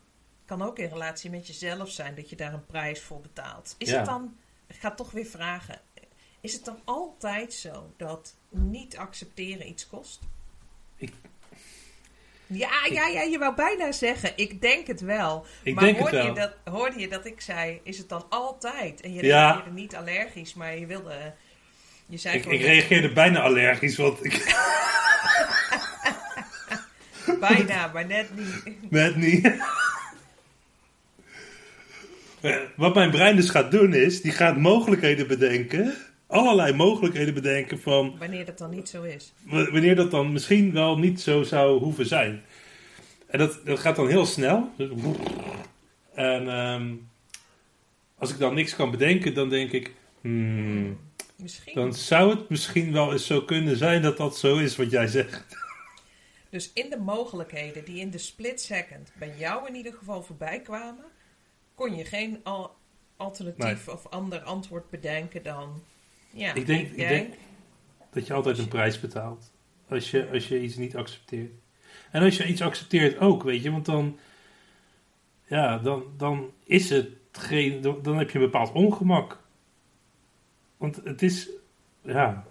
kan 0.46 0.62
ook 0.62 0.80
in 0.80 0.90
relatie 0.90 1.30
met 1.30 1.48
jezelf 1.48 1.90
zijn, 1.90 2.16
dat 2.16 2.30
je 2.30 2.36
daar 2.36 2.54
een 2.54 2.66
prijs 2.66 3.02
voor 3.02 3.22
betaalt. 3.22 3.76
Is 3.78 3.90
Ja. 3.90 3.96
het 3.98 4.06
dan, 4.06 4.38
ik 4.68 4.76
ga 4.76 4.92
toch 4.92 5.12
weer 5.12 5.26
vragen, 5.26 5.82
is 6.42 6.54
het 6.54 6.66
dan 6.66 6.80
altijd 6.84 7.54
zo 7.54 7.94
dat 7.98 8.36
niet 8.50 8.98
accepteren 8.98 9.70
iets 9.70 9.88
kost? 9.88 10.20
Ik- 10.96 11.14
ja, 12.48 12.70
ja, 12.92 13.08
ja, 13.08 13.22
je 13.22 13.38
wou 13.38 13.56
bijna 13.56 13.92
zeggen, 13.92 14.32
ik 14.36 14.62
denk 14.62 14.88
het 14.88 15.02
wel. 15.02 15.46
ik 15.64 15.76
maar 15.76 15.84
denk 15.84 15.96
het 15.98 16.04
hoorde, 16.04 16.18
wel. 16.18 16.26
Je 16.28 16.34
dat, 16.40 16.74
hoorde 16.74 17.00
je 17.00 17.08
dat 17.08 17.26
ik 17.26 17.42
zei, 17.42 17.80
is 17.84 17.98
het 17.98 18.10
dan 18.10 18.26
altijd? 18.30 19.02
En 19.02 19.14
je 19.14 19.24
Ja. 19.26 19.46
reageerde 19.52 19.72
niet 19.72 19.96
allergisch, 19.96 20.54
maar 20.54 20.78
je 20.78 20.86
wilde... 20.86 21.34
Je 22.08 22.18
zei 22.18 22.36
Ik, 22.36 22.42
gewoon 22.44 22.58
ik 22.58 22.66
reageerde 22.66 23.14
bijna 23.14 23.40
allergisch, 23.42 23.98
want 23.98 24.24
ik 24.26 24.34
bijna, 27.40 27.88
maar 27.94 28.06
net 28.06 28.36
niet. 28.36 28.92
net 28.92 29.16
niet. 29.16 29.52
Eh, 32.42 32.56
Wat 32.76 32.96
mijn 32.96 33.12
brein 33.12 33.36
dus 33.36 33.50
gaat 33.50 33.72
doen 33.72 33.94
is, 33.94 34.22
die 34.22 34.32
gaat 34.32 34.58
mogelijkheden 34.58 35.28
bedenken. 35.28 35.96
Allerlei 36.36 36.74
mogelijkheden 36.74 37.34
bedenken 37.34 37.80
van 37.80 38.18
Wanneer 38.18 38.46
dat 38.46 38.58
dan 38.58 38.70
niet 38.70 38.90
zo 38.90 39.04
is. 39.04 39.34
wanneer 39.44 39.96
dat 39.96 40.12
dan 40.12 40.32
misschien 40.32 40.72
wel 40.74 40.98
niet 40.98 41.22
zo 41.22 41.44
zou 41.44 41.80
hoeven 41.80 42.06
zijn. 42.06 42.44
En 43.28 43.40
dat, 43.40 43.60
dat 43.66 43.80
gaat 43.80 43.96
dan 43.96 44.08
heel 44.08 44.26
snel. 44.26 44.72
En 46.14 46.50
ehm, 46.50 46.94
als 48.18 48.32
ik 48.32 48.38
dan 48.40 48.54
niks 48.54 48.76
kan 48.76 48.92
bedenken, 48.92 49.34
dan 49.34 49.50
denk 49.50 49.72
ik... 49.72 49.94
hmm, 50.22 51.00
Misschien. 51.36 51.74
dan 51.76 51.94
zou 51.94 52.30
het 52.30 52.50
misschien 52.50 52.92
wel 52.92 53.12
eens 53.12 53.26
zo 53.26 53.42
kunnen 53.42 53.78
zijn 53.78 54.02
dat 54.02 54.18
dat 54.18 54.38
zo 54.38 54.58
is 54.58 54.76
wat 54.76 54.92
jij 54.92 55.08
zegt. 55.08 55.46
Dus 56.50 56.72
in 56.74 56.90
de 56.90 56.98
mogelijkheden 56.98 57.86
die 57.86 58.00
in 58.00 58.10
de 58.10 58.18
split 58.18 58.62
second 58.62 59.12
bij 59.20 59.34
jou 59.38 59.68
in 59.68 59.76
ieder 59.76 59.94
geval 59.94 60.24
voorbij 60.24 60.60
kwamen, 60.60 61.06
kon 61.76 61.96
je 61.96 62.06
geen 62.06 62.40
al 62.44 62.76
alternatief 63.18 63.88
of 63.88 64.08
ander 64.08 64.40
antwoord 64.42 64.90
bedenken 64.90 65.44
dan. 65.44 65.84
Ja, 66.36 66.54
Ik 66.54 66.66
denk- 66.66 66.90
ik 66.92 66.98
denk- 67.08 67.34
Dat 68.12 68.28
je 68.28 68.34
altijd 68.34 68.58
een 68.58 68.68
prijs 68.68 69.00
betaalt. 69.00 69.52
Als 69.90 70.12
je, 70.12 70.30
als 70.30 70.48
je 70.48 70.62
iets 70.62 70.76
niet 70.76 70.96
accepteert. 70.96 71.52
En 72.12 72.24
als 72.24 72.38
je 72.38 72.48
iets 72.48 72.62
accepteert 72.62 73.18
ook, 73.20 73.44
weet 73.44 73.64
je. 73.64 73.72
Want 73.72 73.86
dan... 73.86 74.20
Ja, 75.46 75.78
dan, 75.78 76.04
dan 76.18 76.52
is 76.64 76.90
het 76.90 77.08
geen... 77.32 77.82
Dan, 77.82 78.02
dan 78.02 78.18
heb 78.18 78.30
je 78.30 78.40
een 78.40 78.46
bepaald 78.46 78.72
ongemak. 78.72 79.40
Want 80.78 80.96
het 81.04 81.22
is... 81.22 81.50
Ja... 82.02 82.46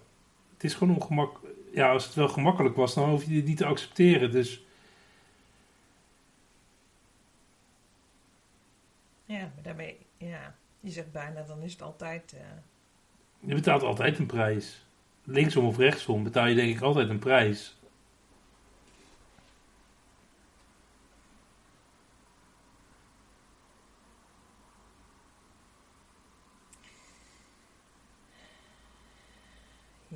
Het 0.52 0.64
is 0.64 0.74
gewoon 0.74 0.94
ongemak... 0.94 1.40
Ja, 1.72 1.90
als 1.92 2.04
het 2.04 2.14
wel 2.14 2.28
gemakkelijk 2.28 2.76
was, 2.76 2.94
dan 2.94 3.10
hoef 3.10 3.24
je 3.24 3.34
het 3.36 3.44
niet 3.44 3.56
te 3.56 3.64
accepteren. 3.66 4.30
Dus 4.30 4.62
Ja, 9.24 9.50
daarmee, 9.62 9.96
ja, 10.16 10.54
je 10.80 10.90
zegt 10.90 11.12
bijna, 11.12 11.42
dan 11.42 11.62
is 11.62 11.72
het 11.72 11.82
altijd. 11.82 12.32
eh, 12.32 12.40
je 13.46 13.54
betaalt 13.54 13.83
altijd 13.83 14.18
een 14.18 14.26
prijs. 14.26 14.87
Linksom 15.24 15.64
of 15.64 15.76
rechtsom 15.76 16.22
betaal 16.22 16.46
je 16.46 16.54
denk 16.54 16.76
ik 16.76 16.83
altijd 16.83 17.09
een 17.09 17.18
prijs. 17.18 17.76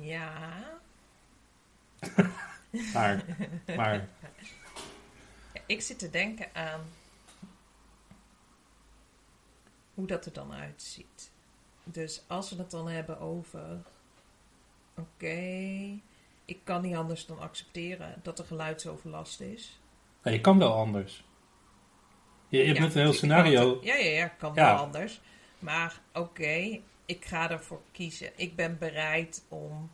ja. 0.09 0.79
Maar... 2.93 3.23
maar 3.75 4.07
Ik 5.65 5.81
zit 5.81 5.99
te 5.99 6.09
denken 6.09 6.55
aan 6.55 6.81
hoe 9.93 10.07
dat 10.07 10.25
er 10.25 10.33
dan 10.33 10.53
uitziet. 10.53 11.31
Dus 11.91 12.23
als 12.27 12.49
we 12.49 12.55
het 12.57 12.71
dan 12.71 12.87
hebben 12.87 13.19
over. 13.19 13.77
Oké, 14.97 15.37
ik 16.45 16.59
kan 16.63 16.81
niet 16.81 16.95
anders 16.95 17.25
dan 17.25 17.39
accepteren 17.39 18.19
dat 18.23 18.39
er 18.39 18.45
geluidsoverlast 18.45 19.41
is. 19.41 19.79
nee, 20.23 20.33
je 20.33 20.41
kan 20.41 20.57
wel 20.59 20.73
anders. 20.73 21.23
Je, 22.47 22.57
je 22.57 22.63
hebt 22.65 22.77
Ja, 22.77 22.83
net 22.83 22.95
een 22.95 23.01
heel 23.01 23.13
scenario... 23.13 23.75
kan 23.75 23.85
ja, 23.85 23.95
ja, 23.95 24.09
ja, 24.09 24.27
kan 24.27 24.53
Ja. 24.55 24.73
wel 24.73 24.83
anders. 24.83 25.21
Maar 25.59 26.01
oké, 26.13 26.79
ik 27.05 27.25
ga 27.25 27.49
ervoor 27.49 27.81
kiezen. 27.91 28.31
Ik 28.35 28.55
ben 28.55 28.77
bereid 28.77 29.43
om, 29.47 29.89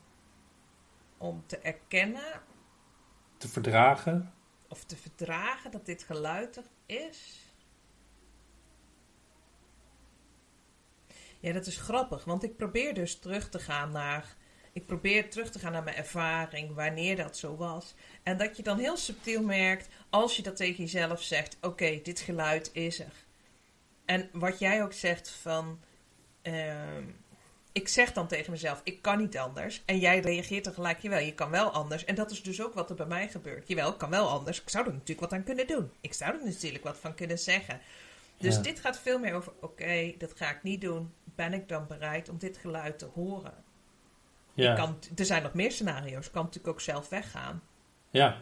om 1.18 1.44
te 1.46 1.58
erkennen 1.58 2.42
te 3.38 3.48
verdragen. 3.48 4.34
of 4.68 4.84
te 4.84 4.96
verdragen 4.98 5.72
dat 5.72 5.86
dit 5.86 6.04
geluid 6.04 6.56
er 6.58 6.64
is. 6.86 7.45
Ja, 11.46 11.52
dat 11.54 11.66
is 11.66 11.78
grappig, 11.78 12.24
want 12.24 12.44
ik 12.44 12.58
probeer 12.58 12.94
dus 12.94 13.20
terug 13.20 13.50
te 13.50 13.60
gaan 13.60 13.92
naar. 13.92 14.36
Ik 14.74 14.86
probeer 14.86 15.30
terug 15.30 15.52
te 15.52 15.60
gaan 15.60 15.72
naar 15.72 15.84
mijn 15.84 15.96
ervaring, 15.96 16.74
wanneer 16.76 17.16
dat 17.16 17.38
zo 17.38 17.56
was. 17.56 17.94
En 18.24 18.38
dat 18.38 18.58
je 18.58 18.64
dan 18.64 18.80
heel 18.80 18.98
subtiel 18.98 19.44
merkt, 19.44 19.88
als 20.10 20.36
je 20.36 20.42
dat 20.42 20.56
tegen 20.56 20.84
jezelf 20.84 21.22
zegt: 21.22 21.58
Oké, 21.62 22.00
dit 22.04 22.20
geluid 22.20 22.70
is 22.74 23.00
er. 23.00 23.14
En 24.06 24.30
wat 24.32 24.60
jij 24.60 24.84
ook 24.84 24.94
zegt 24.94 25.30
van. 25.30 25.80
ehm, 26.42 27.04
ik 27.72 27.88
zeg 27.88 28.14
dan 28.14 28.28
tegen 28.28 28.52
mezelf: 28.52 28.82
Ik 28.84 29.02
kan 29.02 29.18
niet 29.18 29.38
anders. 29.38 29.82
En 29.86 30.00
jij 30.00 30.20
reageert 30.20 30.64
tegelijk: 30.64 31.00
Jawel, 31.00 31.20
je 31.20 31.34
kan 31.34 31.50
wel 31.50 31.70
anders. 31.72 32.06
En 32.06 32.16
dat 32.16 32.32
is 32.32 32.44
dus 32.44 32.62
ook 32.62 32.74
wat 32.74 32.90
er 32.90 32.96
bij 32.96 33.06
mij 33.06 33.28
gebeurt. 33.28 33.68
Jawel, 33.68 33.92
ik 33.92 33.98
kan 33.98 34.10
wel 34.10 34.30
anders. 34.30 34.62
Ik 34.62 34.70
zou 34.70 34.86
er 34.86 34.92
natuurlijk 34.94 35.20
wat 35.20 35.34
aan 35.34 35.44
kunnen 35.44 35.68
doen. 35.68 35.92
Ik 36.02 36.14
zou 36.14 36.38
er 36.40 36.46
natuurlijk 36.46 36.84
wat 36.84 36.98
van 36.98 37.16
kunnen 37.16 37.40
zeggen. 37.40 37.82
Dus 38.38 38.56
Ja. 38.56 38.62
dit 38.62 38.80
gaat 38.80 39.00
veel 39.00 39.20
meer 39.20 39.34
over: 39.34 39.52
Oké, 39.62 40.14
dat 40.18 40.34
ga 40.36 40.50
ik 40.52 40.64
niet 40.64 40.82
doen. 40.82 41.14
Ben 41.36 41.54
ik 41.54 41.70
dan 41.70 41.88
bereid 41.88 42.30
om 42.30 42.38
dit 42.38 42.58
geluid 42.58 43.00
te 43.00 43.06
horen? 43.14 43.54
Ja. 44.54 44.70
Je 44.72 44.78
kan, 44.78 45.00
er 45.16 45.26
zijn 45.26 45.44
nog 45.44 45.54
meer 45.54 45.72
scenario's. 45.72 46.26
Ik 46.26 46.32
kan 46.32 46.44
natuurlijk 46.44 46.74
ook 46.74 46.82
zelf 46.82 47.10
weggaan. 47.10 47.62
ja. 48.10 48.38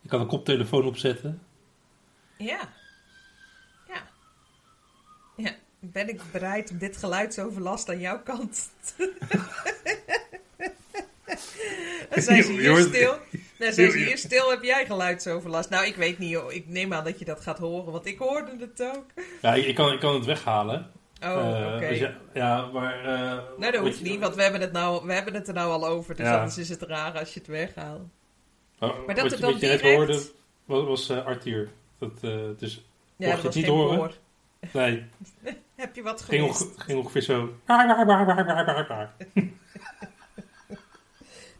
Je 0.00 0.10
kan 0.10 0.20
een 0.20 0.26
koptelefoon 0.26 0.84
opzetten. 0.86 1.42
Ja. 2.38 2.68
Ja. 3.88 4.02
Ja. 5.36 5.50
Ben 5.80 6.08
ik 6.08 6.20
bereid 6.32 6.70
om 6.70 6.78
dit 6.78 6.96
geluidsoverlast 6.96 7.88
aan 7.88 8.00
jouw 8.00 8.22
kant 8.22 8.70
Dan 12.10 12.22
zijn 12.22 12.42
ze 12.42 12.52
Je 12.52 12.60
hier 12.60 12.80
stil. 12.80 13.18
Dan 13.58 13.72
zijn 13.72 13.90
ze 13.90 13.98
je- 13.98 14.04
hier 14.04 14.18
stil, 14.18 14.50
heb 14.50 14.62
jij 14.62 14.86
geluidsoverlast. 14.86 15.70
Nou, 15.70 15.86
ik 15.86 15.96
weet 15.96 16.18
niet, 16.18 16.30
joh. 16.30 16.52
Ik 16.52 16.68
neem 16.68 16.92
aan 16.92 17.04
dat 17.04 17.18
je 17.18 17.24
dat 17.24 17.40
gaat 17.40 17.58
horen, 17.58 17.92
want 17.92 18.06
ik 18.06 18.18
hoorde 18.18 18.56
het 18.58 18.82
ook. 18.96 19.04
Ja, 19.42 19.54
ik 19.54 19.74
kan, 19.74 19.92
ik 19.92 20.00
kan 20.00 20.14
het 20.14 20.24
weghalen. 20.24 20.90
Oh, 21.24 21.60
Eh, 21.60 21.74
oké. 21.74 21.88
als 21.88 21.98
je- 21.98 22.14
ja, 22.34 22.66
maar... 22.72 22.98
eh, 23.04 23.38
Nou, 23.58 23.72
dat 23.72 23.76
hoeft 23.80 23.98
je- 23.98 24.04
niet, 24.04 24.20
want 24.20 24.34
we 24.34 24.42
hebben, 24.42 24.60
het 24.60 24.72
nou, 24.72 25.06
we 25.06 25.12
hebben 25.12 25.34
het 25.34 25.48
er 25.48 25.54
nou 25.54 25.70
al 25.72 25.86
over. 25.86 26.14
Dus 26.14 26.26
Ja. 26.26 26.36
anders 26.38 26.58
is 26.58 26.68
het 26.68 26.82
raar 26.82 27.18
als 27.18 27.34
je 27.34 27.38
het 27.40 27.48
weghaalt. 27.48 28.02
Oh, 28.80 29.06
Maar 29.06 29.14
dat 29.14 29.24
wat, 29.24 29.34
je- 29.34 29.40
dan 29.40 29.52
wat 29.52 29.60
je 29.60 29.66
net 29.66 29.80
direct- 29.80 29.96
hoorde, 29.96 30.22
was, 30.64 30.84
was 30.84 31.08
eh, 31.08 31.26
Arthur. 31.26 31.68
Dat, 31.98 32.20
dus, 32.58 32.84
Ja, 33.16 33.26
je 33.28 33.34
dat 33.34 33.42
het 33.42 33.54
niet 33.54 33.66
horen? 33.66 33.96
woord. 33.96 34.20
nee, 34.72 35.04
Heb 35.76 35.94
je 35.94 36.02
wat 36.02 36.22
ging, 36.22 36.40
gemist? 36.42 36.62
onge- 36.62 36.80
ging 36.80 36.98
ongeveer 36.98 37.22
zo... 37.22 37.54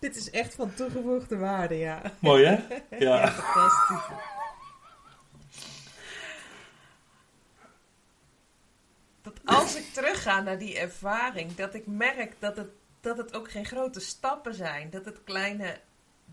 Dit 0.00 0.16
is 0.16 0.30
echt 0.30 0.54
van 0.54 0.74
toegevoegde 0.74 1.36
waarde, 1.36 1.74
ja. 1.78 2.02
Mooi, 2.18 2.44
hè? 2.44 2.52
Ja, 2.52 3.20
Ja. 3.20 3.28
fantastisch. 3.28 4.16
Dat 9.24 9.40
als 9.44 9.76
ik 9.76 9.92
terugga 9.92 10.40
naar 10.40 10.58
die 10.58 10.78
ervaring, 10.78 11.54
dat 11.54 11.74
ik 11.74 11.86
merk 11.86 12.34
dat 12.38 12.56
het, 12.56 12.68
dat 13.00 13.16
het 13.18 13.34
ook 13.36 13.50
geen 13.50 13.64
grote 13.66 14.00
stappen 14.00 14.54
zijn. 14.54 14.90
Dat 14.90 15.04
het 15.04 15.24
kleine 15.24 15.80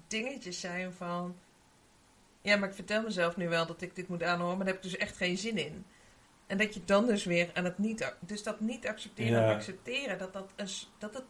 dingetjes 0.08 0.60
zijn 0.60 0.94
van... 0.94 1.36
Ja, 2.42 2.56
maar 2.58 2.70
ik 2.70 2.76
vertel 2.76 3.02
mezelf 3.04 3.38
nu 3.38 3.50
wel 3.50 3.66
dat 3.66 3.82
ik 3.82 3.96
dit 3.96 4.08
moet 4.08 4.24
aanhoren, 4.24 4.58
maar 4.58 4.66
daar 4.66 4.76
heb 4.76 4.84
ik 4.84 4.90
dus 4.92 5.00
echt 5.00 5.18
geen 5.18 5.38
zin 5.38 5.58
in. 5.58 5.86
En 6.48 6.58
dat 6.58 6.74
je 6.74 6.82
dan 6.86 7.06
dus 7.06 7.24
weer 7.26 7.50
aan 7.54 7.64
het 7.66 7.78
niet... 7.78 8.14
Dus 8.20 8.44
dat 8.44 8.60
niet 8.60 8.88
accepteren 8.88 9.42
Ja. 9.42 9.54
accepteren, 9.54 10.18
dat 10.18 10.34
dat, 10.34 10.52
een, 10.56 10.68
dat 10.98 11.14
het... 11.14 11.24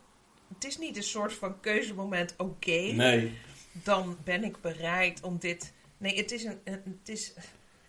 Het 0.53 0.65
is 0.65 0.77
niet 0.77 0.97
een 0.97 1.03
soort 1.03 1.33
van 1.33 1.59
keuzemoment, 1.59 2.33
oké 2.37 2.71
Nee, 2.71 3.37
dan 3.71 4.17
ben 4.23 4.43
ik 4.43 4.61
bereid 4.61 5.23
om 5.23 5.37
dit. 5.39 5.73
Nee, 5.97 6.15
het 6.17 6.31
is 6.31 6.43
een- 6.43 6.61
het 6.63 7.09
is, 7.09 7.33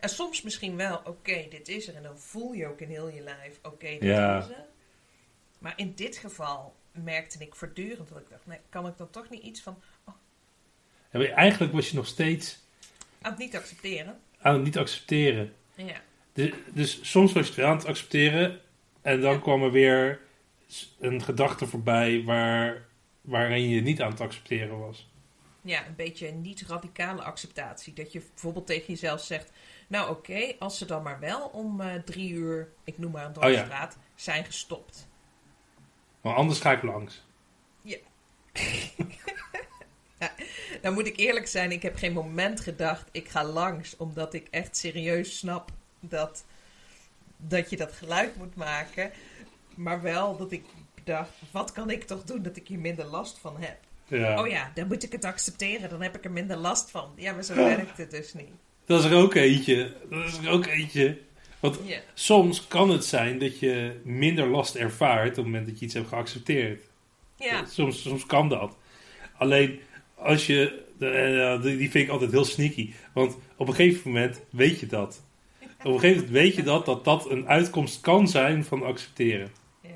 en 0.03 0.09
soms 0.09 0.43
misschien 0.43 0.77
wel, 0.77 1.01
oké, 1.05 1.47
dit 1.51 1.69
is 1.69 1.89
er. 1.89 1.95
En 1.95 2.03
dan 2.03 2.19
voel 2.19 2.53
je 2.53 2.67
ook 2.67 2.81
in 2.81 2.89
heel 2.89 3.09
je 3.09 3.21
lijf, 3.21 3.59
oké, 3.63 3.87
dit 3.89 4.03
Ja. 4.03 4.39
is 4.39 4.49
er. 4.49 4.65
Maar 5.59 5.73
in 5.77 5.93
dit 5.95 6.17
geval 6.17 6.75
merkte 6.93 7.39
ik 7.39 7.55
voortdurend 7.55 8.09
dat 8.09 8.19
ik 8.19 8.29
dacht, 8.31 8.47
nee, 8.47 8.59
kan 8.69 8.87
ik 8.87 8.97
dan 8.97 9.11
toch 9.11 9.31
niet 9.31 9.43
iets 9.43 9.61
van 9.63 9.83
Ja, 10.07 11.19
maar 11.19 11.29
eigenlijk 11.29 11.73
was 11.73 11.89
je 11.91 11.97
nog 11.97 12.07
steeds 12.07 12.59
aan 13.21 13.31
het 13.31 13.41
niet 13.41 13.57
accepteren? 13.57 14.21
aan 14.39 14.55
het 14.55 14.63
niet 14.63 14.79
accepteren. 14.79 15.55
Ja, 15.75 16.01
Dus, 16.33 16.51
dus 16.73 16.99
soms 17.11 17.33
was 17.33 17.43
je 17.43 17.49
het 17.49 17.59
wel 17.61 17.69
aan 17.71 17.77
het 17.77 17.87
accepteren. 17.87 18.61
En 19.03 19.21
dan 19.21 19.33
Ja. 19.33 19.39
kwam 19.39 19.63
er 19.63 19.71
weer 19.71 20.21
een 21.01 21.23
gedachte 21.23 21.67
voorbij 21.67 22.23
waar, 22.25 22.85
waarin 23.21 23.69
je 23.69 23.81
niet 23.81 24.03
aan 24.03 24.11
het 24.11 24.21
accepteren 24.21 24.79
was. 24.79 25.11
ja 25.65 25.87
een 25.87 25.95
beetje 25.97 26.29
een 26.29 26.41
niet-radicale 26.41 27.23
acceptatie. 27.23 27.93
Dat 27.93 28.13
je 28.13 28.19
bijvoorbeeld 28.21 28.67
tegen 28.67 28.87
jezelf 28.87 29.21
zegt, 29.25 29.51
nou 29.89 30.11
oké, 30.11 30.55
als 30.59 30.79
ze 30.79 30.85
dan 30.85 31.03
maar 31.03 31.21
wel 31.21 31.47
om 31.47 31.81
eh, 31.81 31.95
drie 32.05 32.31
uur, 32.31 32.69
ik 32.85 32.99
noem 32.99 33.11
maar 33.11 33.25
een 33.25 33.37
Oh 33.37 33.43
ja. 33.43 33.49
dwarsstraat, 33.51 33.99
zijn 34.15 34.45
gestopt. 34.45 35.09
Maar 36.21 36.35
anders 36.35 36.61
ga 36.61 36.73
ik 36.73 36.83
langs. 36.83 37.23
Nou 40.83 40.95
moet 40.95 41.07
ik 41.07 41.17
eerlijk 41.17 41.47
zijn, 41.47 41.73
ik 41.73 41.83
heb 41.83 41.97
geen 41.97 42.13
moment 42.13 42.61
gedacht, 42.61 43.09
ik 43.13 43.29
ga 43.29 43.45
langs, 43.45 43.97
omdat 43.97 44.35
ik 44.35 44.47
echt 44.51 44.77
serieus 44.77 45.39
snap 45.39 45.71
dat, 46.01 46.45
dat 47.37 47.71
je 47.71 47.77
dat 47.77 47.93
geluid 47.93 48.37
moet 48.37 48.55
maken. 48.55 49.11
Maar 49.75 50.03
wel 50.03 50.37
dat 50.37 50.53
ik 50.53 50.65
dacht, 51.05 51.31
wat 51.51 51.73
kan 51.73 51.91
ik 51.91 52.05
toch 52.05 52.25
doen 52.25 52.43
dat 52.43 52.57
ik 52.57 52.69
hier 52.69 52.79
minder 52.79 53.05
last 53.05 53.39
van 53.39 53.57
heb? 53.59 53.77
Ja. 54.07 54.41
Oh 54.41 54.49
ja, 54.49 54.71
dan 54.75 54.87
moet 54.87 55.03
ik 55.03 55.13
het 55.13 55.25
accepteren, 55.25 55.91
dan 55.91 56.03
heb 56.03 56.17
ik 56.17 56.25
er 56.25 56.31
minder 56.31 56.57
last 56.57 56.91
van. 56.91 57.13
Ja, 57.17 57.33
maar 57.33 57.43
zo 57.43 57.55
werkt 57.55 57.99
het 57.99 58.11
dus 58.11 58.35
niet. 58.35 58.53
Dat 58.87 59.05
is 59.05 59.11
er 59.11 59.17
ook 59.17 59.35
eentje. 59.35 59.93
Dat 60.11 60.25
is 60.29 60.39
er 60.39 60.51
ook 60.51 60.67
eentje. 60.67 61.19
Want 61.61 61.79
soms 62.15 62.67
kan 62.69 62.91
het 62.91 63.05
zijn 63.05 63.39
dat 63.39 63.59
je 63.59 64.01
minder 64.05 64.47
last 64.47 64.75
ervaart 64.75 65.29
op 65.31 65.37
het 65.37 65.45
moment 65.45 65.67
dat 65.67 65.79
je 65.79 65.85
iets 65.85 65.95
hebt 65.95 66.09
geaccepteerd. 66.09 66.83
ja. 67.37 67.65
Soms, 67.65 68.03
soms 68.03 68.27
kan 68.27 68.49
dat. 68.49 68.77
Alleen 69.39 69.81
als 70.15 70.47
je. 70.47 70.81
eh, 70.99 71.63
die 71.63 71.77
die 71.77 71.91
vind 71.91 72.05
ik 72.05 72.11
altijd 72.11 72.31
heel 72.31 72.45
sneaky. 72.45 72.93
Want 73.13 73.37
op 73.57 73.69
een 73.69 73.75
gegeven 73.75 74.11
moment 74.11 74.41
weet 74.51 74.81
je 74.81 74.87
dat. 74.87 75.25
Op 75.61 75.85
een 75.93 76.01
gegeven 76.01 76.17
moment 76.17 76.31
weet 76.33 76.55
je 76.55 76.63
dat, 76.63 76.87
dat 76.87 77.05
dat 77.05 77.31
een 77.31 77.49
uitkomst 77.49 78.01
kan 78.01 78.29
zijn 78.29 78.65
van 78.65 78.83
accepteren. 78.83 79.51
ja. 79.83 79.91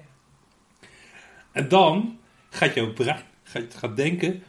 En 1.53 1.69
dan 1.69 2.19
gaat 2.51 2.75
jouw 2.75 2.93
brein 2.93 3.23
gaat, 3.43 3.75
gaat 3.75 3.97
denken: 3.97 4.43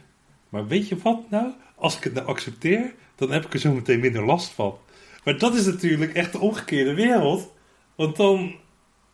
maar 0.48 0.66
weet 0.66 0.88
je 0.88 0.96
wat 0.96 1.30
nou? 1.30 1.52
Als 1.74 1.96
ik 1.96 2.04
het 2.04 2.14
nou 2.14 2.26
accepteer, 2.26 2.94
dan 3.18 3.30
heb 3.30 3.44
ik 3.44 3.52
er 3.52 3.58
zo 3.58 3.72
meteen 3.72 4.00
minder 4.00 4.24
last 4.24 4.48
van. 4.50 4.78
Maar 5.24 5.38
dat 5.38 5.54
is 5.54 5.66
natuurlijk 5.66 6.14
echt 6.14 6.32
de 6.32 6.38
omgekeerde 6.38 6.94
wereld. 6.94 7.52
Want 7.94 8.16
dan 8.16 8.54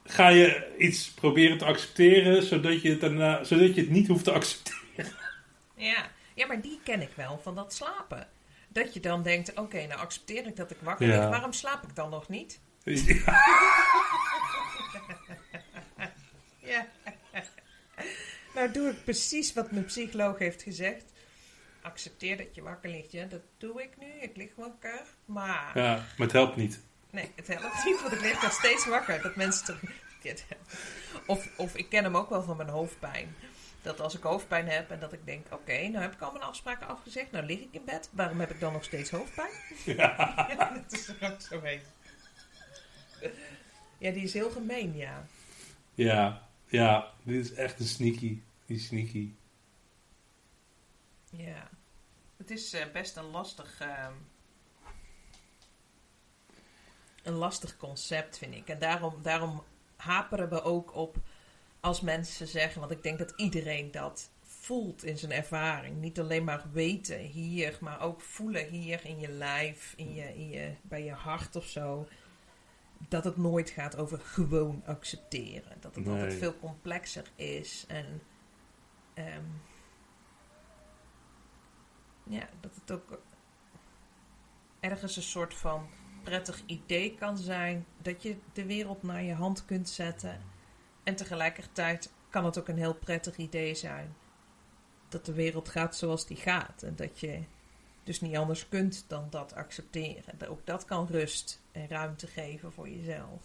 ga 0.05 0.29
je 0.29 0.75
iets 0.79 1.11
proberen 1.11 1.59
te 1.59 1.65
accepteren, 1.65 2.43
zodat 2.43 2.83
je 2.83 2.91
het, 2.91 3.01
daarna, 3.01 3.45
zodat 3.45 3.75
je 3.75 3.81
het 3.81 3.91
niet 3.91 4.09
hoeft 4.09 4.25
te 4.25 4.33
accepteren. 4.33 4.83
Ja. 5.77 6.07
ja, 6.35 6.47
maar 6.47 6.61
die 6.61 6.81
ken 6.85 7.03
ik 7.03 7.11
wel 7.15 7.41
van 7.43 7.55
dat 7.55 7.75
slapen. 7.75 8.29
Dat 8.69 8.95
je 8.95 9.01
dan 9.01 9.23
denkt, 9.23 9.59
oké, 9.59 9.87
nou 9.87 10.01
accepteer 10.01 10.47
ik 10.47 10.57
dat 10.57 10.71
ik 10.71 10.77
wakker 10.83 11.07
Ja. 11.07 11.21
lig, 11.21 11.29
waarom 11.29 11.53
slaap 11.53 11.83
ik 11.83 11.95
dan 11.95 12.11
nog 12.11 12.29
niet? 12.29 12.61
Ja. 16.61 16.87
nou 18.55 18.71
doe 18.73 18.89
ik 18.91 19.05
precies 19.05 19.53
wat 19.53 19.71
mijn 19.71 19.85
psycholoog 19.85 20.39
heeft 20.39 20.63
gezegd. 20.63 21.13
Accepteer 21.85 22.37
dat 22.37 22.55
je 22.55 22.63
wakker 22.63 22.91
ligt. 22.91 23.13
Ja, 23.13 23.25
dat 23.25 23.41
doe 23.59 23.83
ik 23.83 23.91
nu. 23.99 24.07
Ik 24.21 24.37
lig 24.37 24.51
wakker. 24.57 25.01
Maar 25.25 25.79
Ja, 25.79 25.95
maar 25.95 26.27
het 26.27 26.33
helpt 26.33 26.57
niet. 26.57 26.81
nee, 27.11 27.31
het 27.37 27.47
helpt 27.47 27.85
niet, 27.85 28.01
want 28.03 28.13
ik 28.13 28.21
lig 28.21 28.43
nog 28.43 28.53
steeds 28.53 28.87
wakker. 28.87 29.23
Dat 29.23 29.37
mensen 29.37 29.79
dit 30.23 30.45
hebben. 30.49 30.67
Of, 31.27 31.49
of 31.57 31.77
ik 31.77 31.89
ken 31.89 32.05
hem 32.05 32.17
ook 32.17 32.29
wel 32.31 32.43
van 32.43 32.57
mijn 32.57 32.69
hoofdpijn. 32.69 33.35
Dat 33.83 34.01
als 34.01 34.15
ik 34.17 34.23
hoofdpijn 34.23 34.69
heb 34.69 34.91
en 34.91 35.01
dat 35.01 35.13
ik 35.13 35.27
denk, 35.27 35.47
oké, 35.51 35.89
nou 35.89 36.03
heb 36.03 36.13
ik 36.13 36.21
al 36.21 36.33
mijn 36.33 36.45
afspraken 36.45 36.89
afgezegd. 36.89 37.31
Nou 37.31 37.47
lig 37.47 37.59
ik 37.61 37.69
in 37.71 37.85
bed. 37.85 38.09
Waarom 38.13 38.41
heb 38.41 38.51
ik 38.51 38.61
dan 38.61 38.73
nog 38.73 38.85
steeds 38.85 39.11
hoofdpijn? 39.11 39.51
Ja, 39.85 40.47
dat 40.87 40.93
is 40.93 41.09
er 41.09 41.33
ook 41.33 41.41
zo 41.41 41.61
een. 41.65 41.81
Ja, 43.99 44.11
die 44.11 44.23
is 44.23 44.33
heel 44.33 44.51
gemeen, 44.51 44.97
ja. 44.97 45.27
Ja, 45.95 46.43
ja, 46.67 47.11
dit 47.23 47.45
is 47.45 47.53
echt 47.53 47.81
een 47.81 47.87
sneaky. 47.87 48.39
Die 48.67 48.79
sneaky. 48.79 49.29
Ja. 51.37 51.71
Het 52.37 52.51
is 52.51 52.73
eh, 52.73 52.91
best 52.93 53.17
een 53.17 53.31
lastig... 53.31 53.81
ehm, 53.81 54.13
een 57.23 57.35
lastig 57.35 57.77
concept, 57.77 58.39
vind 58.39 58.55
ik. 58.55 58.69
En 58.69 58.79
daarom, 58.79 59.23
daarom 59.23 59.63
haperen 59.97 60.49
we 60.49 60.63
ook 60.63 60.95
op 60.95 61.17
als 61.81 62.01
mensen 62.01 62.47
zeggen... 62.49 62.81
Want 62.81 62.93
ik 62.93 63.03
denk 63.03 63.19
dat 63.19 63.33
iedereen 63.37 63.91
dat 63.91 64.31
voelt 64.43 65.05
in 65.05 65.19
zijn 65.19 65.33
ervaring. 65.33 65.97
Niet 66.01 66.21
alleen 66.21 66.45
maar 66.45 66.65
weten 66.73 67.19
hier, 67.19 67.79
maar 67.81 68.01
ook 68.01 68.21
voelen 68.21 68.69
hier 68.69 69.05
in 69.05 69.19
je 69.21 69.29
lijf, 69.29 69.93
in 69.97 70.15
je, 70.15 70.35
in 70.35 70.49
je, 70.49 70.75
bij 70.83 71.05
je 71.05 71.13
hart 71.13 71.57
of 71.57 71.67
zo. 71.67 72.09
Dat 73.09 73.25
het 73.25 73.37
nooit 73.37 73.71
gaat 73.71 73.97
over 73.97 74.19
gewoon 74.21 74.83
accepteren. 74.87 75.81
Dat 75.81 75.95
het 75.95 76.05
Nee. 76.05 76.15
altijd 76.15 76.35
veel 76.39 76.59
complexer 76.59 77.25
is. 77.37 77.85
En 77.89 78.23
ehm, 79.15 79.45
ja, 82.25 82.49
dat 82.61 82.75
het 82.75 82.91
ook 82.91 83.21
ergens 84.81 85.17
een 85.17 85.23
soort 85.23 85.55
van 85.55 85.89
prettig 86.23 86.63
idee 86.67 87.15
kan 87.15 87.39
zijn. 87.39 87.87
Dat 88.03 88.23
je 88.23 88.37
de 88.53 88.67
wereld 88.67 89.03
naar 89.03 89.23
je 89.23 89.35
hand 89.35 89.65
kunt 89.65 89.89
zetten. 89.89 90.41
En 91.03 91.17
tegelijkertijd 91.17 92.13
kan 92.31 92.45
het 92.45 92.59
ook 92.59 92.69
een 92.69 92.79
heel 92.79 92.95
prettig 92.95 93.37
idee 93.37 93.75
zijn. 93.75 94.15
Dat 95.09 95.27
de 95.27 95.33
wereld 95.33 95.69
gaat 95.69 95.97
zoals 95.97 96.27
die 96.27 96.37
gaat. 96.37 96.83
En 96.83 96.97
dat 96.97 97.21
je 97.21 97.43
dus 98.05 98.21
niet 98.21 98.37
anders 98.37 98.69
kunt 98.69 99.05
dan 99.09 99.27
dat 99.31 99.55
accepteren. 99.55 100.49
Ook 100.49 100.67
dat 100.67 100.85
kan 100.85 101.07
rust 101.07 101.63
en 101.73 101.89
ruimte 101.89 102.27
geven 102.27 102.73
voor 102.73 102.89
jezelf. 102.89 103.43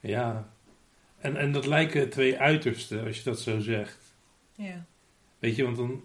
Ja. 0.00 0.48
En, 1.18 1.36
en 1.36 1.52
dat 1.52 1.66
lijken 1.66 2.10
twee 2.10 2.38
uitersten, 2.38 3.04
als 3.06 3.16
je 3.16 3.24
dat 3.24 3.40
zo 3.40 3.58
zegt. 3.58 4.14
Ja, 4.54 4.86
Weet 5.46 5.56
je, 5.56 5.64
want 5.64 5.76
dan. 5.76 6.04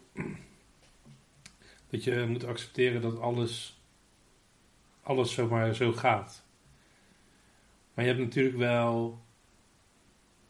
Dat 1.89 2.04
je 2.04 2.26
moet 2.30 2.44
accepteren 2.44 3.02
dat 3.02 3.20
alles. 3.20 3.82
Alles 5.04 5.34
zomaar 5.34 5.76
zo 5.76 5.92
gaat. 5.92 6.46
Maar 7.94 8.06
je 8.06 8.12
hebt 8.12 8.24
natuurlijk 8.24 8.58
wel. 8.58 9.20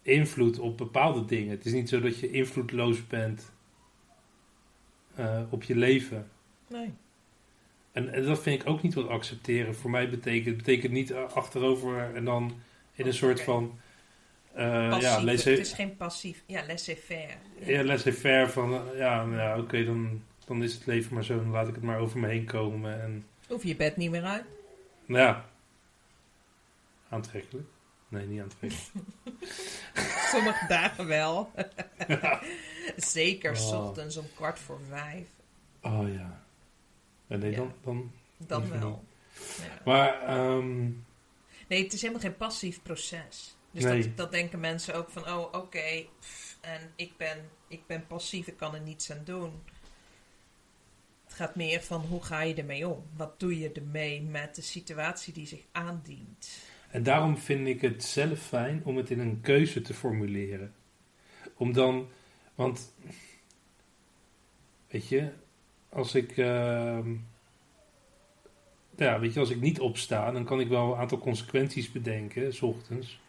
invloed 0.01 0.59
op 0.59 0.77
bepaalde 0.77 1.25
dingen. 1.25 1.49
Het 1.51 1.65
is 1.65 1.71
niet 1.73 1.89
zo 1.89 1.99
dat 1.99 2.19
je 2.19 2.31
invloedloos 2.31 3.07
bent. 3.07 3.51
eh, 5.15 5.41
op 5.49 5.63
je 5.63 5.75
leven. 5.75 6.29
nee. 6.67 6.93
En, 7.91 8.13
en 8.13 8.23
dat 8.25 8.41
vind 8.41 8.61
ik 8.61 8.67
ook 8.69 8.81
niet 8.81 8.93
wat 8.93 9.07
accepteren 9.07 9.75
voor 9.75 9.89
mij 9.89 10.09
betekent. 10.09 10.45
Het 10.45 10.57
betekent 10.57 10.91
niet 10.93 11.11
eh, 11.11 11.23
achterover 11.23 12.15
en 12.15 12.25
dan 12.25 12.53
in 12.93 13.05
een 13.07 13.13
soort 13.13 13.35
Oké. 13.35 13.43
van. 13.43 13.79
Eh 14.53 14.89
Passief, 14.89 15.01
ja, 15.21 15.25
het 15.51 15.59
is 15.59 15.73
geen 15.73 15.97
passief. 15.97 16.43
Ja, 16.45 16.65
laissez-faire. 16.65 17.33
ja, 17.59 17.83
laissez-faire 17.83 18.49
van. 18.49 18.81
ja, 18.95 19.25
nou 19.25 19.37
ja 19.41 19.57
oké, 19.59 19.83
dan, 19.85 20.23
dan 20.45 20.63
is 20.63 20.73
het 20.73 20.85
leven 20.85 21.13
maar 21.13 21.23
zo. 21.23 21.35
Dan 21.35 21.49
laat 21.51 21.67
ik 21.67 21.75
het 21.75 21.83
maar 21.83 21.99
over 21.99 22.19
me 22.19 22.27
heen 22.27 22.45
komen. 22.45 23.01
En 23.01 23.25
Hoef 23.47 23.63
je 23.63 23.75
bed 23.75 23.97
niet 23.97 24.11
meer 24.11 24.23
uit. 24.23 24.43
nou 25.05 25.23
ja, 25.23 25.45
aantrekkelijk. 27.09 27.67
Nee, 28.07 28.25
niet 28.25 28.41
aantrekkelijk. 28.41 28.89
Sommige 30.31 30.67
dagen 30.67 31.07
wel. 31.07 31.51
Zeker, 32.97 33.55
s 33.57 33.71
Oh. 33.71 33.85
ochtends 33.87 34.17
om 34.17 34.25
kwart 34.35 34.59
voor 34.59 34.79
vijf. 34.89 35.27
Oh 35.81 36.13
ja. 36.13 36.43
Ja, 37.27 37.37
nee, 37.37 37.55
dan, 37.55 37.73
dan. 37.83 38.11
Dan 38.37 38.69
wel. 38.79 39.03
Maar, 39.85 40.21
ehm, 40.21 40.89
Nee, 41.67 41.83
het 41.83 41.93
is 41.93 42.01
helemaal 42.01 42.21
geen 42.21 42.37
passief 42.37 42.81
proces. 42.81 43.55
Dus 43.71 43.83
Nee. 43.83 44.01
dat, 44.03 44.17
dat 44.17 44.31
denken 44.31 44.59
mensen 44.59 44.95
ook 44.95 45.09
van, 45.09 45.27
oh 45.27 45.53
oké, 45.53 46.05
en 46.61 46.91
ik 46.95 47.17
ben, 47.17 47.37
ik 47.67 47.81
ben 47.87 48.07
passief, 48.07 48.47
ik 48.47 48.57
kan 48.57 48.75
er 48.75 48.81
niets 48.81 49.11
aan 49.11 49.21
doen. 49.23 49.51
Het 51.25 51.33
gaat 51.33 51.55
meer 51.55 51.81
van, 51.81 52.01
hoe 52.01 52.23
ga 52.23 52.41
je 52.41 52.53
ermee 52.55 52.87
om? 52.87 53.03
Wat 53.15 53.39
doe 53.39 53.59
je 53.59 53.71
ermee 53.71 54.21
met 54.21 54.55
de 54.55 54.61
situatie 54.61 55.33
die 55.33 55.47
zich 55.47 55.61
aandient? 55.71 56.59
En 56.89 57.03
daarom 57.03 57.37
vind 57.37 57.67
ik 57.67 57.81
het 57.81 58.03
zelf 58.03 58.39
fijn 58.39 58.81
om 58.85 58.97
het 58.97 59.09
in 59.09 59.19
een 59.19 59.41
keuze 59.41 59.81
te 59.81 59.93
formuleren. 59.93 60.73
Om 61.55 61.73
dan, 61.73 62.09
want, 62.55 62.93
weet 64.87 65.07
je, 65.07 65.31
als 65.89 66.15
ik, 66.15 66.37
ehm, 66.37 67.15
ja, 68.95 69.19
weet 69.19 69.33
je, 69.33 69.39
als 69.39 69.49
ik 69.49 69.61
niet 69.61 69.79
opsta, 69.79 70.31
dan 70.31 70.45
kan 70.45 70.59
ik 70.59 70.67
wel 70.67 70.93
een 70.93 70.99
aantal 70.99 71.17
consequenties 71.17 71.91
bedenken, 71.91 72.53
s 72.53 72.61
ochtends, 72.61 73.19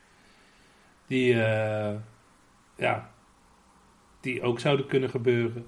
die, 1.12 1.42
eh, 1.42 1.94
ja, 2.76 3.10
die 4.20 4.42
ook 4.42 4.60
zouden 4.60 4.86
kunnen 4.86 5.10
gebeuren. 5.10 5.66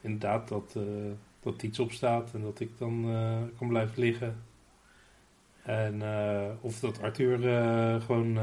Inderdaad, 0.00 0.48
dat, 0.48 0.76
eh, 0.76 1.12
dat 1.40 1.62
iets 1.62 1.78
opstaat 1.78 2.34
en 2.34 2.42
dat 2.42 2.60
ik 2.60 2.78
dan 2.78 3.04
eh, 3.08 3.42
kan 3.58 3.68
blijven 3.68 3.98
liggen. 3.98 4.44
En 5.62 6.02
of 6.60 6.80
dat 6.80 7.02
Arthur 7.02 7.38
gewoon 8.00 8.38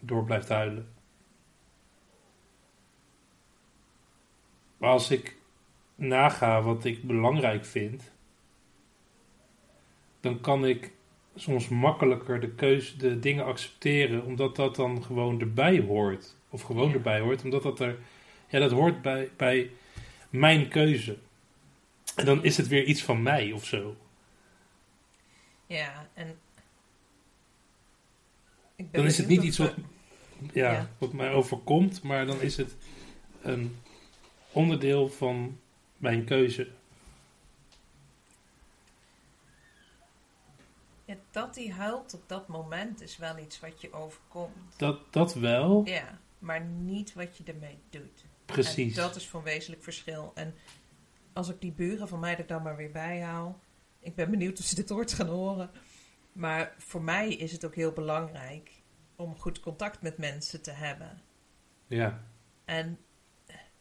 door 0.00 0.24
blijft 0.24 0.48
huilen. 0.48 0.88
Maar 4.76 4.90
als 4.90 5.10
ik 5.10 5.36
naga 5.94 6.62
wat 6.62 6.84
ik 6.84 7.02
belangrijk 7.02 7.64
vind, 7.64 8.12
dan 10.20 10.40
kan 10.40 10.64
ik 10.64 10.92
soms 11.34 11.68
makkelijker 11.68 12.40
de 12.40 12.50
keuze, 12.50 12.96
de 12.96 13.18
dingen 13.18 13.44
accepteren, 13.44 14.24
omdat 14.24 14.56
dat 14.56 14.76
dan 14.76 15.04
gewoon 15.04 15.40
erbij 15.40 15.80
hoort. 15.80 16.34
Of 16.50 16.62
gewoon 16.62 16.88
Ja. 16.88 16.94
erbij 16.94 17.20
hoort, 17.20 17.44
omdat 17.44 17.62
dat 17.62 17.80
er, 17.80 17.98
ja, 18.48 18.58
dat 18.58 18.70
hoort 18.70 19.02
bij, 19.02 19.30
bij 19.36 19.70
mijn 20.30 20.68
keuze. 20.68 21.18
En 22.16 22.24
dan 22.24 22.44
is 22.44 22.56
het 22.56 22.68
weer 22.68 22.84
iets 22.84 23.02
van 23.02 23.22
mij 23.22 23.52
of 23.52 23.64
zo. 23.66 23.96
Ja, 25.66 26.08
en... 26.14 26.38
Ik 28.76 28.90
ben 28.90 29.00
Dan 29.00 29.10
is 29.10 29.18
het 29.18 29.28
niet 29.28 29.42
iets 29.42 29.58
wat, 29.58 29.74
ja, 30.52 30.72
Ja. 30.72 30.88
wat 30.98 31.12
mij 31.12 31.32
overkomt, 31.32 32.02
maar 32.02 32.26
dan 32.26 32.40
is 32.40 32.56
het 32.56 32.76
een 33.42 33.76
onderdeel 34.52 35.08
van 35.08 35.58
mijn 35.96 36.24
keuze. 36.24 36.68
Dat 41.32 41.56
hij 41.56 41.68
huilt 41.68 42.14
op 42.14 42.22
dat 42.28 42.48
moment 42.48 43.00
is 43.02 43.16
wel 43.16 43.38
iets 43.38 43.60
wat 43.60 43.80
je 43.80 43.92
overkomt. 43.92 44.78
Dat, 44.78 45.12
dat 45.12 45.34
wel, 45.34 45.82
Ja, 45.86 46.18
maar 46.38 46.60
niet 46.64 47.12
wat 47.12 47.36
je 47.36 47.44
ermee 47.44 47.78
doet. 47.90 48.24
precies. 48.44 48.96
En 48.96 49.02
dat 49.02 49.16
is 49.16 49.28
van 49.28 49.42
wezenlijk 49.42 49.82
verschil. 49.82 50.32
En 50.34 50.54
als 51.32 51.48
ik 51.48 51.60
die 51.60 51.72
buren 51.72 52.08
van 52.08 52.18
mij 52.20 52.36
er 52.38 52.46
dan 52.46 52.62
maar 52.62 52.76
weer 52.76 52.90
bij 52.92 53.20
haal. 53.22 53.58
Ik 54.00 54.14
ben 54.14 54.30
benieuwd 54.30 54.58
of 54.58 54.64
ze 54.64 54.74
dit 54.74 54.90
ooit 54.92 55.12
gaan 55.12 55.28
horen. 55.28 55.70
Maar 56.32 56.74
voor 56.78 57.02
mij 57.02 57.34
is 57.34 57.52
het 57.52 57.64
ook 57.64 57.74
heel 57.74 57.92
belangrijk 57.92 58.70
om 59.16 59.38
goed 59.38 59.60
contact 59.60 60.02
met 60.02 60.18
mensen 60.18 60.62
te 60.62 60.70
hebben. 60.70 61.20
Ja, 61.86 62.24
En 62.64 62.98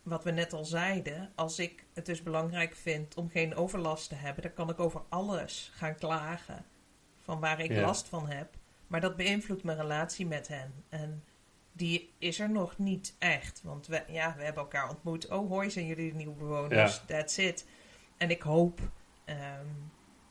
wat 0.03 0.23
we 0.23 0.31
net 0.31 0.53
al 0.53 0.65
zeiden, 0.65 1.31
als 1.35 1.59
ik 1.59 1.85
het 1.93 2.05
dus 2.05 2.23
belangrijk 2.23 2.75
vind 2.75 3.15
om 3.15 3.29
geen 3.29 3.55
overlast 3.55 4.09
te 4.09 4.15
hebben, 4.15 4.43
dan 4.43 4.53
kan 4.53 4.69
ik 4.69 4.79
over 4.79 5.01
alles 5.09 5.71
gaan 5.73 5.95
klagen 5.95 6.65
van 7.21 7.39
waar 7.39 7.59
ik 7.59 7.71
Ja. 7.71 7.81
last 7.81 8.07
van 8.07 8.29
heb. 8.29 8.53
Maar 8.87 9.01
dat 9.01 9.15
beïnvloedt 9.15 9.63
mijn 9.63 9.77
relatie 9.77 10.27
met 10.27 10.47
hen. 10.47 10.73
En 10.89 11.23
die 11.71 12.13
is 12.17 12.39
er 12.39 12.49
nog 12.49 12.77
niet 12.77 13.15
echt. 13.19 13.61
Want 13.63 13.87
we, 13.87 14.03
ja, 14.07 14.35
we 14.37 14.43
hebben 14.43 14.61
elkaar 14.63 14.89
ontmoet. 14.89 15.27
Oh, 15.27 15.49
hoi, 15.49 15.69
zijn 15.69 15.85
jullie 15.85 16.09
de 16.11 16.17
nieuwe 16.17 16.35
bewoners? 16.35 16.95
Ja. 16.95 17.01
That's 17.05 17.37
it. 17.37 17.67
En 18.17 18.29
ik 18.29 18.41
hoop 18.41 18.79
ehm, 19.25 19.65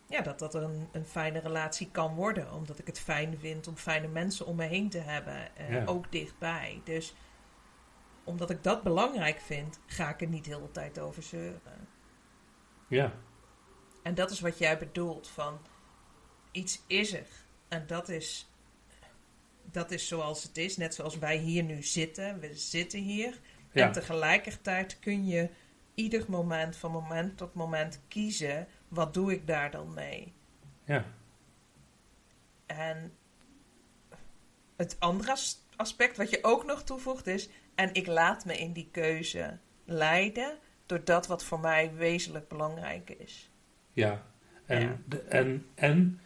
ja, 0.07 0.21
dat 0.21 0.39
dat 0.39 0.55
een, 0.55 0.89
een 0.93 1.05
fijne 1.07 1.39
relatie 1.39 1.91
kan 1.91 2.15
worden. 2.15 2.53
Omdat 2.53 2.79
ik 2.79 2.87
het 2.87 3.01
fijn 3.01 3.39
vind 3.39 3.67
om 3.69 3.77
fijne 3.77 4.09
mensen 4.09 4.47
om 4.47 4.57
me 4.57 4.65
heen 4.65 4.89
te 4.91 4.99
hebben. 4.99 5.57
eh, 5.57 5.71
Ja. 5.73 5.85
Ook 5.85 6.13
dichtbij. 6.13 6.81
Dus 6.85 7.15
omdat 8.25 8.51
ik 8.51 8.63
dat 8.63 8.83
belangrijk 8.83 9.41
vind, 9.41 9.79
ga 9.87 10.09
ik 10.09 10.21
er 10.21 10.27
niet 10.29 10.47
heel 10.47 10.61
de 10.61 10.71
tijd 10.71 10.99
over 10.99 11.23
zeuren. 11.23 11.89
ja, 12.89 13.13
En 14.03 14.15
dat 14.15 14.31
is 14.31 14.41
wat 14.41 14.59
jij 14.59 14.79
bedoelt 14.79 15.29
van 15.29 15.59
iets 16.53 16.83
is 16.87 17.13
er. 17.13 17.27
En 17.69 17.87
dat 17.87 18.09
is, 18.09 18.51
dat 19.65 19.91
is 19.91 20.09
zoals 20.09 20.43
het 20.43 20.57
is. 20.59 20.77
Net 20.77 20.95
zoals 20.95 21.19
wij 21.19 21.37
hier 21.37 21.63
nu 21.63 21.83
zitten. 21.83 22.41
We 22.41 22.55
zitten 22.55 23.01
hier. 23.01 23.39
ja, 23.73 23.87
En 23.87 23.93
tegelijkertijd 23.93 24.99
kun 24.99 25.27
je 25.27 25.49
ieder 25.95 26.25
moment 26.29 26.77
van 26.77 26.91
moment 26.91 27.37
tot 27.37 27.55
moment 27.55 28.01
kiezen. 28.09 28.67
Wat 28.89 29.15
doe 29.15 29.33
ik 29.33 29.47
daar 29.47 29.71
dan 29.71 29.95
mee? 29.95 30.33
ja, 30.85 31.05
En 32.67 33.13
het 34.77 34.97
andere 34.99 35.31
as- 35.33 35.59
aspect 35.77 36.17
wat 36.17 36.31
je 36.31 36.39
ook 36.45 36.65
nog 36.65 36.83
toevoegt 36.83 37.27
is... 37.27 37.49
en 37.75 37.95
ik 37.95 38.07
laat 38.07 38.45
me 38.45 38.59
in 38.59 38.73
die 38.73 38.89
keuze 38.93 39.59
leiden... 39.85 40.59
door 40.87 41.05
dat 41.05 41.27
wat 41.27 41.45
voor 41.45 41.61
mij 41.61 41.95
wezenlijk 41.95 42.49
belangrijk 42.49 43.11
is. 43.11 43.51
ja. 43.93 44.29
En, 44.67 44.81
Ja. 44.81 44.97
De, 45.07 45.19
en, 45.21 45.67
en 45.75 46.21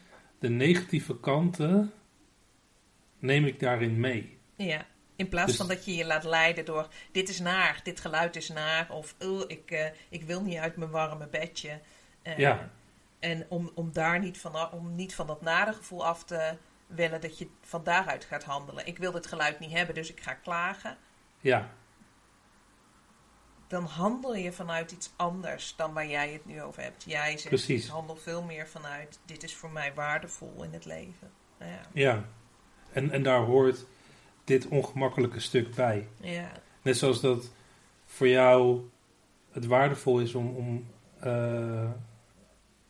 de 0.44 0.50
negatieve 0.50 1.20
kanten 1.20 1.92
neem 3.18 3.44
ik 3.44 3.60
daarin 3.60 4.00
mee. 4.00 4.38
Ja, 4.56 4.86
in 5.16 5.28
plaats 5.28 5.46
Dus- 5.46 5.56
van 5.56 5.68
dat 5.68 5.84
je 5.84 5.94
je 5.94 6.04
laat 6.06 6.24
leiden 6.24 6.64
door... 6.64 6.88
dit 7.12 7.28
is 7.28 7.40
naar, 7.40 7.80
dit 7.82 8.00
geluid 8.00 8.36
is 8.36 8.48
naar... 8.48 8.90
of 8.90 9.14
"Ugh, 9.18 9.44
ik, 9.46 9.70
eh, 9.70 9.86
ik 10.08 10.22
wil 10.22 10.42
niet 10.42 10.58
uit 10.58 10.76
mijn 10.76 10.90
warme 10.90 11.26
bedje. 11.28 11.80
Eh, 12.22 12.38
Ja. 12.38 12.70
En 13.18 13.46
om, 13.48 13.70
om 13.74 13.92
daar 13.92 14.18
niet 14.20 14.38
van, 14.38 14.72
om 14.72 14.94
niet 14.94 15.14
van 15.14 15.26
dat 15.26 15.42
nare 15.42 15.72
gevoel 15.72 16.06
af 16.06 16.24
te 16.24 16.56
willen... 16.86 17.20
dat 17.20 17.38
je 17.38 17.48
van 17.60 17.84
daaruit 17.84 18.24
gaat 18.24 18.44
handelen. 18.44 18.86
Ik 18.86 18.98
wil 18.98 19.12
dit 19.12 19.26
geluid 19.26 19.58
niet 19.60 19.72
hebben, 19.72 19.94
dus 19.94 20.10
ik 20.10 20.20
ga 20.20 20.34
klagen. 20.34 20.96
Ja, 21.40 21.70
dan 23.74 23.84
handel 23.84 24.34
je 24.34 24.52
vanuit 24.52 24.90
iets 24.90 25.12
anders 25.16 25.74
dan 25.76 25.92
waar 25.92 26.06
jij 26.06 26.32
het 26.32 26.46
nu 26.46 26.62
over 26.62 26.82
hebt. 26.82 27.04
Jij 27.06 27.30
zegt, 27.30 27.48
Precies. 27.48 27.84
ik 27.84 27.90
handel 27.90 28.16
veel 28.16 28.42
meer 28.42 28.68
vanuit, 28.68 29.18
dit 29.24 29.42
is 29.42 29.54
voor 29.54 29.70
mij 29.70 29.94
waardevol 29.94 30.62
in 30.62 30.72
het 30.72 30.84
leven. 30.84 31.30
Ja, 31.58 31.80
ja. 31.92 32.24
En, 32.92 33.10
en 33.10 33.22
daar 33.22 33.40
hoort 33.40 33.86
dit 34.44 34.68
ongemakkelijke 34.68 35.40
stuk 35.40 35.74
bij. 35.74 36.08
ja, 36.20 36.50
Net 36.82 36.96
zoals 36.96 37.20
dat 37.20 37.52
voor 38.06 38.28
jou 38.28 38.88
het 39.52 39.66
waardevol 39.66 40.20
is 40.20 40.34
om, 40.34 40.56
om 40.56 40.86
eh, 41.20 41.90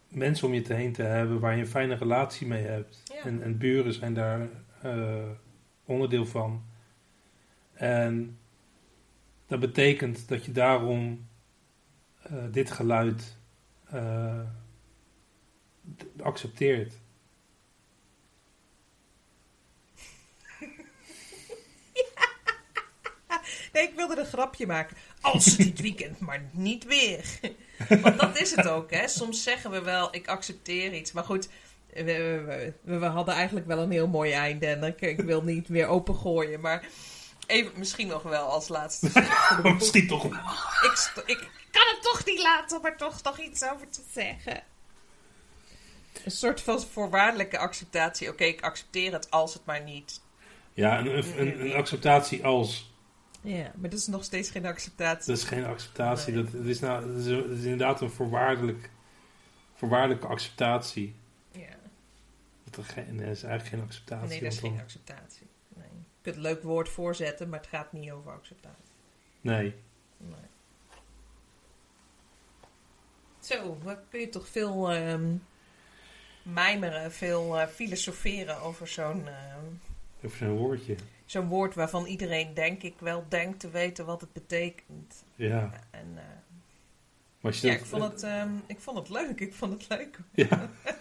mensen 0.08 0.46
om 0.46 0.54
je 0.54 0.62
te 0.62 0.74
heen 0.74 0.92
te 0.92 1.02
hebben 1.02 1.40
waar 1.40 1.54
je 1.54 1.60
een 1.60 1.66
fijne 1.66 1.94
relatie 1.94 2.46
mee 2.46 2.64
hebt. 2.64 3.02
Ja. 3.04 3.22
En, 3.22 3.42
en 3.42 3.58
buren 3.58 3.92
zijn 3.92 4.14
daar 4.14 4.48
eh, 4.82 5.28
onderdeel 5.84 6.26
van. 6.26 6.64
En 7.72 8.38
dat 9.60 9.72
betekent 9.72 10.28
dat 10.28 10.44
je 10.44 10.52
daarom 10.52 11.28
eh, 12.22 12.32
dit 12.50 12.70
geluid 12.70 13.36
eh, 13.84 14.40
accepteert. 16.22 16.94
Nee, 23.72 23.82
ik 23.82 23.92
wilde 23.96 24.18
een 24.18 24.26
grapje 24.26 24.66
maken. 24.66 24.96
Als 25.20 25.56
dit 25.56 25.80
weekend, 25.80 26.18
maar 26.18 26.42
niet 26.52 26.84
weer. 26.84 27.24
Want 28.02 28.20
dat 28.20 28.40
is 28.40 28.54
het 28.56 28.68
ook, 28.68 28.90
hè. 28.90 29.08
Soms 29.08 29.42
zeggen 29.42 29.70
we 29.70 29.82
wel, 29.82 30.14
ik 30.14 30.28
accepteer 30.28 30.94
iets. 30.94 31.12
Maar 31.12 31.24
goed, 31.24 31.48
we, 31.92 32.02
we, 32.04 32.72
we- 32.82 32.98
we 32.98 33.06
hadden 33.06 33.34
eigenlijk 33.34 33.66
wel 33.66 33.78
een 33.78 33.90
heel 33.90 34.08
mooi 34.08 34.32
einde. 34.32 34.66
En 34.66 34.82
ik, 34.82 35.00
ik 35.00 35.20
wil 35.20 35.42
niet 35.42 35.68
meer 35.68 35.86
opengooien. 35.86 36.60
Maar 36.60 36.84
even, 37.46 37.72
misschien 37.76 38.06
nog 38.06 38.22
wel 38.22 38.50
als 38.50 38.68
laatste. 38.68 39.10
Misschien 39.62 40.06
toch 40.06 40.22
wel. 40.22 40.32
ik, 40.82 41.22
ik 41.26 41.38
kan 41.70 41.86
het 41.94 42.02
toch 42.02 42.24
niet 42.24 42.42
laten 42.42 42.78
om 42.78 42.84
er 42.84 42.96
toch 42.96 43.22
nog 43.22 43.38
iets 43.38 43.64
over 43.64 43.88
te 43.88 44.02
zeggen. 44.12 44.62
Een 46.24 46.30
soort 46.30 46.60
van 46.60 46.80
voorwaardelijke 46.80 47.58
acceptatie. 47.58 48.28
Oké, 48.28 48.44
ik 48.44 48.60
accepteer 48.62 49.12
het 49.12 49.30
als 49.30 49.54
het 49.54 49.64
maar 49.64 49.82
niet. 49.82 50.20
Ja, 50.72 50.98
een, 50.98 51.38
een, 51.40 51.60
een 51.60 51.72
acceptatie 51.72 52.44
als. 52.44 52.92
Ja, 53.40 53.72
maar 53.74 53.90
dat 53.90 53.98
is 53.98 54.06
nog 54.06 54.24
steeds 54.24 54.50
geen 54.50 54.66
acceptatie. 54.66 55.26
Dat 55.26 55.36
is 55.36 55.44
geen 55.44 55.64
acceptatie. 55.64 56.32
Nee. 56.32 56.42
Dat, 56.42 56.52
dat, 56.52 56.64
is 56.64 56.80
nou, 56.80 57.06
dat, 57.06 57.16
is, 57.18 57.26
dat 57.26 57.58
is 57.58 57.62
inderdaad 57.62 58.00
een 58.00 58.10
voorwaardelijk, 58.10 58.90
voorwaardelijke 59.74 60.26
acceptatie. 60.26 61.14
Ja. 61.52 61.76
Dat 62.64 62.76
er 62.76 62.84
geen, 62.92 63.16
dat 63.16 63.26
is 63.26 63.42
eigenlijk 63.42 63.74
geen 63.74 63.82
acceptatie. 63.82 64.28
Nee, 64.28 64.40
dat 64.42 64.52
is 64.52 64.58
geen 64.58 64.70
dan- 64.74 64.80
acceptatie. 64.80 65.43
Kunt 66.24 66.36
een 66.36 66.42
leuk 66.42 66.62
woord 66.62 66.88
voorzetten, 66.88 67.48
maar 67.48 67.58
het 67.60 67.68
gaat 67.68 67.92
niet 67.92 68.10
over 68.10 68.32
acceptatie. 68.32 68.94
nee. 69.40 69.74
Nee. 70.16 70.34
Zo, 73.40 73.78
wat 73.82 73.98
kun 74.10 74.20
je 74.20 74.28
toch 74.28 74.48
veel 74.48 74.90
ehm, 74.92 75.34
mijmeren, 76.42 77.12
veel 77.12 77.60
eh, 77.60 77.66
filosoferen 77.66 78.60
over 78.60 78.88
zo'n 78.88 79.26
ehm, 79.28 79.64
Over 80.24 80.36
zo'n 80.38 80.56
woordje. 80.56 80.94
zo'n 81.24 81.48
woord 81.48 81.74
waarvan 81.74 82.06
iedereen, 82.06 82.54
denk 82.54 82.82
ik, 82.82 82.94
wel 82.98 83.24
denkt 83.28 83.60
te 83.60 83.70
weten 83.70 84.04
wat 84.06 84.20
het 84.20 84.32
betekent. 84.32 85.24
Ja. 85.34 85.70
En, 85.90 86.12
eh, 86.16 86.22
Maar 87.40 87.56
ja, 87.60 87.72
ik 87.72 87.84
vond, 87.84 88.02
het, 88.02 88.22
ehm, 88.22 88.50
ik 88.66 88.80
vond 88.80 88.98
het 88.98 89.08
leuk. 89.08 89.40
Ik 89.40 89.54
vond 89.54 89.72
het 89.72 89.88
leuk. 89.88 90.18
Ja, 90.32 90.70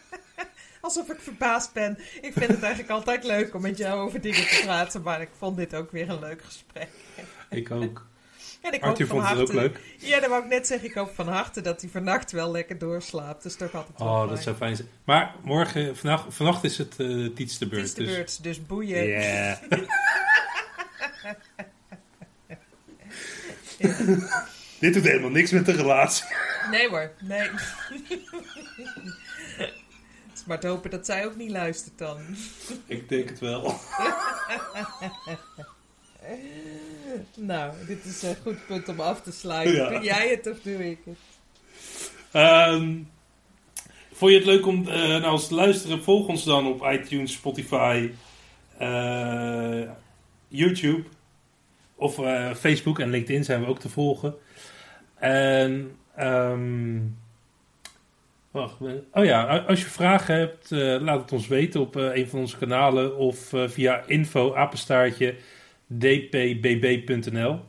Alsof 0.96 1.16
ik 1.16 1.22
verbaasd 1.22 1.74
ben. 1.74 1.98
Ik 2.22 2.34
vind 2.34 2.48
het 2.52 2.62
eigenlijk 2.62 2.90
altijd 2.94 3.24
leuk 3.24 3.56
om 3.56 3.62
met 3.62 3.78
jou 3.78 4.00
over 4.00 4.22
dingen 4.22 4.48
te 4.48 4.62
praten. 4.66 5.02
Maar 5.02 5.22
ik 5.22 5.30
vond 5.38 5.58
dit 5.58 5.76
ook 5.76 5.92
weer 5.92 6.10
een 6.10 6.20
leuk 6.20 6.42
gesprek. 6.44 6.88
ik 7.50 7.72
ook. 7.72 8.06
En 8.62 8.74
ik 8.74 8.82
Arthur 8.84 9.08
hoop 9.08 9.18
van 9.18 9.28
vond 9.28 9.40
het 9.40 9.50
ook 9.50 9.56
harte- 9.56 9.80
leuk. 9.80 9.80
Ja, 9.98 10.20
dat 10.20 10.30
wou 10.30 10.44
ik 10.44 10.50
net 10.50 10.68
zeggen. 10.68 10.88
Ik 10.90 10.94
hoop 10.96 11.12
van 11.16 11.28
harte 11.28 11.62
dat 11.62 11.82
hij 11.82 11.90
vannacht 11.90 12.32
wel 12.32 12.52
lekker 12.52 12.78
doorslaapt. 12.78 13.46
Is 13.46 13.56
toch 13.56 13.74
altijd 13.76 14.00
Oh, 14.02 14.18
fijn. 14.18 14.30
dat 14.30 14.44
zou 14.44 14.56
fijn 14.56 14.76
zijn. 14.76 14.88
Maar 15.04 15.36
morgen, 15.44 15.98
vannacht, 15.98 16.26
vannacht 16.36 16.64
is 16.64 16.78
het 16.78 16.94
uh, 16.98 17.36
Tiets 17.36 17.58
de 17.58 17.68
beurt. 17.68 17.84
is 17.84 17.94
de 17.94 18.04
dus- 18.04 18.14
beurt, 18.16 18.44
dus 18.44 18.66
boeien. 18.66 19.08
Ja. 19.10 19.60
Dit 24.80 24.94
doet 24.94 25.04
helemaal 25.04 25.30
niks 25.30 25.52
met 25.52 25.66
de 25.66 25.72
relatie. 25.72 26.26
Nee 26.72 26.90
hoor, 26.90 27.12
nee. 27.22 27.50
Maar 30.46 30.60
te 30.60 30.68
hopen 30.68 30.90
dat 30.90 31.06
zij 31.06 31.26
ook 31.26 31.36
niet 31.36 31.52
luistert 31.52 31.98
dan. 31.98 32.18
Ik 32.86 33.10
denk 33.10 33.30
het 33.30 33.40
wel. 33.40 33.64
nou, 37.36 37.74
dit 37.88 38.06
is 38.06 38.22
een 38.22 38.36
goed 38.44 38.66
punt 38.68 38.90
om 38.90 39.00
af 39.00 39.22
te 39.22 39.32
sluiten. 39.32 39.76
Ja. 39.76 39.90
Doe 39.90 40.04
jij 40.04 40.30
het 40.30 40.48
of 40.48 40.60
doe 40.62 40.90
ik 40.90 41.00
het? 41.06 41.18
Ehm, 42.32 42.98
vond 44.12 44.32
je 44.32 44.38
het 44.38 44.48
leuk 44.48 44.66
om 44.66 44.84
naar 44.84 45.32
ons 45.32 45.48
te 45.48 45.56
luisteren? 45.56 46.04
Volg 46.04 46.28
ons 46.28 46.44
dan 46.44 46.68
op 46.68 46.84
iTunes, 46.92 47.34
Spotify, 47.34 48.12
eh, 48.78 49.82
YouTube 50.48 51.04
of 51.96 52.20
eh, 52.20 52.54
Facebook 52.54 53.00
en 53.00 53.10
LinkedIn 53.10 53.44
zijn 53.44 53.62
we 53.62 53.68
ook 53.68 53.80
te 53.80 53.90
volgen. 53.90 54.36
En 55.16 55.98
ehm, 56.16 57.00
wacht, 58.54 58.76
oh 59.12 59.26
ja, 59.26 59.58
als 59.58 59.82
je 59.82 59.86
vragen 59.90 60.36
hebt, 60.36 60.72
eh, 60.72 60.80
laat 61.02 61.22
het 61.22 61.32
ons 61.32 61.48
weten 61.48 61.82
op 61.82 61.96
eh, 61.96 62.16
een 62.16 62.28
van 62.28 62.40
onze 62.40 62.58
kanalen 62.58 63.18
of 63.18 63.54
eh, 63.54 63.70
via 63.70 64.04
info 64.06 64.56
apenstaartje 64.56 65.36
dpbb.nl. 65.98 67.60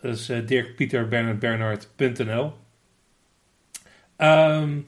Dat 0.00 0.14
is 0.14 0.26
Dirk 0.26 0.76
Pieter 0.76 1.08
Bernard 1.08 1.38
Bernhard.nl. 1.38 2.52
Ehm, 4.16 4.80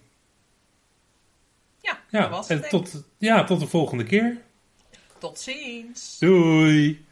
Ja, 1.80 1.98
ja, 2.10 2.20
dat 2.20 2.30
was 2.30 2.48
het. 2.48 2.62
en 2.62 2.68
tot, 2.68 3.04
ja, 3.18 3.44
tot 3.44 3.60
de 3.60 3.66
volgende 3.66 4.04
keer. 4.04 4.36
Tot 5.18 5.38
ziens. 5.38 6.18
Doei! 6.18 7.04